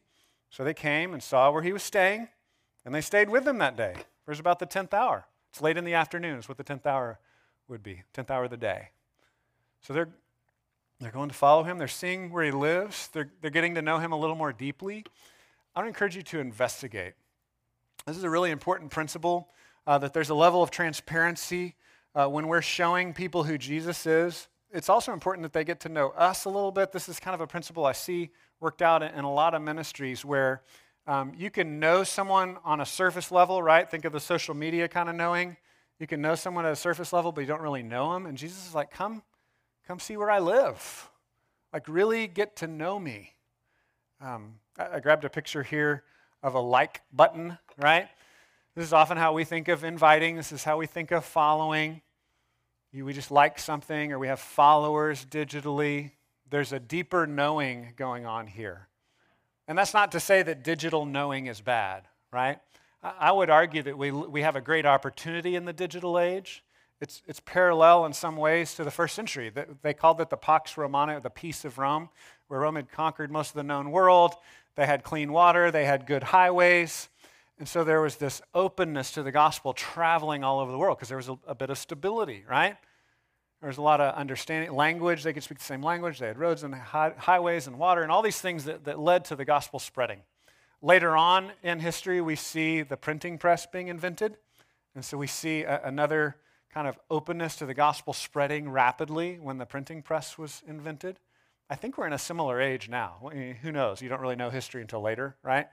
So 0.50 0.64
they 0.64 0.74
came 0.74 1.14
and 1.14 1.24
saw 1.24 1.52
where 1.52 1.62
he 1.62 1.72
was 1.72 1.84
staying, 1.84 2.28
and 2.84 2.94
they 2.94 3.02
stayed 3.02 3.30
with 3.30 3.48
him 3.48 3.60
that 3.60 3.78
day. 3.78 3.94
It 3.96 4.30
was 4.30 4.40
about 4.40 4.60
the 4.60 4.66
10th 4.66 4.94
hour. 4.94 5.26
It's 5.50 5.62
late 5.62 5.78
in 5.78 5.86
the 5.86 5.94
afternoon, 5.94 6.38
is 6.38 6.50
what 6.50 6.58
the 6.58 6.64
10th 6.64 6.86
hour 6.86 7.20
would 7.68 7.82
be, 7.82 8.04
10th 8.14 8.30
hour 8.30 8.44
of 8.44 8.50
the 8.50 8.58
day. 8.58 8.90
So 9.82 9.94
they're, 9.94 10.10
they're 11.00 11.12
going 11.12 11.30
to 11.30 11.36
follow 11.36 11.64
him. 11.64 11.78
They're 11.78 11.88
seeing 11.88 12.32
where 12.32 12.44
he 12.44 12.52
lives. 12.52 13.08
They're, 13.14 13.32
they're 13.42 13.52
getting 13.52 13.76
to 13.76 13.82
know 13.82 14.00
him 14.00 14.12
a 14.12 14.20
little 14.20 14.36
more 14.36 14.52
deeply. 14.52 15.06
I 15.76 15.82
would 15.82 15.88
encourage 15.88 16.16
you 16.16 16.24
to 16.24 16.40
investigate. 16.40 17.14
This 18.06 18.18
is 18.18 18.24
a 18.24 18.30
really 18.30 18.52
important 18.52 18.92
principle 18.92 19.50
uh, 19.88 19.98
that 20.00 20.14
there's 20.14 20.30
a 20.30 20.36
level 20.36 20.62
of 20.62 20.72
transparency 20.72 21.76
uh, 22.20 22.28
when 22.28 22.48
we're 22.48 22.62
showing 22.62 23.14
people 23.14 23.44
who 23.44 23.58
Jesus 23.58 24.06
is 24.06 24.48
it's 24.72 24.90
also 24.90 25.14
important 25.14 25.44
that 25.44 25.54
they 25.54 25.64
get 25.64 25.80
to 25.82 25.90
know 25.90 26.10
us 26.10 26.46
a 26.46 26.50
little 26.50 26.72
bit. 26.72 26.92
This 26.92 27.10
is 27.10 27.20
kind 27.20 27.34
of 27.34 27.42
a 27.42 27.48
principle 27.48 27.86
I 27.86 27.94
see 27.94 28.30
worked 28.60 28.82
out 28.82 29.02
in, 29.02 29.24
a 29.24 29.34
lot 29.34 29.54
of 29.54 29.62
ministries 29.62 30.24
where 30.24 30.62
um, 31.08 31.34
you 31.36 31.50
can 31.50 31.80
know 31.80 32.04
someone 32.04 32.58
on 32.64 32.82
a 32.82 32.86
surface 32.86 33.32
level, 33.32 33.64
right? 33.64 33.90
Think 33.90 34.06
of 34.06 34.14
the 34.14 34.20
social 34.20 34.54
media 34.54 34.88
kind 34.88 35.10
of 35.10 35.16
knowing. 35.16 35.58
You 36.00 36.08
can 36.08 36.22
know 36.22 36.36
someone 36.36 36.66
at 36.66 36.72
a 36.72 36.76
surface 36.76 37.12
level, 37.14 37.32
but 37.32 37.42
you 37.42 37.48
don't 37.48 37.62
really 37.62 37.84
know 37.84 38.14
them. 38.14 38.26
And 38.26 38.38
Jesus 38.38 38.68
is 38.68 38.76
like, 38.76 38.92
come, 38.92 39.24
come 39.88 40.00
see 40.00 40.18
where 40.18 40.30
I 40.30 40.40
live. 40.40 41.10
Like, 41.74 41.88
really 41.88 42.28
get 42.28 42.58
to 42.58 42.68
know 42.68 43.00
me. 43.00 43.34
Um, 44.22 44.56
I, 44.78 44.98
I 44.98 45.00
grabbed 45.00 45.26
a 45.26 45.30
picture 45.30 45.64
here 45.64 46.04
of 46.44 46.54
a 46.54 46.60
like 46.60 47.02
button, 47.12 47.58
right? 47.78 48.08
This 48.76 48.86
is 48.86 48.94
often 48.94 49.18
how 49.18 49.34
we 49.34 49.46
think 49.46 49.68
of 49.68 49.84
inviting. 49.84 50.36
This 50.36 50.52
is 50.52 50.64
how 50.64 50.78
we 50.78 50.86
think 50.86 51.12
of 51.12 51.26
following. 51.26 52.02
We 52.92 53.14
just 53.14 53.32
like 53.32 53.60
something, 53.60 54.12
or 54.12 54.20
we 54.20 54.28
have 54.28 54.40
followers 54.40 55.26
digitally. 55.26 56.12
There's 56.50 56.74
a 56.74 56.80
deeper 56.80 57.28
knowing 57.28 57.94
going 57.96 58.26
on 58.26 58.48
here. 58.48 58.88
And 59.68 59.78
that's 59.78 59.94
not 59.94 60.12
to 60.14 60.20
say 60.20 60.42
that 60.42 60.64
digital 60.64 61.06
knowing 61.06 61.46
is 61.46 61.62
bad, 61.62 62.08
right? 62.32 62.58
I 63.04 63.32
would 63.32 63.50
argue 63.52 63.84
that 63.84 63.98
we, 63.98 64.12
we 64.12 64.42
have 64.42 64.56
a 64.56 64.62
great 64.62 64.86
opportunity 64.86 65.56
in 65.56 65.66
the 65.66 65.74
digital 65.74 66.18
age. 66.18 66.64
It's, 67.00 67.22
it's 67.28 67.40
parallel 67.40 68.06
in 68.06 68.14
some 68.14 68.36
ways 68.36 68.74
to 68.74 68.84
the 68.84 68.92
first 68.92 69.16
century. 69.16 69.52
They 69.84 69.94
called 69.94 70.20
it 70.20 70.30
the 70.30 70.38
Pax 70.38 70.76
Romana, 70.76 71.22
the 71.22 71.30
peace 71.30 71.64
of 71.64 71.78
Rome, 71.78 72.10
where 72.48 72.62
Rome 72.62 72.76
had 72.76 72.92
conquered 72.92 73.32
most 73.32 73.50
of 73.50 73.56
the 73.56 73.64
known 73.64 73.92
world. 73.92 74.34
They 74.76 74.86
had 74.86 75.04
clean 75.04 75.32
water, 75.32 75.72
they 75.72 75.86
had 75.86 76.06
good 76.06 76.24
highways. 76.24 77.10
And 77.60 77.68
so 77.68 77.84
there 77.84 78.02
was 78.02 78.16
this 78.16 78.42
openness 78.56 79.12
to 79.12 79.22
the 79.22 79.34
gospel 79.34 79.74
traveling 79.74 80.46
all 80.46 80.62
over 80.62 80.72
the 80.72 80.78
world 80.78 80.98
because 80.98 81.10
there 81.10 81.18
was 81.18 81.28
a, 81.28 81.38
a 81.46 81.54
bit 81.54 81.70
of 81.70 81.78
stability, 81.78 82.46
right? 82.50 82.78
There 83.60 83.68
was 83.68 83.78
a 83.78 83.82
lot 83.82 84.00
of 84.00 84.16
understanding, 84.16 84.74
language, 84.74 85.24
they 85.24 85.34
could 85.34 85.44
speak 85.44 85.60
the 85.60 85.66
same 85.66 85.84
language. 85.84 86.20
They 86.20 86.28
had 86.28 86.40
roads 86.40 86.64
and 86.64 86.74
hi- 86.74 87.14
highways 87.18 87.68
and 87.68 87.78
water 87.78 88.02
and 88.02 88.12
all 88.12 88.22
these 88.22 88.40
things 88.40 88.64
that, 88.64 88.86
that 88.86 88.98
led 88.98 89.26
to 89.26 89.36
the 89.36 89.44
gospel 89.44 89.80
spreading. 89.80 90.22
Later 90.82 91.18
on 91.18 91.52
in 91.62 91.80
history, 91.80 92.22
we 92.22 92.38
see 92.38 92.82
the 92.82 92.96
printing 92.96 93.38
press 93.38 93.66
being 93.66 93.90
invented. 93.90 94.38
And 94.96 95.04
so 95.04 95.18
we 95.18 95.28
see 95.28 95.64
a, 95.64 95.82
another 95.84 96.38
kind 96.74 96.88
of 96.88 96.98
openness 97.12 97.58
to 97.58 97.66
the 97.66 97.74
gospel 97.74 98.14
spreading 98.14 98.70
rapidly 98.70 99.38
when 99.38 99.58
the 99.58 99.66
printing 99.66 100.02
press 100.02 100.38
was 100.38 100.64
invented. 100.66 101.20
I 101.70 101.76
think 101.76 101.98
we're 101.98 102.08
in 102.08 102.14
a 102.14 102.18
similar 102.18 102.62
age 102.62 102.88
now. 102.88 103.30
Eh, 103.34 103.54
who 103.62 103.74
knows? 103.74 104.02
You 104.02 104.08
don't 104.08 104.22
really 104.22 104.38
know 104.38 104.50
history 104.50 104.82
until 104.82 105.02
later, 105.02 105.36
right? 105.44 105.68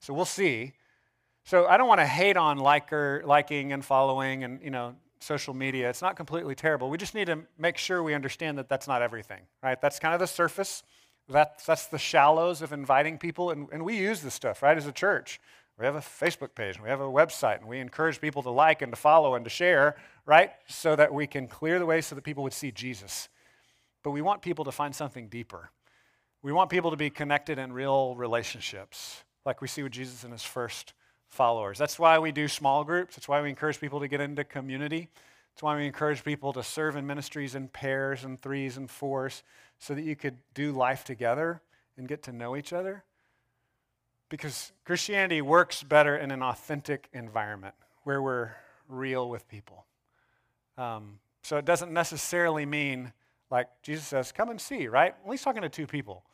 So 0.00 0.12
we'll 0.12 0.24
see. 0.24 0.72
So 1.48 1.66
I 1.66 1.78
don't 1.78 1.88
want 1.88 2.00
to 2.00 2.06
hate 2.06 2.36
on 2.36 2.58
liker, 2.58 3.22
liking 3.24 3.72
and 3.72 3.82
following 3.82 4.44
and, 4.44 4.60
you 4.62 4.68
know, 4.68 4.94
social 5.18 5.54
media. 5.54 5.88
It's 5.88 6.02
not 6.02 6.14
completely 6.14 6.54
terrible. 6.54 6.90
We 6.90 6.98
just 6.98 7.14
need 7.14 7.28
to 7.28 7.38
make 7.56 7.78
sure 7.78 8.02
we 8.02 8.12
understand 8.12 8.58
that 8.58 8.68
that's 8.68 8.86
not 8.86 9.00
everything, 9.00 9.40
right? 9.62 9.80
That's 9.80 9.98
kind 9.98 10.12
of 10.12 10.20
the 10.20 10.26
surface. 10.26 10.82
That's, 11.26 11.64
that's 11.64 11.86
the 11.86 11.96
shallows 11.96 12.60
of 12.60 12.74
inviting 12.74 13.16
people. 13.16 13.50
And, 13.50 13.66
and 13.72 13.82
we 13.82 13.96
use 13.96 14.20
this 14.20 14.34
stuff, 14.34 14.62
right, 14.62 14.76
as 14.76 14.86
a 14.86 14.92
church. 14.92 15.40
We 15.78 15.86
have 15.86 15.94
a 15.94 16.00
Facebook 16.00 16.54
page, 16.54 16.74
and 16.74 16.84
we 16.84 16.90
have 16.90 17.00
a 17.00 17.04
website, 17.04 17.60
and 17.60 17.66
we 17.66 17.78
encourage 17.78 18.20
people 18.20 18.42
to 18.42 18.50
like 18.50 18.82
and 18.82 18.92
to 18.92 18.96
follow 18.96 19.34
and 19.34 19.42
to 19.46 19.50
share, 19.50 19.96
right? 20.26 20.50
So 20.66 20.96
that 20.96 21.14
we 21.14 21.26
can 21.26 21.48
clear 21.48 21.78
the 21.78 21.86
way 21.86 22.02
so 22.02 22.14
that 22.14 22.24
people 22.24 22.42
would 22.42 22.52
see 22.52 22.72
Jesus. 22.72 23.30
But 24.02 24.10
we 24.10 24.20
want 24.20 24.42
people 24.42 24.66
to 24.66 24.72
find 24.72 24.94
something 24.94 25.28
deeper. 25.28 25.70
We 26.42 26.52
want 26.52 26.68
people 26.68 26.90
to 26.90 26.98
be 26.98 27.08
connected 27.08 27.58
in 27.58 27.72
real 27.72 28.16
relationships, 28.16 29.24
like 29.46 29.62
we 29.62 29.68
see 29.68 29.82
with 29.82 29.92
Jesus 29.92 30.24
in 30.24 30.30
his 30.30 30.44
first 30.44 30.92
followers. 31.28 31.78
That's 31.78 31.98
why 31.98 32.18
we 32.18 32.32
do 32.32 32.48
small 32.48 32.84
groups. 32.84 33.16
That's 33.16 33.28
why 33.28 33.40
we 33.42 33.48
encourage 33.48 33.80
people 33.80 34.00
to 34.00 34.08
get 34.08 34.20
into 34.20 34.44
community. 34.44 35.08
That's 35.54 35.62
why 35.62 35.76
we 35.76 35.86
encourage 35.86 36.24
people 36.24 36.52
to 36.52 36.62
serve 36.62 36.96
in 36.96 37.06
ministries 37.06 37.54
in 37.54 37.68
pairs 37.68 38.24
and 38.24 38.40
threes 38.40 38.76
and 38.76 38.90
fours 38.90 39.42
so 39.78 39.94
that 39.94 40.02
you 40.02 40.16
could 40.16 40.36
do 40.54 40.72
life 40.72 41.04
together 41.04 41.60
and 41.96 42.08
get 42.08 42.22
to 42.24 42.32
know 42.32 42.56
each 42.56 42.72
other. 42.72 43.04
Because 44.28 44.72
Christianity 44.84 45.40
works 45.40 45.82
better 45.82 46.16
in 46.16 46.30
an 46.30 46.42
authentic 46.42 47.08
environment 47.12 47.74
where 48.04 48.22
we're 48.22 48.52
real 48.88 49.28
with 49.28 49.48
people. 49.48 49.84
Um, 50.76 51.18
so 51.42 51.56
it 51.56 51.64
doesn't 51.64 51.92
necessarily 51.92 52.66
mean, 52.66 53.12
like 53.50 53.68
Jesus 53.82 54.06
says, 54.06 54.32
come 54.32 54.50
and 54.50 54.60
see, 54.60 54.86
right? 54.86 55.14
Well, 55.24 55.32
he's 55.32 55.42
talking 55.42 55.62
to 55.62 55.68
two 55.68 55.86
people 55.86 56.24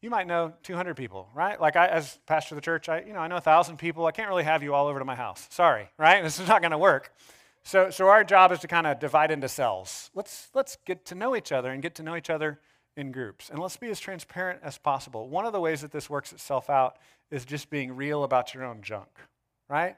you 0.00 0.10
might 0.10 0.26
know 0.26 0.52
200 0.62 0.96
people, 0.96 1.28
right? 1.34 1.60
Like 1.60 1.76
I, 1.76 1.86
as 1.86 2.18
pastor 2.26 2.54
of 2.54 2.56
the 2.56 2.64
church, 2.64 2.88
I, 2.88 3.02
you 3.02 3.12
know, 3.12 3.18
I 3.18 3.28
know 3.28 3.34
1,000 3.34 3.76
people. 3.76 4.06
I 4.06 4.12
can't 4.12 4.28
really 4.28 4.44
have 4.44 4.62
you 4.62 4.74
all 4.74 4.86
over 4.86 4.98
to 4.98 5.04
my 5.04 5.14
house. 5.14 5.46
Sorry, 5.50 5.88
right? 5.98 6.22
This 6.30 6.38
is 6.40 6.48
not 6.48 6.62
going 6.62 6.70
to 6.72 6.78
work. 6.78 7.12
So, 7.62 7.90
so 7.90 8.08
our 8.08 8.24
job 8.24 8.52
is 8.52 8.60
to 8.60 8.68
kind 8.68 8.86
of 8.86 8.98
divide 8.98 9.30
into 9.30 9.48
cells. 9.48 10.10
Let's, 10.14 10.48
let's 10.54 10.78
get 10.86 11.04
to 11.06 11.14
know 11.14 11.36
each 11.36 11.52
other 11.52 11.70
and 11.70 11.82
get 11.82 11.94
to 11.96 12.02
know 12.02 12.16
each 12.16 12.30
other 12.30 12.58
in 12.96 13.12
groups. 13.12 13.50
And 13.50 13.58
let's 13.58 13.76
be 13.76 13.88
as 13.90 14.00
transparent 14.00 14.60
as 14.62 14.78
possible. 14.78 15.28
One 15.28 15.44
of 15.44 15.52
the 15.52 15.60
ways 15.60 15.82
that 15.82 15.92
this 15.92 16.08
works 16.08 16.32
itself 16.32 16.70
out 16.70 16.96
is 17.30 17.44
just 17.44 17.68
being 17.68 17.94
real 17.94 18.24
about 18.24 18.54
your 18.54 18.64
own 18.64 18.82
junk, 18.82 19.08
right? 19.68 19.96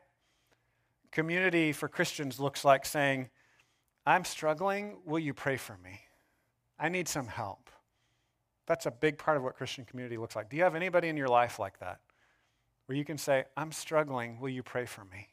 Community 1.12 1.72
for 1.72 1.88
Christians 1.88 2.40
looks 2.40 2.64
like 2.64 2.84
saying, 2.84 3.28
I'm 4.04 4.24
struggling. 4.24 4.96
Will 5.04 5.20
you 5.20 5.32
pray 5.32 5.56
for 5.56 5.76
me? 5.78 6.00
I 6.78 6.88
need 6.88 7.06
some 7.06 7.28
help. 7.28 7.70
That's 8.72 8.86
a 8.86 8.90
big 8.90 9.18
part 9.18 9.36
of 9.36 9.42
what 9.42 9.54
Christian 9.54 9.84
community 9.84 10.16
looks 10.16 10.34
like. 10.34 10.48
Do 10.48 10.56
you 10.56 10.62
have 10.62 10.74
anybody 10.74 11.08
in 11.08 11.16
your 11.18 11.28
life 11.28 11.58
like 11.58 11.78
that? 11.80 12.00
Where 12.86 12.96
you 12.96 13.04
can 13.04 13.18
say, 13.18 13.44
I'm 13.54 13.70
struggling, 13.70 14.40
will 14.40 14.48
you 14.48 14.62
pray 14.62 14.86
for 14.86 15.04
me? 15.04 15.28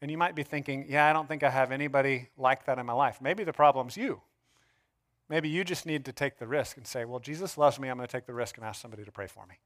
And 0.00 0.08
you 0.08 0.16
might 0.16 0.36
be 0.36 0.44
thinking, 0.44 0.86
yeah, 0.88 1.10
I 1.10 1.12
don't 1.12 1.26
think 1.26 1.42
I 1.42 1.50
have 1.50 1.72
anybody 1.72 2.28
like 2.36 2.64
that 2.66 2.78
in 2.78 2.86
my 2.86 2.92
life. 2.92 3.18
Maybe 3.20 3.42
the 3.42 3.52
problem's 3.52 3.96
you. 3.96 4.20
Maybe 5.28 5.48
you 5.48 5.64
just 5.64 5.84
need 5.84 6.04
to 6.04 6.12
take 6.12 6.38
the 6.38 6.46
risk 6.46 6.76
and 6.76 6.86
say, 6.86 7.04
well, 7.04 7.18
Jesus 7.18 7.58
loves 7.58 7.80
me, 7.80 7.88
I'm 7.88 7.96
going 7.96 8.06
to 8.06 8.12
take 8.12 8.26
the 8.26 8.34
risk 8.34 8.56
and 8.56 8.64
ask 8.64 8.80
somebody 8.80 9.02
to 9.02 9.10
pray 9.10 9.26
for 9.26 9.44
me. 9.44 9.56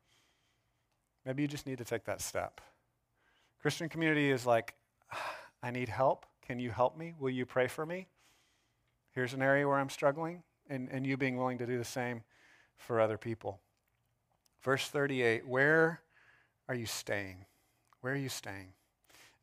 Maybe 1.26 1.42
you 1.42 1.48
just 1.48 1.66
need 1.66 1.76
to 1.76 1.85
take 1.85 2.06
that 2.06 2.22
step. 2.22 2.62
Christian 3.61 3.90
community 3.90 4.30
is 4.30 4.46
like, 4.46 4.72
I 5.62 5.70
need 5.72 5.90
help. 5.90 6.24
Can 6.40 6.58
you 6.58 6.70
help 6.70 6.96
me? 6.96 7.12
Will 7.18 7.28
you 7.28 7.44
pray 7.44 7.66
for 7.66 7.85
me? 7.85 8.06
Here's 9.11 9.35
an 9.35 9.42
area 9.42 9.68
where 9.68 9.76
I'm 9.76 9.90
struggling, 9.90 10.42
and, 10.70 10.88
and 10.90 11.06
you 11.06 11.18
being 11.18 11.37
willing 11.37 11.58
to 11.58 11.66
do 11.66 11.76
the 11.76 11.85
same 11.85 12.22
for 12.86 13.00
other 13.00 13.18
people. 13.18 13.60
Verse 14.62 14.88
38 14.88 15.46
Where 15.46 16.00
are 16.68 16.74
you 16.74 16.86
staying? 16.86 17.44
Where 18.00 18.12
are 18.12 18.16
you 18.16 18.28
staying? 18.28 18.68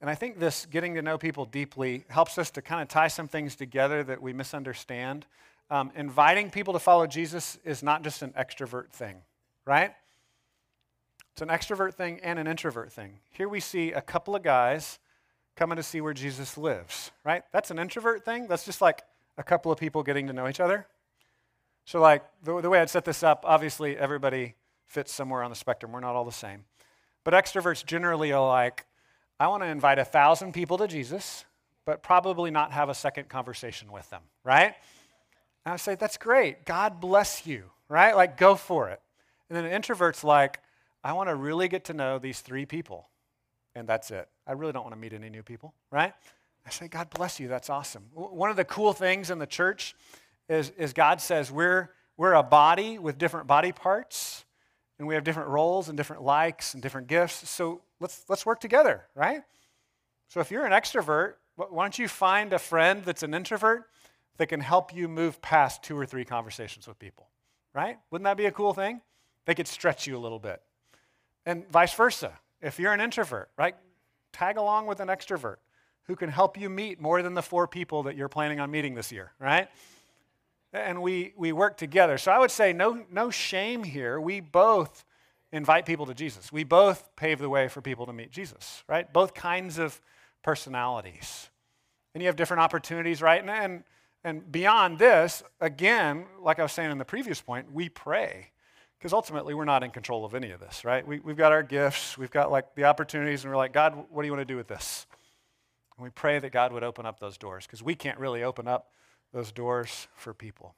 And 0.01 0.09
I 0.09 0.15
think 0.15 0.39
this 0.39 0.65
getting 0.65 0.95
to 0.95 1.01
know 1.01 1.17
people 1.17 1.45
deeply 1.45 2.05
helps 2.07 2.37
us 2.37 2.51
to 2.51 2.61
kind 2.61 2.81
of 2.81 2.87
tie 2.87 3.09
some 3.09 3.27
things 3.27 3.55
together 3.55 4.03
that 4.03 4.21
we 4.21 4.31
misunderstand. 4.31 5.25
Um, 5.69 5.91
inviting 5.95 6.49
people 6.49 6.73
to 6.73 6.79
follow 6.79 7.05
Jesus 7.05 7.57
is 7.65 7.83
not 7.83 8.03
just 8.03 8.21
an 8.21 8.31
extrovert 8.31 8.89
thing, 8.91 9.17
right? 9.65 9.93
It's 11.33 11.41
an 11.41 11.49
extrovert 11.49 11.93
thing 11.93 12.19
and 12.23 12.39
an 12.39 12.47
introvert 12.47 12.91
thing. 12.91 13.19
Here 13.29 13.47
we 13.47 13.59
see 13.59 13.91
a 13.91 14.01
couple 14.01 14.35
of 14.35 14.41
guys 14.41 14.99
coming 15.55 15.75
to 15.75 15.83
see 15.83 16.01
where 16.01 16.13
Jesus 16.13 16.57
lives, 16.57 17.11
right? 17.25 17.43
That's 17.51 17.69
an 17.69 17.79
introvert 17.79 18.23
thing. 18.23 18.47
That's 18.47 18.65
just 18.65 18.81
like 18.81 19.03
a 19.37 19.43
couple 19.43 19.71
of 19.71 19.77
people 19.77 20.01
getting 20.03 20.27
to 20.27 20.33
know 20.33 20.47
each 20.47 20.59
other. 20.59 20.87
So, 21.89 21.99
like, 21.99 22.23
the, 22.43 22.61
the 22.61 22.69
way 22.69 22.79
I'd 22.79 22.89
set 22.91 23.03
this 23.03 23.23
up, 23.23 23.43
obviously, 23.47 23.97
everybody 23.97 24.53
fits 24.85 25.11
somewhere 25.11 25.41
on 25.41 25.49
the 25.49 25.55
spectrum. 25.55 25.91
We're 25.91 26.01
not 26.01 26.15
all 26.15 26.23
the 26.23 26.31
same. 26.31 26.65
But 27.23 27.33
extroverts 27.33 27.83
generally 27.83 28.31
are 28.31 28.47
like, 28.47 28.85
I 29.39 29.47
want 29.47 29.63
to 29.63 29.67
invite 29.67 29.97
a 29.97 30.05
thousand 30.05 30.53
people 30.53 30.77
to 30.77 30.87
Jesus, 30.87 31.45
but 31.87 32.03
probably 32.03 32.51
not 32.51 32.73
have 32.73 32.89
a 32.89 32.93
second 32.93 33.27
conversation 33.27 33.91
with 33.91 34.07
them, 34.11 34.21
right? 34.43 34.75
And 35.65 35.73
I 35.73 35.77
say, 35.77 35.95
that's 35.95 36.17
great. 36.17 36.63
God 36.63 37.01
bless 37.01 37.47
you, 37.47 37.63
right? 37.87 38.15
Like, 38.15 38.37
go 38.37 38.53
for 38.53 38.89
it. 38.89 39.01
And 39.49 39.57
then 39.57 39.65
an 39.65 39.71
introvert's 39.71 40.23
like, 40.23 40.59
I 41.03 41.13
want 41.13 41.29
to 41.29 41.35
really 41.35 41.69
get 41.69 41.85
to 41.85 41.95
know 41.95 42.19
these 42.19 42.41
three 42.41 42.67
people, 42.67 43.09
and 43.73 43.87
that's 43.87 44.11
it. 44.11 44.29
I 44.45 44.51
really 44.51 44.73
don't 44.73 44.83
want 44.83 44.93
to 44.93 45.01
meet 45.01 45.13
any 45.13 45.31
new 45.31 45.41
people, 45.41 45.73
right? 45.89 46.13
I 46.67 46.69
say, 46.69 46.87
God 46.87 47.09
bless 47.09 47.39
you. 47.39 47.47
That's 47.47 47.67
awesome. 47.67 48.03
One 48.13 48.51
of 48.51 48.57
the 48.57 48.65
cool 48.65 48.93
things 48.93 49.31
in 49.31 49.39
the 49.39 49.47
church 49.47 49.95
is, 50.49 50.71
is 50.71 50.93
God 50.93 51.21
says 51.21 51.51
we're, 51.51 51.91
we're 52.17 52.33
a 52.33 52.43
body 52.43 52.97
with 52.97 53.17
different 53.17 53.47
body 53.47 53.71
parts, 53.71 54.43
and 54.97 55.07
we 55.07 55.15
have 55.15 55.23
different 55.23 55.49
roles 55.49 55.87
and 55.87 55.95
different 55.97 56.23
likes 56.23 56.73
and 56.73 56.83
different 56.83 57.07
gifts. 57.07 57.47
So 57.49 57.81
let's, 57.99 58.25
let's 58.27 58.45
work 58.45 58.59
together, 58.59 59.05
right? 59.15 59.41
So 60.27 60.41
if 60.41 60.51
you're 60.51 60.65
an 60.65 60.73
extrovert, 60.73 61.35
why 61.55 61.83
don't 61.83 61.97
you 61.97 62.07
find 62.07 62.51
a 62.53 62.59
friend 62.59 63.03
that's 63.05 63.23
an 63.23 63.33
introvert 63.33 63.85
that 64.37 64.47
can 64.47 64.59
help 64.59 64.93
you 64.93 65.07
move 65.07 65.41
past 65.41 65.83
two 65.83 65.97
or 65.97 66.05
three 66.05 66.25
conversations 66.25 66.87
with 66.87 66.97
people, 66.99 67.27
right? 67.73 67.97
Wouldn't 68.11 68.25
that 68.25 68.37
be 68.37 68.45
a 68.45 68.51
cool 68.51 68.73
thing? 68.73 69.01
They 69.45 69.55
could 69.55 69.67
stretch 69.67 70.07
you 70.07 70.17
a 70.17 70.19
little 70.19 70.39
bit. 70.39 70.61
And 71.45 71.67
vice 71.69 71.93
versa. 71.93 72.33
If 72.61 72.79
you're 72.79 72.93
an 72.93 73.01
introvert, 73.01 73.49
right? 73.57 73.75
Tag 74.31 74.57
along 74.57 74.87
with 74.87 74.99
an 74.99 75.07
extrovert 75.07 75.57
who 76.03 76.15
can 76.15 76.29
help 76.29 76.59
you 76.59 76.69
meet 76.69 76.99
more 76.99 77.21
than 77.21 77.33
the 77.33 77.41
four 77.41 77.67
people 77.67 78.03
that 78.03 78.15
you're 78.15 78.29
planning 78.29 78.59
on 78.59 78.71
meeting 78.71 78.95
this 78.95 79.11
year, 79.11 79.31
right? 79.39 79.69
And 80.73 81.01
we, 81.01 81.33
we 81.37 81.51
work 81.51 81.77
together. 81.77 82.17
So 82.17 82.31
I 82.31 82.39
would 82.39 82.51
say 82.51 82.73
no, 82.73 83.05
no 83.11 83.29
shame 83.29 83.83
here. 83.83 84.19
We 84.19 84.39
both 84.39 85.05
invite 85.51 85.85
people 85.85 86.05
to 86.05 86.13
Jesus. 86.13 86.51
We 86.51 86.63
both 86.63 87.15
pave 87.15 87.39
the 87.39 87.49
way 87.49 87.67
for 87.67 87.81
people 87.81 88.05
to 88.05 88.13
meet 88.13 88.31
Jesus, 88.31 88.83
right? 88.87 89.11
Both 89.11 89.33
kinds 89.33 89.77
of 89.77 89.99
personalities. 90.43 91.49
And 92.13 92.21
you 92.21 92.27
have 92.27 92.35
different 92.35 92.61
opportunities, 92.61 93.21
right? 93.21 93.41
And, 93.41 93.49
and 93.49 93.83
And 94.23 94.51
beyond 94.51 94.99
this, 94.99 95.43
again, 95.61 96.25
like 96.41 96.59
I 96.59 96.63
was 96.63 96.73
saying 96.73 96.91
in 96.91 96.97
the 96.97 97.05
previous 97.05 97.41
point, 97.41 97.71
we 97.71 97.87
pray. 97.89 98.51
Because 98.97 99.13
ultimately, 99.13 99.53
we're 99.53 99.63
not 99.63 99.81
in 99.81 99.91
control 99.91 100.25
of 100.25 100.35
any 100.35 100.51
of 100.51 100.59
this, 100.59 100.83
right? 100.83 101.07
We, 101.07 101.19
we've 101.19 101.37
got 101.37 101.53
our 101.53 101.63
gifts, 101.63 102.17
we've 102.17 102.29
got 102.29 102.51
like 102.51 102.75
the 102.75 102.83
opportunities, 102.83 103.45
and 103.45 103.51
we're 103.51 103.57
like, 103.57 103.71
God, 103.71 103.95
what 104.09 104.23
do 104.23 104.27
you 104.27 104.33
want 104.33 104.45
to 104.45 104.53
do 104.53 104.57
with 104.57 104.67
this? 104.67 105.07
And 105.95 106.03
we 106.03 106.09
pray 106.09 106.37
that 106.37 106.51
God 106.51 106.73
would 106.73 106.83
open 106.83 107.05
up 107.05 107.17
those 107.17 107.37
doors 107.37 107.65
because 107.65 107.81
we 107.81 107.95
can't 107.95 108.19
really 108.19 108.43
open 108.43 108.67
up 108.67 108.91
those 109.33 109.51
doors 109.51 110.07
for 110.15 110.33
people. 110.33 110.75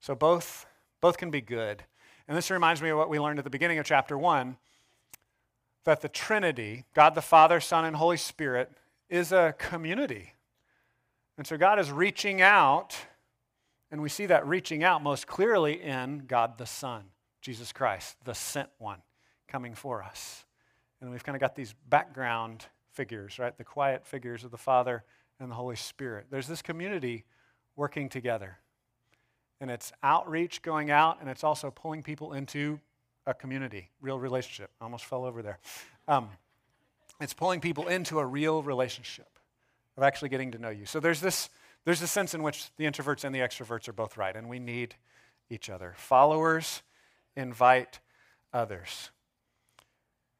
So 0.00 0.14
both, 0.14 0.66
both 1.00 1.16
can 1.16 1.30
be 1.30 1.40
good. 1.40 1.82
And 2.28 2.36
this 2.36 2.50
reminds 2.50 2.80
me 2.80 2.90
of 2.90 2.98
what 2.98 3.08
we 3.08 3.18
learned 3.18 3.38
at 3.38 3.44
the 3.44 3.50
beginning 3.50 3.78
of 3.78 3.86
chapter 3.86 4.16
1 4.16 4.56
that 5.84 6.00
the 6.00 6.08
Trinity, 6.08 6.84
God 6.94 7.14
the 7.14 7.22
Father, 7.22 7.60
Son, 7.60 7.84
and 7.84 7.96
Holy 7.96 8.16
Spirit, 8.16 8.72
is 9.10 9.32
a 9.32 9.54
community. 9.58 10.32
And 11.36 11.46
so 11.46 11.56
God 11.58 11.78
is 11.78 11.90
reaching 11.90 12.40
out, 12.40 12.96
and 13.90 14.00
we 14.00 14.08
see 14.08 14.26
that 14.26 14.46
reaching 14.46 14.82
out 14.82 15.02
most 15.02 15.26
clearly 15.26 15.82
in 15.82 16.24
God 16.26 16.58
the 16.58 16.66
Son, 16.66 17.04
Jesus 17.42 17.72
Christ, 17.72 18.16
the 18.24 18.34
sent 18.34 18.70
one, 18.78 19.02
coming 19.46 19.74
for 19.74 20.02
us. 20.02 20.46
And 21.00 21.10
we've 21.10 21.24
kind 21.24 21.36
of 21.36 21.40
got 21.40 21.54
these 21.54 21.74
background 21.88 22.64
figures, 22.92 23.38
right? 23.38 23.56
The 23.56 23.64
quiet 23.64 24.06
figures 24.06 24.44
of 24.44 24.50
the 24.50 24.56
Father 24.56 25.04
and 25.38 25.50
the 25.50 25.54
Holy 25.54 25.76
Spirit. 25.76 26.28
There's 26.30 26.46
this 26.46 26.62
community 26.62 27.24
working 27.76 28.08
together. 28.08 28.58
And 29.60 29.70
it's 29.70 29.92
outreach 30.02 30.62
going 30.62 30.90
out, 30.90 31.20
and 31.20 31.30
it's 31.30 31.44
also 31.44 31.70
pulling 31.70 32.02
people 32.02 32.32
into 32.32 32.80
a 33.26 33.34
community, 33.34 33.90
real 34.00 34.18
relationship. 34.18 34.70
I 34.80 34.84
almost 34.84 35.04
fell 35.04 35.24
over 35.24 35.42
there. 35.42 35.58
Um, 36.06 36.28
it's 37.20 37.32
pulling 37.32 37.60
people 37.60 37.88
into 37.88 38.18
a 38.18 38.26
real 38.26 38.62
relationship 38.62 39.38
of 39.96 40.02
actually 40.02 40.28
getting 40.28 40.50
to 40.52 40.58
know 40.58 40.70
you. 40.70 40.86
So 40.86 41.00
there's 41.00 41.20
this, 41.20 41.48
there's 41.84 42.02
a 42.02 42.06
sense 42.06 42.34
in 42.34 42.42
which 42.42 42.74
the 42.76 42.84
introverts 42.84 43.24
and 43.24 43.34
the 43.34 43.38
extroverts 43.38 43.88
are 43.88 43.92
both 43.92 44.16
right, 44.16 44.34
and 44.34 44.48
we 44.48 44.58
need 44.58 44.96
each 45.48 45.70
other. 45.70 45.94
Followers 45.96 46.82
invite 47.36 48.00
others. 48.52 49.10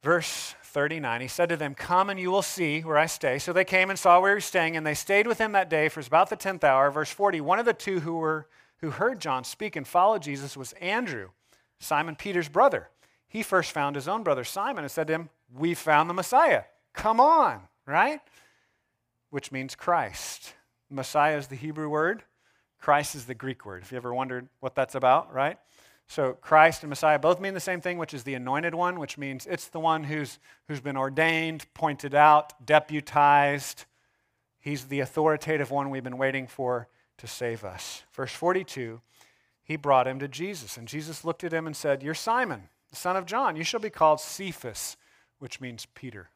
Verse 0.05 0.55
39, 0.65 1.23
he 1.23 1.29
said 1.29 1.49
to 1.49 1.57
them, 1.57 1.75
Come 1.75 2.11
and 2.11 2.21
you 2.21 2.31
will 2.31 2.43
see 2.43 2.83
where 2.83 2.99
I 2.99 3.07
stay. 3.07 3.39
So 3.39 3.55
they 3.55 3.65
came 3.65 3.89
and 3.89 3.99
saw 3.99 4.21
where 4.21 4.33
he 4.33 4.35
was 4.35 4.45
staying, 4.45 4.77
and 4.77 4.87
they 4.87 4.93
stayed 4.93 5.27
with 5.27 5.39
him 5.39 5.53
that 5.53 5.71
day 5.71 5.89
for 5.89 6.01
about 6.01 6.29
the 6.29 6.37
10th 6.37 6.63
hour. 6.63 6.91
Verse 6.91 7.09
40, 7.09 7.41
one 7.41 7.59
of 7.59 7.65
the 7.65 7.73
two 7.73 8.01
who, 8.01 8.17
were, 8.17 8.47
who 8.83 8.91
heard 8.91 9.19
John 9.19 9.45
speak 9.45 9.77
and 9.77 9.89
followed 9.89 10.21
Jesus 10.21 10.59
was 10.59 10.75
Andrew, 10.75 11.31
Simon 11.79 12.17
Peter's 12.17 12.51
brother. 12.51 12.91
He 13.27 13.43
first 13.43 13.73
found 13.73 13.97
his 13.97 14.07
own 14.07 14.23
brother 14.23 14.45
Simon 14.45 14.85
and 14.85 14.91
said 14.91 15.07
to 15.07 15.15
him, 15.15 15.31
We 15.55 15.73
found 15.73 16.11
the 16.11 16.15
Messiah. 16.15 16.65
Come 16.93 17.19
on, 17.19 17.63
right? 17.87 18.21
Which 19.31 19.51
means 19.53 19.75
Christ. 19.75 20.53
Messiah 20.91 21.39
is 21.39 21.47
the 21.47 21.57
Hebrew 21.57 21.89
word, 21.89 22.25
Christ 22.79 23.15
is 23.15 23.25
the 23.25 23.35
Greek 23.35 23.65
word. 23.65 23.83
If 23.83 23.91
you 23.91 23.97
ever 23.97 24.13
wondered 24.13 24.49
what 24.61 24.75
that's 24.75 24.95
about, 24.95 25.33
right? 25.33 25.57
So 26.07 26.35
Christ 26.35 26.83
and 26.83 26.91
Messiah 26.91 27.19
both 27.19 27.41
mean 27.41 27.55
the 27.55 27.61
same 27.61 27.81
thing, 27.81 27.99
which 27.99 28.15
is 28.15 28.25
the 28.25 28.35
anointed 28.35 28.75
one, 28.75 28.99
which 29.01 29.17
means 29.17 29.47
it's 29.47 29.69
the 29.69 29.81
one 29.81 30.05
who's, 30.05 30.39
who's 30.69 30.81
been 30.81 30.97
ordained, 30.97 31.67
pointed 31.75 32.15
out, 32.15 32.65
deputized. 32.65 33.87
He's 34.61 34.85
the 34.85 35.01
authoritative 35.01 35.71
one 35.71 35.91
we've 35.91 36.05
been 36.05 36.19
waiting 36.19 36.47
for 36.47 36.89
to 37.19 37.27
save 37.27 37.65
us. 37.65 38.03
Verse 38.13 38.33
42, 38.33 39.01
he 39.63 39.77
brought 39.77 40.07
him 40.07 40.19
to 40.19 40.29
Jesus. 40.29 40.77
And 40.77 40.87
Jesus 40.87 41.25
looked 41.25 41.45
at 41.45 41.53
him 41.53 41.67
and 41.67 41.77
said, 41.77 42.03
You're 42.03 42.15
Simon, 42.15 42.69
the 42.91 42.97
son 42.97 43.17
of 43.17 43.27
John. 43.27 43.57
You 43.57 43.65
shall 43.65 43.81
be 43.81 43.91
called 43.91 44.21
Cephas, 44.21 44.97
which 45.39 45.61
means 45.61 45.87
Peter. 45.95 46.29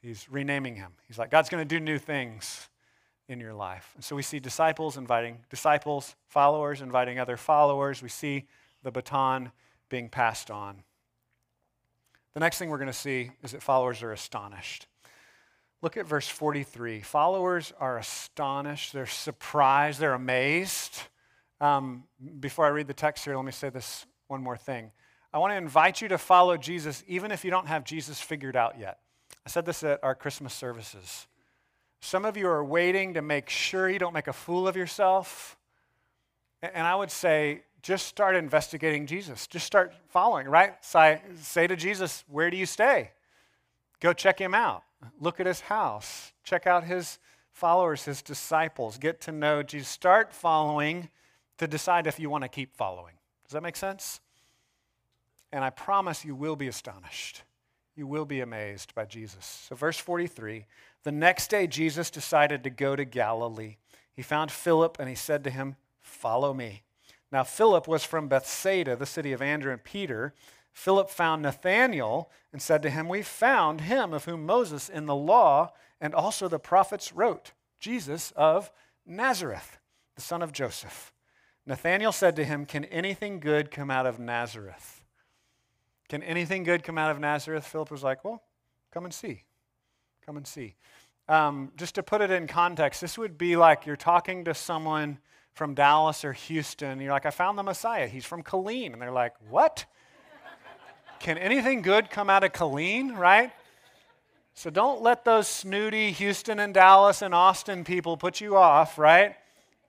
He's 0.00 0.28
renaming 0.30 0.76
him. 0.76 0.92
He's 1.06 1.18
like, 1.18 1.30
God's 1.30 1.48
going 1.48 1.66
to 1.66 1.78
do 1.78 1.80
new 1.80 1.98
things 1.98 2.68
in 3.28 3.40
your 3.40 3.54
life. 3.54 3.92
And 3.94 4.04
so 4.04 4.14
we 4.16 4.22
see 4.22 4.38
disciples 4.38 4.96
inviting 4.96 5.38
disciples, 5.50 6.14
followers 6.28 6.80
inviting 6.80 7.18
other 7.18 7.36
followers. 7.36 8.02
We 8.02 8.08
see 8.08 8.46
the 8.82 8.90
baton 8.90 9.50
being 9.88 10.08
passed 10.08 10.50
on. 10.50 10.82
The 12.34 12.40
next 12.40 12.58
thing 12.58 12.68
we're 12.68 12.78
going 12.78 12.86
to 12.88 12.92
see 12.92 13.30
is 13.42 13.52
that 13.52 13.62
followers 13.62 14.02
are 14.02 14.12
astonished. 14.12 14.86
Look 15.82 15.96
at 15.96 16.06
verse 16.06 16.28
43. 16.28 17.02
Followers 17.02 17.72
are 17.78 17.98
astonished, 17.98 18.92
they're 18.92 19.06
surprised, 19.06 20.00
they're 20.00 20.14
amazed. 20.14 20.98
Um, 21.60 22.04
before 22.40 22.64
I 22.64 22.70
read 22.70 22.88
the 22.88 22.94
text 22.94 23.24
here, 23.24 23.36
let 23.36 23.44
me 23.44 23.52
say 23.52 23.70
this 23.70 24.06
one 24.26 24.42
more 24.42 24.56
thing. 24.56 24.90
I 25.32 25.38
want 25.38 25.52
to 25.52 25.56
invite 25.56 26.00
you 26.00 26.08
to 26.08 26.18
follow 26.18 26.56
Jesus 26.56 27.04
even 27.06 27.30
if 27.30 27.44
you 27.44 27.50
don't 27.50 27.66
have 27.66 27.84
Jesus 27.84 28.20
figured 28.20 28.56
out 28.56 28.78
yet. 28.78 28.98
I 29.46 29.50
said 29.50 29.66
this 29.66 29.82
at 29.82 30.02
our 30.02 30.14
Christmas 30.14 30.54
services. 30.54 31.26
Some 32.04 32.26
of 32.26 32.36
you 32.36 32.46
are 32.48 32.62
waiting 32.62 33.14
to 33.14 33.22
make 33.22 33.48
sure 33.48 33.88
you 33.88 33.98
don't 33.98 34.12
make 34.12 34.28
a 34.28 34.32
fool 34.34 34.68
of 34.68 34.76
yourself. 34.76 35.56
And 36.60 36.86
I 36.86 36.94
would 36.94 37.10
say, 37.10 37.62
just 37.80 38.06
start 38.06 38.36
investigating 38.36 39.06
Jesus. 39.06 39.46
Just 39.46 39.64
start 39.64 39.94
following, 40.10 40.46
right? 40.46 40.74
Say, 40.84 41.22
to 41.66 41.74
Jesus, 41.74 42.22
Where 42.28 42.50
do 42.50 42.58
you 42.58 42.66
stay? 42.66 43.12
Go 44.00 44.12
check 44.12 44.38
him 44.38 44.52
out. 44.52 44.82
Look 45.18 45.40
at 45.40 45.46
his 45.46 45.60
house. 45.60 46.34
Check 46.44 46.66
out 46.66 46.84
his 46.84 47.18
followers, 47.52 48.04
his 48.04 48.20
disciples. 48.20 48.98
Get 48.98 49.22
to 49.22 49.32
know 49.32 49.62
Jesus. 49.62 49.88
Start 49.88 50.30
following 50.34 51.08
to 51.56 51.66
decide 51.66 52.06
if 52.06 52.20
you 52.20 52.28
want 52.28 52.44
to 52.44 52.48
keep 52.48 52.76
following. 52.76 53.14
Does 53.46 53.54
that 53.54 53.62
make 53.62 53.76
sense? 53.76 54.20
And 55.52 55.64
I 55.64 55.70
promise 55.70 56.22
you 56.22 56.34
will 56.34 56.56
be 56.56 56.68
astonished. 56.68 57.44
You 57.96 58.06
will 58.06 58.26
be 58.26 58.40
amazed 58.40 58.94
by 58.94 59.06
Jesus. 59.06 59.64
So, 59.68 59.74
verse 59.74 59.96
43 59.96 60.66
the 61.04 61.12
next 61.12 61.48
day, 61.48 61.66
Jesus 61.66 62.10
decided 62.10 62.64
to 62.64 62.70
go 62.70 62.96
to 62.96 63.04
Galilee. 63.04 63.76
He 64.12 64.22
found 64.22 64.50
Philip 64.50 64.96
and 64.98 65.08
he 65.08 65.14
said 65.14 65.44
to 65.44 65.50
him, 65.50 65.76
Follow 66.00 66.52
me. 66.52 66.82
Now, 67.30 67.44
Philip 67.44 67.88
was 67.88 68.04
from 68.04 68.28
Bethsaida, 68.28 68.96
the 68.96 69.06
city 69.06 69.32
of 69.32 69.42
Andrew 69.42 69.72
and 69.72 69.82
Peter. 69.82 70.34
Philip 70.72 71.10
found 71.10 71.42
Nathanael 71.42 72.30
and 72.52 72.60
said 72.60 72.82
to 72.82 72.90
him, 72.90 73.08
We 73.08 73.22
found 73.22 73.82
him 73.82 74.12
of 74.12 74.24
whom 74.24 74.46
Moses 74.46 74.88
in 74.88 75.06
the 75.06 75.14
law 75.14 75.72
and 76.00 76.14
also 76.14 76.48
the 76.48 76.58
prophets 76.58 77.12
wrote, 77.12 77.52
Jesus 77.80 78.32
of 78.36 78.70
Nazareth, 79.06 79.78
the 80.14 80.22
son 80.22 80.42
of 80.42 80.52
Joseph. 80.52 81.12
Nathanael 81.66 82.12
said 82.12 82.36
to 82.36 82.44
him, 82.44 82.66
Can 82.66 82.84
anything 82.86 83.40
good 83.40 83.70
come 83.70 83.90
out 83.90 84.06
of 84.06 84.18
Nazareth? 84.18 85.04
Can 86.08 86.22
anything 86.22 86.62
good 86.62 86.82
come 86.82 86.98
out 86.98 87.10
of 87.10 87.20
Nazareth? 87.20 87.66
Philip 87.66 87.90
was 87.90 88.02
like, 88.02 88.24
Well, 88.24 88.42
come 88.92 89.04
and 89.04 89.14
see. 89.14 89.44
Come 90.26 90.36
and 90.36 90.46
see. 90.46 90.74
Um, 91.28 91.72
just 91.76 91.94
to 91.96 92.02
put 92.02 92.20
it 92.20 92.30
in 92.30 92.46
context, 92.46 93.00
this 93.00 93.18
would 93.18 93.36
be 93.36 93.56
like 93.56 93.86
you're 93.86 93.96
talking 93.96 94.44
to 94.44 94.54
someone 94.54 95.18
from 95.54 95.74
Dallas 95.74 96.24
or 96.24 96.32
Houston. 96.32 97.00
You're 97.00 97.12
like, 97.12 97.26
I 97.26 97.30
found 97.30 97.58
the 97.58 97.62
Messiah. 97.62 98.08
He's 98.08 98.24
from 98.24 98.42
Killeen. 98.42 98.92
And 98.92 99.02
they're 99.02 99.10
like, 99.10 99.34
What? 99.48 99.84
Can 101.20 101.38
anything 101.38 101.80
good 101.80 102.10
come 102.10 102.28
out 102.28 102.44
of 102.44 102.52
Killeen, 102.52 103.16
right? 103.16 103.50
So 104.54 104.70
don't 104.70 105.02
let 105.02 105.24
those 105.24 105.48
snooty 105.48 106.12
Houston 106.12 106.58
and 106.60 106.72
Dallas 106.72 107.22
and 107.22 107.34
Austin 107.34 107.82
people 107.82 108.16
put 108.16 108.40
you 108.40 108.56
off, 108.56 108.98
right? 108.98 109.34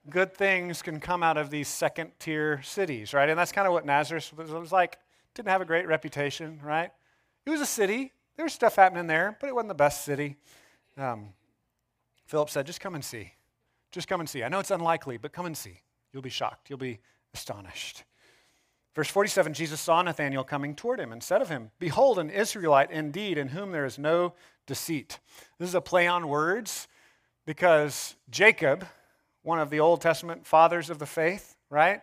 Good 0.08 0.34
things 0.34 0.82
can 0.82 0.98
come 0.98 1.22
out 1.22 1.36
of 1.36 1.50
these 1.50 1.68
second 1.68 2.12
tier 2.18 2.62
cities, 2.62 3.12
right? 3.12 3.28
And 3.28 3.38
that's 3.38 3.52
kind 3.52 3.66
of 3.66 3.72
what 3.72 3.84
Nazareth 3.84 4.32
was 4.34 4.72
like. 4.72 4.98
Didn't 5.34 5.48
have 5.48 5.60
a 5.60 5.66
great 5.66 5.86
reputation, 5.86 6.58
right? 6.64 6.90
It 7.44 7.50
was 7.50 7.60
a 7.60 7.66
city, 7.66 8.12
there 8.36 8.44
was 8.44 8.52
stuff 8.52 8.76
happening 8.76 9.06
there, 9.06 9.36
but 9.40 9.48
it 9.48 9.54
wasn't 9.54 9.68
the 9.68 9.74
best 9.74 10.04
city. 10.04 10.36
Um, 10.96 11.30
Philip 12.26 12.50
said, 12.50 12.66
Just 12.66 12.80
come 12.80 12.94
and 12.94 13.04
see. 13.04 13.32
Just 13.90 14.08
come 14.08 14.20
and 14.20 14.28
see. 14.28 14.42
I 14.42 14.48
know 14.48 14.58
it's 14.58 14.70
unlikely, 14.70 15.16
but 15.16 15.32
come 15.32 15.46
and 15.46 15.56
see. 15.56 15.80
You'll 16.12 16.22
be 16.22 16.30
shocked. 16.30 16.68
You'll 16.68 16.78
be 16.78 16.98
astonished. 17.34 18.04
Verse 18.94 19.08
47 19.08 19.52
Jesus 19.52 19.80
saw 19.80 20.00
Nathanael 20.00 20.44
coming 20.44 20.74
toward 20.74 20.98
him 20.98 21.12
and 21.12 21.22
said 21.22 21.42
of 21.42 21.50
him, 21.50 21.70
Behold, 21.78 22.18
an 22.18 22.30
Israelite 22.30 22.90
indeed, 22.90 23.38
in 23.38 23.48
whom 23.48 23.72
there 23.72 23.84
is 23.84 23.98
no 23.98 24.32
deceit. 24.66 25.18
This 25.58 25.68
is 25.68 25.74
a 25.74 25.80
play 25.80 26.06
on 26.06 26.28
words 26.28 26.88
because 27.44 28.16
Jacob, 28.30 28.86
one 29.42 29.58
of 29.58 29.70
the 29.70 29.80
Old 29.80 30.00
Testament 30.00 30.46
fathers 30.46 30.90
of 30.90 30.98
the 30.98 31.06
faith, 31.06 31.56
right? 31.68 32.00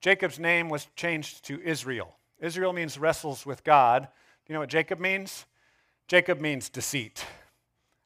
Jacob's 0.00 0.38
name 0.38 0.68
was 0.68 0.86
changed 0.94 1.44
to 1.46 1.60
Israel. 1.60 2.14
Israel 2.40 2.72
means 2.72 2.98
wrestles 2.98 3.44
with 3.44 3.64
God. 3.64 4.02
Do 4.02 4.08
you 4.48 4.54
know 4.54 4.60
what 4.60 4.70
Jacob 4.70 5.00
means? 5.00 5.44
Jacob 6.08 6.40
means 6.40 6.70
deceit. 6.70 7.26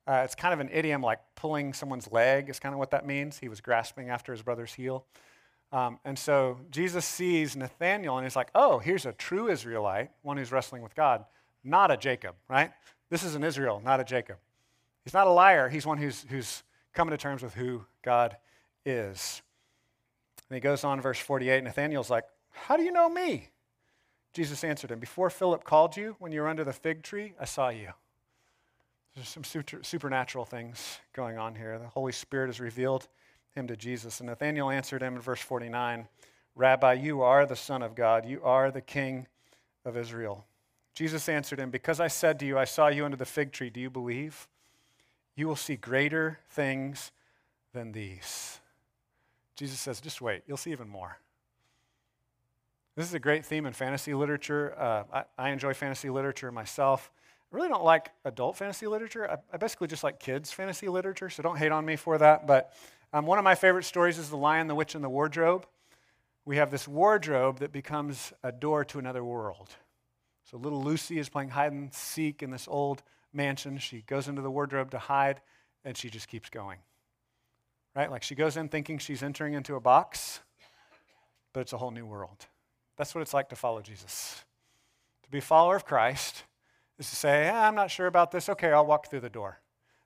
Uh, 0.08 0.22
it's 0.24 0.34
kind 0.34 0.52
of 0.52 0.58
an 0.58 0.68
idiom 0.72 1.00
like 1.00 1.20
pulling 1.36 1.72
someone's 1.72 2.10
leg, 2.10 2.50
is 2.50 2.58
kind 2.58 2.74
of 2.74 2.80
what 2.80 2.90
that 2.90 3.06
means. 3.06 3.38
He 3.38 3.48
was 3.48 3.60
grasping 3.60 4.10
after 4.10 4.32
his 4.32 4.42
brother's 4.42 4.74
heel. 4.74 5.06
Um, 5.70 6.00
and 6.04 6.18
so 6.18 6.58
Jesus 6.70 7.04
sees 7.04 7.54
Nathanael 7.54 8.18
and 8.18 8.26
he's 8.26 8.34
like, 8.34 8.50
oh, 8.56 8.80
here's 8.80 9.06
a 9.06 9.12
true 9.12 9.48
Israelite, 9.48 10.10
one 10.22 10.36
who's 10.36 10.50
wrestling 10.50 10.82
with 10.82 10.96
God, 10.96 11.24
not 11.62 11.92
a 11.92 11.96
Jacob, 11.96 12.34
right? 12.48 12.72
This 13.08 13.22
is 13.22 13.36
an 13.36 13.44
Israel, 13.44 13.80
not 13.82 14.00
a 14.00 14.04
Jacob. 14.04 14.36
He's 15.04 15.14
not 15.14 15.28
a 15.28 15.30
liar, 15.30 15.68
he's 15.68 15.86
one 15.86 15.98
who's, 15.98 16.26
who's 16.28 16.64
coming 16.92 17.12
to 17.12 17.16
terms 17.16 17.42
with 17.42 17.54
who 17.54 17.84
God 18.04 18.36
is. 18.84 19.42
And 20.50 20.56
he 20.56 20.60
goes 20.60 20.82
on, 20.82 21.00
verse 21.00 21.20
48 21.20 21.62
Nathanael's 21.62 22.10
like, 22.10 22.24
How 22.50 22.76
do 22.76 22.82
you 22.82 22.92
know 22.92 23.08
me? 23.08 23.51
Jesus 24.32 24.64
answered 24.64 24.90
him, 24.90 24.98
Before 24.98 25.30
Philip 25.30 25.64
called 25.64 25.96
you, 25.96 26.16
when 26.18 26.32
you 26.32 26.40
were 26.40 26.48
under 26.48 26.64
the 26.64 26.72
fig 26.72 27.02
tree, 27.02 27.34
I 27.38 27.44
saw 27.44 27.68
you. 27.68 27.90
There's 29.14 29.28
some 29.28 29.44
supernatural 29.44 30.46
things 30.46 30.98
going 31.12 31.36
on 31.36 31.54
here. 31.54 31.78
The 31.78 31.88
Holy 31.88 32.12
Spirit 32.12 32.46
has 32.46 32.60
revealed 32.60 33.08
him 33.54 33.66
to 33.66 33.76
Jesus. 33.76 34.20
And 34.20 34.28
Nathanael 34.28 34.70
answered 34.70 35.02
him 35.02 35.16
in 35.16 35.20
verse 35.20 35.40
49 35.40 36.08
Rabbi, 36.54 36.92
you 36.94 37.22
are 37.22 37.46
the 37.46 37.56
Son 37.56 37.82
of 37.82 37.94
God, 37.94 38.26
you 38.26 38.42
are 38.42 38.70
the 38.70 38.80
King 38.80 39.26
of 39.84 39.96
Israel. 39.96 40.44
Jesus 40.94 41.28
answered 41.28 41.58
him, 41.58 41.70
Because 41.70 41.98
I 42.00 42.08
said 42.08 42.38
to 42.40 42.46
you, 42.46 42.58
I 42.58 42.64
saw 42.64 42.88
you 42.88 43.04
under 43.04 43.16
the 43.16 43.24
fig 43.24 43.52
tree, 43.52 43.70
do 43.70 43.80
you 43.80 43.88
believe? 43.88 44.48
You 45.34 45.48
will 45.48 45.56
see 45.56 45.76
greater 45.76 46.40
things 46.50 47.10
than 47.72 47.92
these. 47.92 48.60
Jesus 49.56 49.80
says, 49.80 50.00
Just 50.00 50.20
wait, 50.20 50.42
you'll 50.46 50.58
see 50.58 50.72
even 50.72 50.88
more. 50.88 51.18
This 52.94 53.06
is 53.06 53.14
a 53.14 53.18
great 53.18 53.46
theme 53.46 53.64
in 53.64 53.72
fantasy 53.72 54.12
literature. 54.12 54.74
Uh, 54.78 55.04
I, 55.12 55.24
I, 55.38 55.50
enjoy 55.50 55.72
fantasy 55.72 56.10
literature 56.10 56.52
myself. 56.52 57.10
I 57.50 57.56
really 57.56 57.68
don't 57.68 57.84
like 57.84 58.10
adult 58.26 58.58
fantasy 58.58 58.86
literature. 58.86 59.30
I, 59.30 59.38
I, 59.50 59.56
basically 59.56 59.88
just 59.88 60.04
like 60.04 60.20
kids' 60.20 60.52
fantasy 60.52 60.90
literature, 60.90 61.30
so 61.30 61.42
don't 61.42 61.56
hate 61.56 61.72
on 61.72 61.86
me 61.86 61.96
for 61.96 62.18
that. 62.18 62.46
But 62.46 62.74
um, 63.14 63.24
one 63.24 63.38
of 63.38 63.44
my 63.44 63.54
favorite 63.54 63.84
stories 63.84 64.18
is 64.18 64.28
The 64.28 64.36
Lion, 64.36 64.66
the 64.66 64.74
Witch, 64.74 64.94
and 64.94 65.02
the 65.02 65.08
Wardrobe. 65.08 65.66
We 66.44 66.56
have 66.56 66.70
this 66.70 66.86
wardrobe 66.86 67.60
that 67.60 67.72
becomes 67.72 68.34
a 68.42 68.52
door 68.52 68.84
to 68.86 68.98
another 68.98 69.24
world. 69.24 69.70
So 70.50 70.58
little 70.58 70.82
Lucy 70.82 71.18
is 71.18 71.30
playing 71.30 71.48
hide 71.48 71.72
and 71.72 71.94
seek 71.94 72.42
in 72.42 72.50
this 72.50 72.68
old 72.68 73.02
mansion. 73.32 73.78
She 73.78 74.02
goes 74.02 74.28
into 74.28 74.42
the 74.42 74.50
wardrobe 74.50 74.90
to 74.90 74.98
hide, 74.98 75.40
and 75.82 75.96
she 75.96 76.10
just 76.10 76.28
keeps 76.28 76.50
going. 76.50 76.80
Right? 77.96 78.10
Like 78.10 78.22
she 78.22 78.34
goes 78.34 78.58
in 78.58 78.68
thinking 78.68 78.98
she's 78.98 79.22
entering 79.22 79.54
into 79.54 79.76
a 79.76 79.80
box, 79.80 80.40
but 81.54 81.60
it's 81.60 81.72
a 81.72 81.78
whole 81.78 81.90
new 81.90 82.04
world. 82.04 82.48
That's 82.96 83.14
what 83.14 83.22
it's 83.22 83.34
like 83.34 83.48
to 83.50 83.56
follow 83.56 83.80
Jesus. 83.80 84.44
To 85.24 85.30
be 85.30 85.38
a 85.38 85.42
follower 85.42 85.76
of 85.76 85.84
Christ 85.84 86.44
is 86.98 87.08
to 87.10 87.16
say, 87.16 87.48
eh, 87.48 87.52
I'm 87.52 87.74
not 87.74 87.90
sure 87.90 88.06
about 88.06 88.30
this. 88.30 88.48
Okay, 88.48 88.72
I'll 88.72 88.86
walk 88.86 89.08
through 89.08 89.20
the 89.20 89.30
door. 89.30 89.60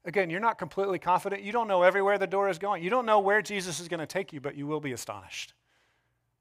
Again, 0.05 0.31
you're 0.31 0.41
not 0.41 0.57
completely 0.57 1.01
confident. 1.01 1.43
You 1.43 1.51
don't 1.51 1.67
know 1.67 1.83
everywhere 1.83 2.17
the 2.17 2.29
door 2.29 2.49
is 2.49 2.59
going. 2.59 2.83
You 2.83 2.91
don't 2.91 3.07
know 3.07 3.19
where 3.19 3.43
Jesus 3.43 3.81
is 3.81 3.89
going 3.89 4.01
to 4.01 4.07
take 4.07 4.33
you, 4.33 4.41
but 4.41 4.55
you 4.55 4.67
will 4.67 4.81
be 4.81 4.93
astonished. 4.93 5.53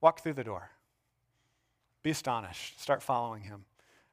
Walk 0.02 0.22
through 0.22 0.34
the 0.34 0.43
door. 0.43 0.70
Be 2.04 2.12
astonished. 2.12 2.80
Start 2.80 3.02
following 3.02 3.41
him. 3.41 3.66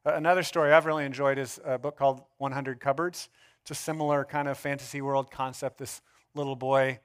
Another 0.06 0.42
story 0.42 0.72
I've 0.72 0.86
really 0.86 1.04
enjoyed 1.04 1.36
is 1.38 1.60
a 1.64 1.78
book 1.78 1.96
called 1.96 2.22
100 2.38 2.80
Cupboards. 2.80 3.28
It's 3.60 3.70
a 3.70 3.74
similar 3.74 4.24
kind 4.24 4.48
of 4.48 4.56
fantasy 4.56 5.02
world 5.02 5.30
concept. 5.30 5.78
This 5.78 6.00
little 6.34 6.56
boy 6.56 6.98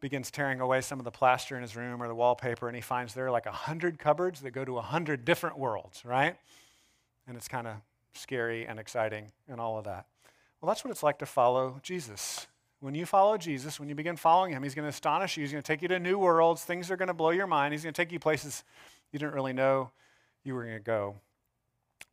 begins 0.00 0.30
tearing 0.30 0.60
away 0.60 0.80
some 0.80 0.98
of 0.98 1.04
the 1.04 1.10
plaster 1.10 1.56
in 1.56 1.62
his 1.62 1.76
room 1.76 2.02
or 2.02 2.08
the 2.08 2.14
wallpaper, 2.14 2.68
and 2.68 2.76
he 2.76 2.82
finds 2.82 3.14
there 3.14 3.26
are 3.26 3.30
like 3.30 3.46
100 3.46 3.98
cupboards 3.98 4.40
that 4.40 4.52
go 4.52 4.64
to 4.64 4.74
100 4.74 5.24
different 5.24 5.58
worlds, 5.58 6.04
right? 6.04 6.36
And 7.26 7.36
it's 7.36 7.48
kind 7.48 7.66
of 7.66 7.76
scary 8.14 8.66
and 8.66 8.78
exciting 8.78 9.32
and 9.48 9.60
all 9.60 9.78
of 9.78 9.84
that. 9.84 10.06
Well, 10.60 10.68
that's 10.68 10.84
what 10.84 10.90
it's 10.90 11.02
like 11.02 11.18
to 11.18 11.26
follow 11.26 11.78
Jesus. 11.82 12.46
When 12.80 12.94
you 12.94 13.06
follow 13.06 13.36
Jesus, 13.36 13.80
when 13.80 13.88
you 13.88 13.94
begin 13.94 14.16
following 14.16 14.52
him, 14.52 14.62
he's 14.62 14.74
going 14.74 14.84
to 14.84 14.90
astonish 14.90 15.36
you. 15.36 15.42
He's 15.42 15.52
going 15.52 15.62
to 15.62 15.66
take 15.66 15.82
you 15.82 15.88
to 15.88 15.98
new 15.98 16.18
worlds. 16.18 16.64
Things 16.64 16.90
are 16.90 16.96
going 16.96 17.08
to 17.08 17.14
blow 17.14 17.30
your 17.30 17.46
mind. 17.46 17.74
He's 17.74 17.82
going 17.82 17.92
to 17.92 18.00
take 18.00 18.12
you 18.12 18.20
places 18.20 18.62
you 19.12 19.18
didn't 19.18 19.34
really 19.34 19.52
know 19.52 19.90
you 20.44 20.54
were 20.54 20.64
going 20.64 20.76
to 20.76 20.82
go. 20.82 21.16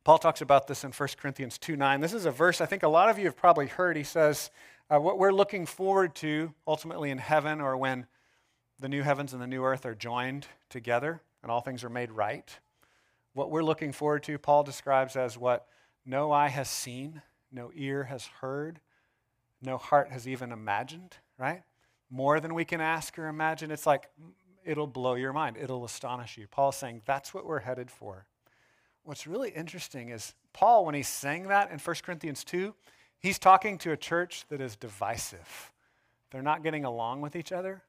Paul 0.06 0.18
talks 0.18 0.40
about 0.40 0.68
this 0.68 0.84
in 0.84 0.92
1 0.92 1.08
Corinthians 1.20 1.58
2 1.58 1.74
9. 1.74 2.00
This 2.00 2.12
is 2.12 2.26
a 2.26 2.30
verse 2.30 2.60
I 2.60 2.66
think 2.66 2.84
a 2.84 2.88
lot 2.88 3.08
of 3.08 3.18
you 3.18 3.24
have 3.24 3.36
probably 3.36 3.66
heard. 3.66 3.96
He 3.96 4.04
says, 4.04 4.52
uh, 4.88 5.00
What 5.00 5.18
we're 5.18 5.32
looking 5.32 5.66
forward 5.66 6.14
to 6.16 6.54
ultimately 6.64 7.10
in 7.10 7.18
heaven 7.18 7.60
or 7.60 7.76
when 7.76 8.06
the 8.78 8.88
new 8.88 9.02
heavens 9.02 9.32
and 9.32 9.42
the 9.42 9.48
new 9.48 9.64
earth 9.64 9.84
are 9.84 9.96
joined 9.96 10.46
together 10.70 11.22
and 11.42 11.50
all 11.50 11.60
things 11.60 11.82
are 11.82 11.90
made 11.90 12.12
right. 12.12 12.56
What 13.32 13.50
we're 13.50 13.64
looking 13.64 13.90
forward 13.90 14.22
to, 14.22 14.38
Paul 14.38 14.62
describes 14.62 15.16
as 15.16 15.36
what 15.36 15.66
no 16.04 16.30
eye 16.30 16.50
has 16.50 16.70
seen, 16.70 17.22
no 17.50 17.72
ear 17.74 18.04
has 18.04 18.26
heard, 18.26 18.78
no 19.60 19.76
heart 19.76 20.12
has 20.12 20.28
even 20.28 20.52
imagined, 20.52 21.16
right? 21.36 21.64
More 22.10 22.38
than 22.38 22.54
we 22.54 22.64
can 22.64 22.80
ask 22.80 23.18
or 23.18 23.26
imagine. 23.26 23.72
It's 23.72 23.86
like 23.86 24.08
it'll 24.64 24.86
blow 24.86 25.16
your 25.16 25.32
mind, 25.32 25.56
it'll 25.60 25.84
astonish 25.84 26.38
you. 26.38 26.46
Paul's 26.46 26.76
saying 26.76 27.02
that's 27.06 27.34
what 27.34 27.44
we're 27.44 27.58
headed 27.58 27.90
for 27.90 28.28
what's 29.06 29.26
really 29.26 29.50
interesting 29.50 30.08
is 30.08 30.34
Paul, 30.52 30.84
when 30.84 30.94
he's 30.94 31.08
saying 31.08 31.44
that 31.44 31.70
in 31.70 31.78
1 31.78 31.96
Corinthians 32.02 32.42
2, 32.44 32.74
he's 33.18 33.38
talking 33.38 33.78
to 33.78 33.92
a 33.92 33.96
church 33.96 34.44
that 34.48 34.60
is 34.60 34.74
divisive. 34.74 35.72
They're 36.30 36.42
not 36.42 36.64
getting 36.64 36.84
along 36.84 37.20
with 37.20 37.36
each 37.36 37.52
other. 37.52 37.82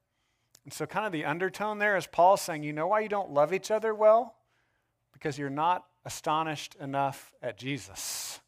And 0.64 0.72
so, 0.72 0.86
kind 0.86 1.06
of 1.06 1.12
the 1.12 1.26
undertone 1.26 1.80
there 1.80 1.98
is 1.98 2.08
Paul 2.08 2.38
saying, 2.38 2.64
You 2.64 2.74
know 2.74 2.88
why 2.88 3.00
you 3.00 3.10
don't 3.10 3.32
love 3.32 3.54
each 3.54 3.72
other 3.72 3.96
well? 3.96 4.36
Because 5.12 5.38
you're 5.38 5.50
not 5.50 5.86
astonished 6.06 6.76
enough 6.76 7.34
at 7.42 7.58
Jesus. 7.58 8.40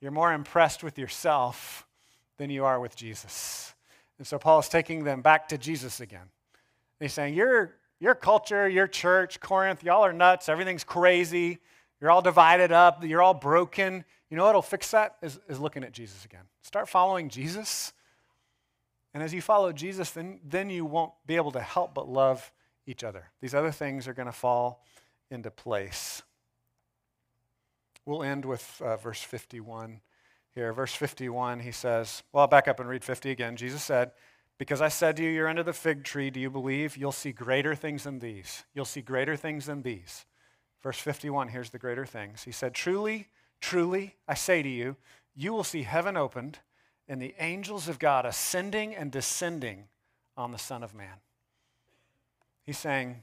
You're 0.00 0.12
more 0.12 0.32
impressed 0.32 0.82
with 0.82 0.98
yourself 0.98 1.86
than 2.38 2.48
you 2.48 2.64
are 2.64 2.80
with 2.80 2.96
Jesus. 2.96 3.74
And 4.18 4.26
so, 4.26 4.38
Paul 4.38 4.60
is 4.60 4.68
taking 4.68 5.04
them 5.04 5.20
back 5.20 5.48
to 5.48 5.58
Jesus 5.58 6.00
again. 6.00 6.20
And 6.20 7.00
he's 7.00 7.12
saying, 7.12 7.34
Your, 7.34 7.74
your 8.00 8.14
culture, 8.14 8.68
your 8.68 8.86
church, 8.86 9.40
Corinth, 9.40 9.82
y'all 9.82 10.04
are 10.04 10.12
nuts. 10.12 10.48
Everything's 10.48 10.84
crazy. 10.84 11.58
You're 12.00 12.10
all 12.10 12.22
divided 12.22 12.72
up. 12.72 13.04
You're 13.04 13.22
all 13.22 13.34
broken. 13.34 14.04
You 14.30 14.36
know 14.36 14.44
what'll 14.44 14.62
fix 14.62 14.90
that? 14.92 15.16
Is, 15.22 15.38
is 15.48 15.58
looking 15.58 15.84
at 15.84 15.92
Jesus 15.92 16.24
again. 16.24 16.44
Start 16.62 16.88
following 16.88 17.28
Jesus. 17.28 17.92
And 19.14 19.22
as 19.22 19.32
you 19.32 19.40
follow 19.40 19.72
Jesus, 19.72 20.10
then, 20.10 20.40
then 20.44 20.70
you 20.70 20.84
won't 20.84 21.12
be 21.26 21.36
able 21.36 21.52
to 21.52 21.60
help 21.60 21.94
but 21.94 22.08
love 22.08 22.52
each 22.86 23.02
other. 23.02 23.30
These 23.40 23.54
other 23.54 23.70
things 23.70 24.06
are 24.06 24.14
going 24.14 24.26
to 24.26 24.32
fall 24.32 24.84
into 25.30 25.50
place. 25.50 26.22
We'll 28.04 28.22
end 28.22 28.44
with 28.44 28.80
uh, 28.84 28.96
verse 28.96 29.22
51 29.22 30.00
here. 30.54 30.72
Verse 30.72 30.94
51, 30.94 31.60
he 31.60 31.72
says, 31.72 32.22
well, 32.32 32.42
I'll 32.42 32.48
back 32.48 32.68
up 32.68 32.80
and 32.80 32.88
read 32.88 33.04
50 33.04 33.30
again. 33.30 33.56
Jesus 33.56 33.82
said, 33.82 34.12
Because 34.56 34.80
I 34.80 34.88
said 34.88 35.16
to 35.16 35.22
you, 35.22 35.30
you're 35.30 35.48
under 35.48 35.62
the 35.62 35.72
fig 35.72 36.04
tree, 36.04 36.30
do 36.30 36.40
you 36.40 36.50
believe? 36.50 36.96
You'll 36.96 37.12
see 37.12 37.32
greater 37.32 37.74
things 37.74 38.04
than 38.04 38.18
these. 38.18 38.64
You'll 38.74 38.84
see 38.84 39.02
greater 39.02 39.36
things 39.36 39.66
than 39.66 39.82
these. 39.82 40.24
Verse 40.82 40.98
51, 40.98 41.48
here's 41.48 41.70
the 41.70 41.78
greater 41.78 42.06
things. 42.06 42.44
He 42.44 42.52
said, 42.52 42.74
Truly, 42.74 43.28
truly, 43.60 44.16
I 44.26 44.34
say 44.34 44.62
to 44.62 44.68
you, 44.68 44.96
you 45.34 45.52
will 45.52 45.64
see 45.64 45.82
heaven 45.82 46.16
opened 46.16 46.58
and 47.08 47.20
the 47.20 47.34
angels 47.38 47.88
of 47.88 47.98
God 47.98 48.26
ascending 48.26 48.94
and 48.94 49.10
descending 49.10 49.84
on 50.36 50.52
the 50.52 50.58
Son 50.58 50.82
of 50.82 50.94
Man. 50.94 51.16
He's 52.62 52.78
saying, 52.78 53.22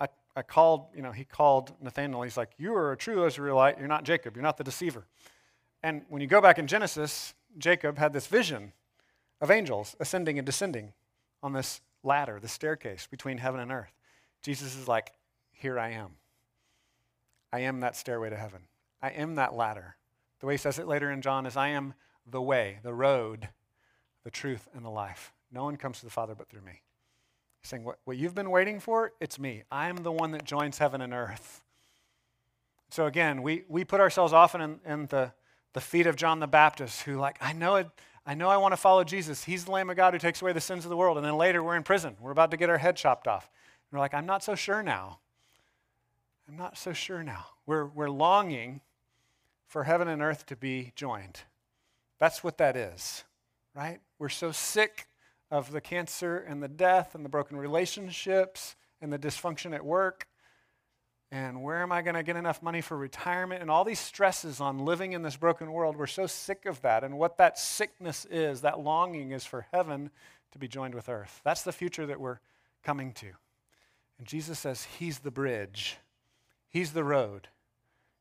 I, 0.00 0.08
I 0.34 0.42
called, 0.42 0.86
you 0.94 1.02
know, 1.02 1.12
he 1.12 1.24
called 1.24 1.72
Nathanael. 1.80 2.22
He's 2.22 2.36
like, 2.36 2.50
You 2.58 2.74
are 2.74 2.92
a 2.92 2.96
true 2.96 3.26
Israelite. 3.26 3.78
You're 3.78 3.88
not 3.88 4.04
Jacob. 4.04 4.34
You're 4.34 4.42
not 4.42 4.56
the 4.56 4.64
deceiver. 4.64 5.04
And 5.82 6.02
when 6.08 6.20
you 6.22 6.26
go 6.26 6.40
back 6.40 6.58
in 6.58 6.66
Genesis, 6.66 7.34
Jacob 7.58 7.98
had 7.98 8.12
this 8.12 8.26
vision 8.26 8.72
of 9.40 9.50
angels 9.50 9.96
ascending 10.00 10.38
and 10.38 10.46
descending 10.46 10.92
on 11.42 11.52
this 11.52 11.80
ladder, 12.02 12.38
the 12.40 12.48
staircase 12.48 13.06
between 13.10 13.38
heaven 13.38 13.60
and 13.60 13.70
earth. 13.70 13.92
Jesus 14.42 14.76
is 14.76 14.88
like, 14.88 15.12
here 15.62 15.78
I 15.78 15.90
am. 15.90 16.10
I 17.52 17.60
am 17.60 17.80
that 17.80 17.96
stairway 17.96 18.30
to 18.30 18.36
heaven. 18.36 18.62
I 19.00 19.10
am 19.10 19.36
that 19.36 19.54
ladder. 19.54 19.96
The 20.40 20.46
way 20.46 20.54
he 20.54 20.58
says 20.58 20.78
it 20.78 20.88
later 20.88 21.10
in 21.10 21.22
John 21.22 21.46
is, 21.46 21.56
I 21.56 21.68
am 21.68 21.94
the 22.26 22.42
way, 22.42 22.78
the 22.82 22.92
road, 22.92 23.48
the 24.24 24.30
truth, 24.30 24.68
and 24.74 24.84
the 24.84 24.90
life. 24.90 25.32
No 25.52 25.64
one 25.64 25.76
comes 25.76 26.00
to 26.00 26.04
the 26.04 26.10
Father 26.10 26.34
but 26.34 26.48
through 26.48 26.62
me. 26.62 26.82
He's 27.60 27.68
saying, 27.68 27.84
what, 27.84 27.98
what 28.04 28.16
you've 28.16 28.34
been 28.34 28.50
waiting 28.50 28.80
for, 28.80 29.12
it's 29.20 29.38
me. 29.38 29.62
I 29.70 29.88
am 29.88 29.98
the 29.98 30.10
one 30.10 30.32
that 30.32 30.44
joins 30.44 30.78
heaven 30.78 31.00
and 31.00 31.14
earth. 31.14 31.62
So 32.90 33.06
again, 33.06 33.42
we, 33.42 33.62
we 33.68 33.84
put 33.84 34.00
ourselves 34.00 34.32
often 34.32 34.60
in, 34.60 34.80
in 34.84 35.06
the, 35.06 35.32
the 35.74 35.80
feet 35.80 36.06
of 36.06 36.16
John 36.16 36.40
the 36.40 36.46
Baptist, 36.48 37.02
who, 37.02 37.18
like, 37.18 37.38
I 37.40 37.52
know 37.52 37.76
it. 37.76 37.88
I 38.26 38.34
know 38.34 38.48
I 38.48 38.56
want 38.56 38.72
to 38.72 38.76
follow 38.76 39.04
Jesus. 39.04 39.44
He's 39.44 39.64
the 39.64 39.70
Lamb 39.70 39.90
of 39.90 39.96
God 39.96 40.12
who 40.12 40.18
takes 40.18 40.42
away 40.42 40.52
the 40.52 40.60
sins 40.60 40.84
of 40.84 40.90
the 40.90 40.96
world. 40.96 41.16
And 41.16 41.26
then 41.26 41.36
later 41.36 41.62
we're 41.62 41.76
in 41.76 41.82
prison. 41.82 42.16
We're 42.20 42.32
about 42.32 42.50
to 42.50 42.56
get 42.56 42.68
our 42.68 42.78
head 42.78 42.96
chopped 42.96 43.28
off. 43.28 43.48
And 43.90 43.96
we're 43.96 44.00
like, 44.00 44.14
I'm 44.14 44.26
not 44.26 44.42
so 44.42 44.54
sure 44.54 44.82
now. 44.82 45.18
I'm 46.52 46.58
not 46.58 46.76
so 46.76 46.92
sure 46.92 47.22
now. 47.22 47.46
We're, 47.64 47.86
we're 47.86 48.10
longing 48.10 48.82
for 49.66 49.84
heaven 49.84 50.06
and 50.06 50.20
earth 50.20 50.44
to 50.46 50.56
be 50.56 50.92
joined. 50.94 51.40
That's 52.20 52.44
what 52.44 52.58
that 52.58 52.76
is, 52.76 53.24
right? 53.74 54.00
We're 54.18 54.28
so 54.28 54.52
sick 54.52 55.06
of 55.50 55.72
the 55.72 55.80
cancer 55.80 56.36
and 56.36 56.62
the 56.62 56.68
death 56.68 57.14
and 57.14 57.24
the 57.24 57.30
broken 57.30 57.56
relationships 57.56 58.76
and 59.00 59.10
the 59.10 59.18
dysfunction 59.18 59.74
at 59.74 59.82
work. 59.82 60.28
And 61.30 61.62
where 61.62 61.80
am 61.80 61.90
I 61.90 62.02
going 62.02 62.16
to 62.16 62.22
get 62.22 62.36
enough 62.36 62.62
money 62.62 62.82
for 62.82 62.98
retirement? 62.98 63.62
And 63.62 63.70
all 63.70 63.82
these 63.82 63.98
stresses 63.98 64.60
on 64.60 64.84
living 64.84 65.14
in 65.14 65.22
this 65.22 65.36
broken 65.36 65.72
world. 65.72 65.96
We're 65.96 66.06
so 66.06 66.26
sick 66.26 66.66
of 66.66 66.82
that. 66.82 67.02
And 67.02 67.16
what 67.16 67.38
that 67.38 67.58
sickness 67.58 68.26
is, 68.26 68.60
that 68.60 68.78
longing 68.78 69.30
is 69.30 69.46
for 69.46 69.66
heaven 69.72 70.10
to 70.50 70.58
be 70.58 70.68
joined 70.68 70.94
with 70.94 71.08
earth. 71.08 71.40
That's 71.44 71.62
the 71.62 71.72
future 71.72 72.04
that 72.04 72.20
we're 72.20 72.40
coming 72.84 73.14
to. 73.14 73.28
And 74.18 74.26
Jesus 74.26 74.58
says 74.58 74.86
He's 74.98 75.20
the 75.20 75.30
bridge 75.30 75.96
He's 76.72 76.92
the 76.92 77.04
road. 77.04 77.48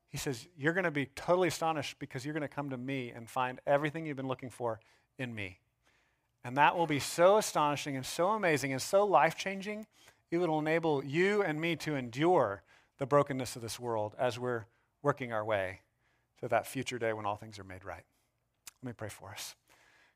He 0.10 0.18
says, 0.18 0.48
You're 0.58 0.74
going 0.74 0.84
to 0.84 0.92
be 0.92 1.06
totally 1.16 1.48
astonished 1.48 1.98
because 2.00 2.26
you're 2.26 2.34
going 2.34 2.42
to 2.42 2.48
come 2.48 2.70
to 2.70 2.78
me 2.78 3.12
and 3.16 3.30
find 3.30 3.60
everything 3.66 4.06
you've 4.06 4.18
been 4.18 4.28
looking 4.28 4.50
for 4.50 4.80
in 5.18 5.34
me. 5.34 5.60
And 6.44 6.58
that 6.58 6.76
will 6.76 6.88
be 6.88 7.00
so 7.00 7.38
astonishing 7.38 7.96
and 7.96 8.06
so 8.06 8.30
amazing 8.30 8.74
and 8.74 8.82
so 8.82 9.06
life 9.06 9.38
changing, 9.38 9.88
it 10.32 10.38
will 10.38 10.60
enable 10.60 11.04
you 11.04 11.42
and 11.44 11.62
me 11.62 11.76
to 11.78 11.96
endure 11.96 12.64
the 12.98 13.06
brokenness 13.06 13.56
of 13.56 13.62
this 13.62 13.80
world 13.80 14.16
as 14.18 14.38
we're 14.38 14.66
working 15.02 15.32
our 15.32 15.46
way 15.46 15.82
to 16.40 16.48
that 16.48 16.68
future 16.68 17.00
day 17.00 17.14
when 17.14 17.26
all 17.26 17.36
things 17.36 17.60
are 17.60 17.64
made 17.64 17.86
right. 17.86 18.04
Let 18.84 18.88
me 18.88 18.94
pray 18.94 19.10
for 19.10 19.30
us. 19.30 19.56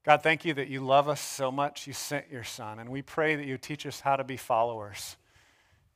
God, 0.04 0.22
thank 0.22 0.46
you 0.46 0.54
that 0.56 0.68
you 0.68 0.82
love 0.82 1.08
us 1.10 1.22
so 1.22 1.52
much, 1.52 1.88
you 1.88 1.94
sent 1.94 2.30
your 2.32 2.44
Son. 2.44 2.80
And 2.80 2.90
we 2.90 3.02
pray 3.02 3.36
that 3.36 3.46
you 3.46 3.58
teach 3.58 3.86
us 3.86 4.02
how 4.02 4.16
to 4.16 4.24
be 4.24 4.38
followers. 4.38 5.18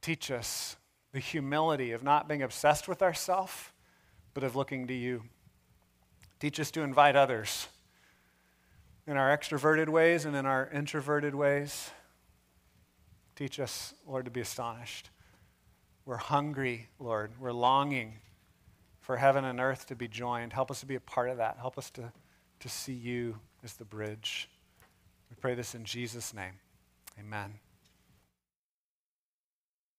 Teach 0.02 0.32
us 0.32 0.78
the 1.12 1.20
humility 1.20 1.92
of 1.92 2.04
not 2.04 2.28
being 2.28 2.42
obsessed 2.42 2.88
with 2.88 3.02
ourselves, 3.02 3.72
but 4.34 4.44
of 4.44 4.56
looking 4.56 4.88
to 4.88 4.94
you. 4.94 5.24
Teach 6.40 6.60
us 6.60 6.72
to 6.72 6.82
invite 6.82 7.16
others 7.16 7.68
in 9.08 9.18
our 9.18 9.36
extroverted 9.36 9.90
ways 9.90 10.26
and 10.26 10.36
in 10.36 10.46
our 10.46 10.70
introverted 10.72 11.34
ways. 11.34 11.90
Teach 13.36 13.60
us, 13.60 13.94
Lord, 14.06 14.26
to 14.26 14.32
be 14.32 14.42
astonished. 14.42 15.10
We're 16.06 16.18
hungry, 16.18 16.90
Lord. 17.00 17.32
We're 17.40 17.52
longing 17.52 18.16
for 19.00 19.18
heaven 19.18 19.46
and 19.46 19.60
earth 19.60 19.88
to 19.88 19.96
be 19.96 20.08
joined. 20.08 20.54
Help 20.54 20.70
us 20.70 20.80
to 20.82 20.86
be 20.86 20.96
a 20.96 21.00
part 21.00 21.30
of 21.30 21.38
that. 21.38 21.58
Help 21.60 21.78
us 21.78 21.90
to, 21.92 22.12
to 22.60 22.70
see 22.70 22.94
you 22.94 23.40
as 23.64 23.74
the 23.74 23.86
bridge. 23.86 24.50
We 25.30 25.36
pray 25.40 25.56
this 25.56 25.74
in 25.74 25.84
Jesus' 25.84 26.34
name. 26.34 26.54
Amen. 27.20 27.54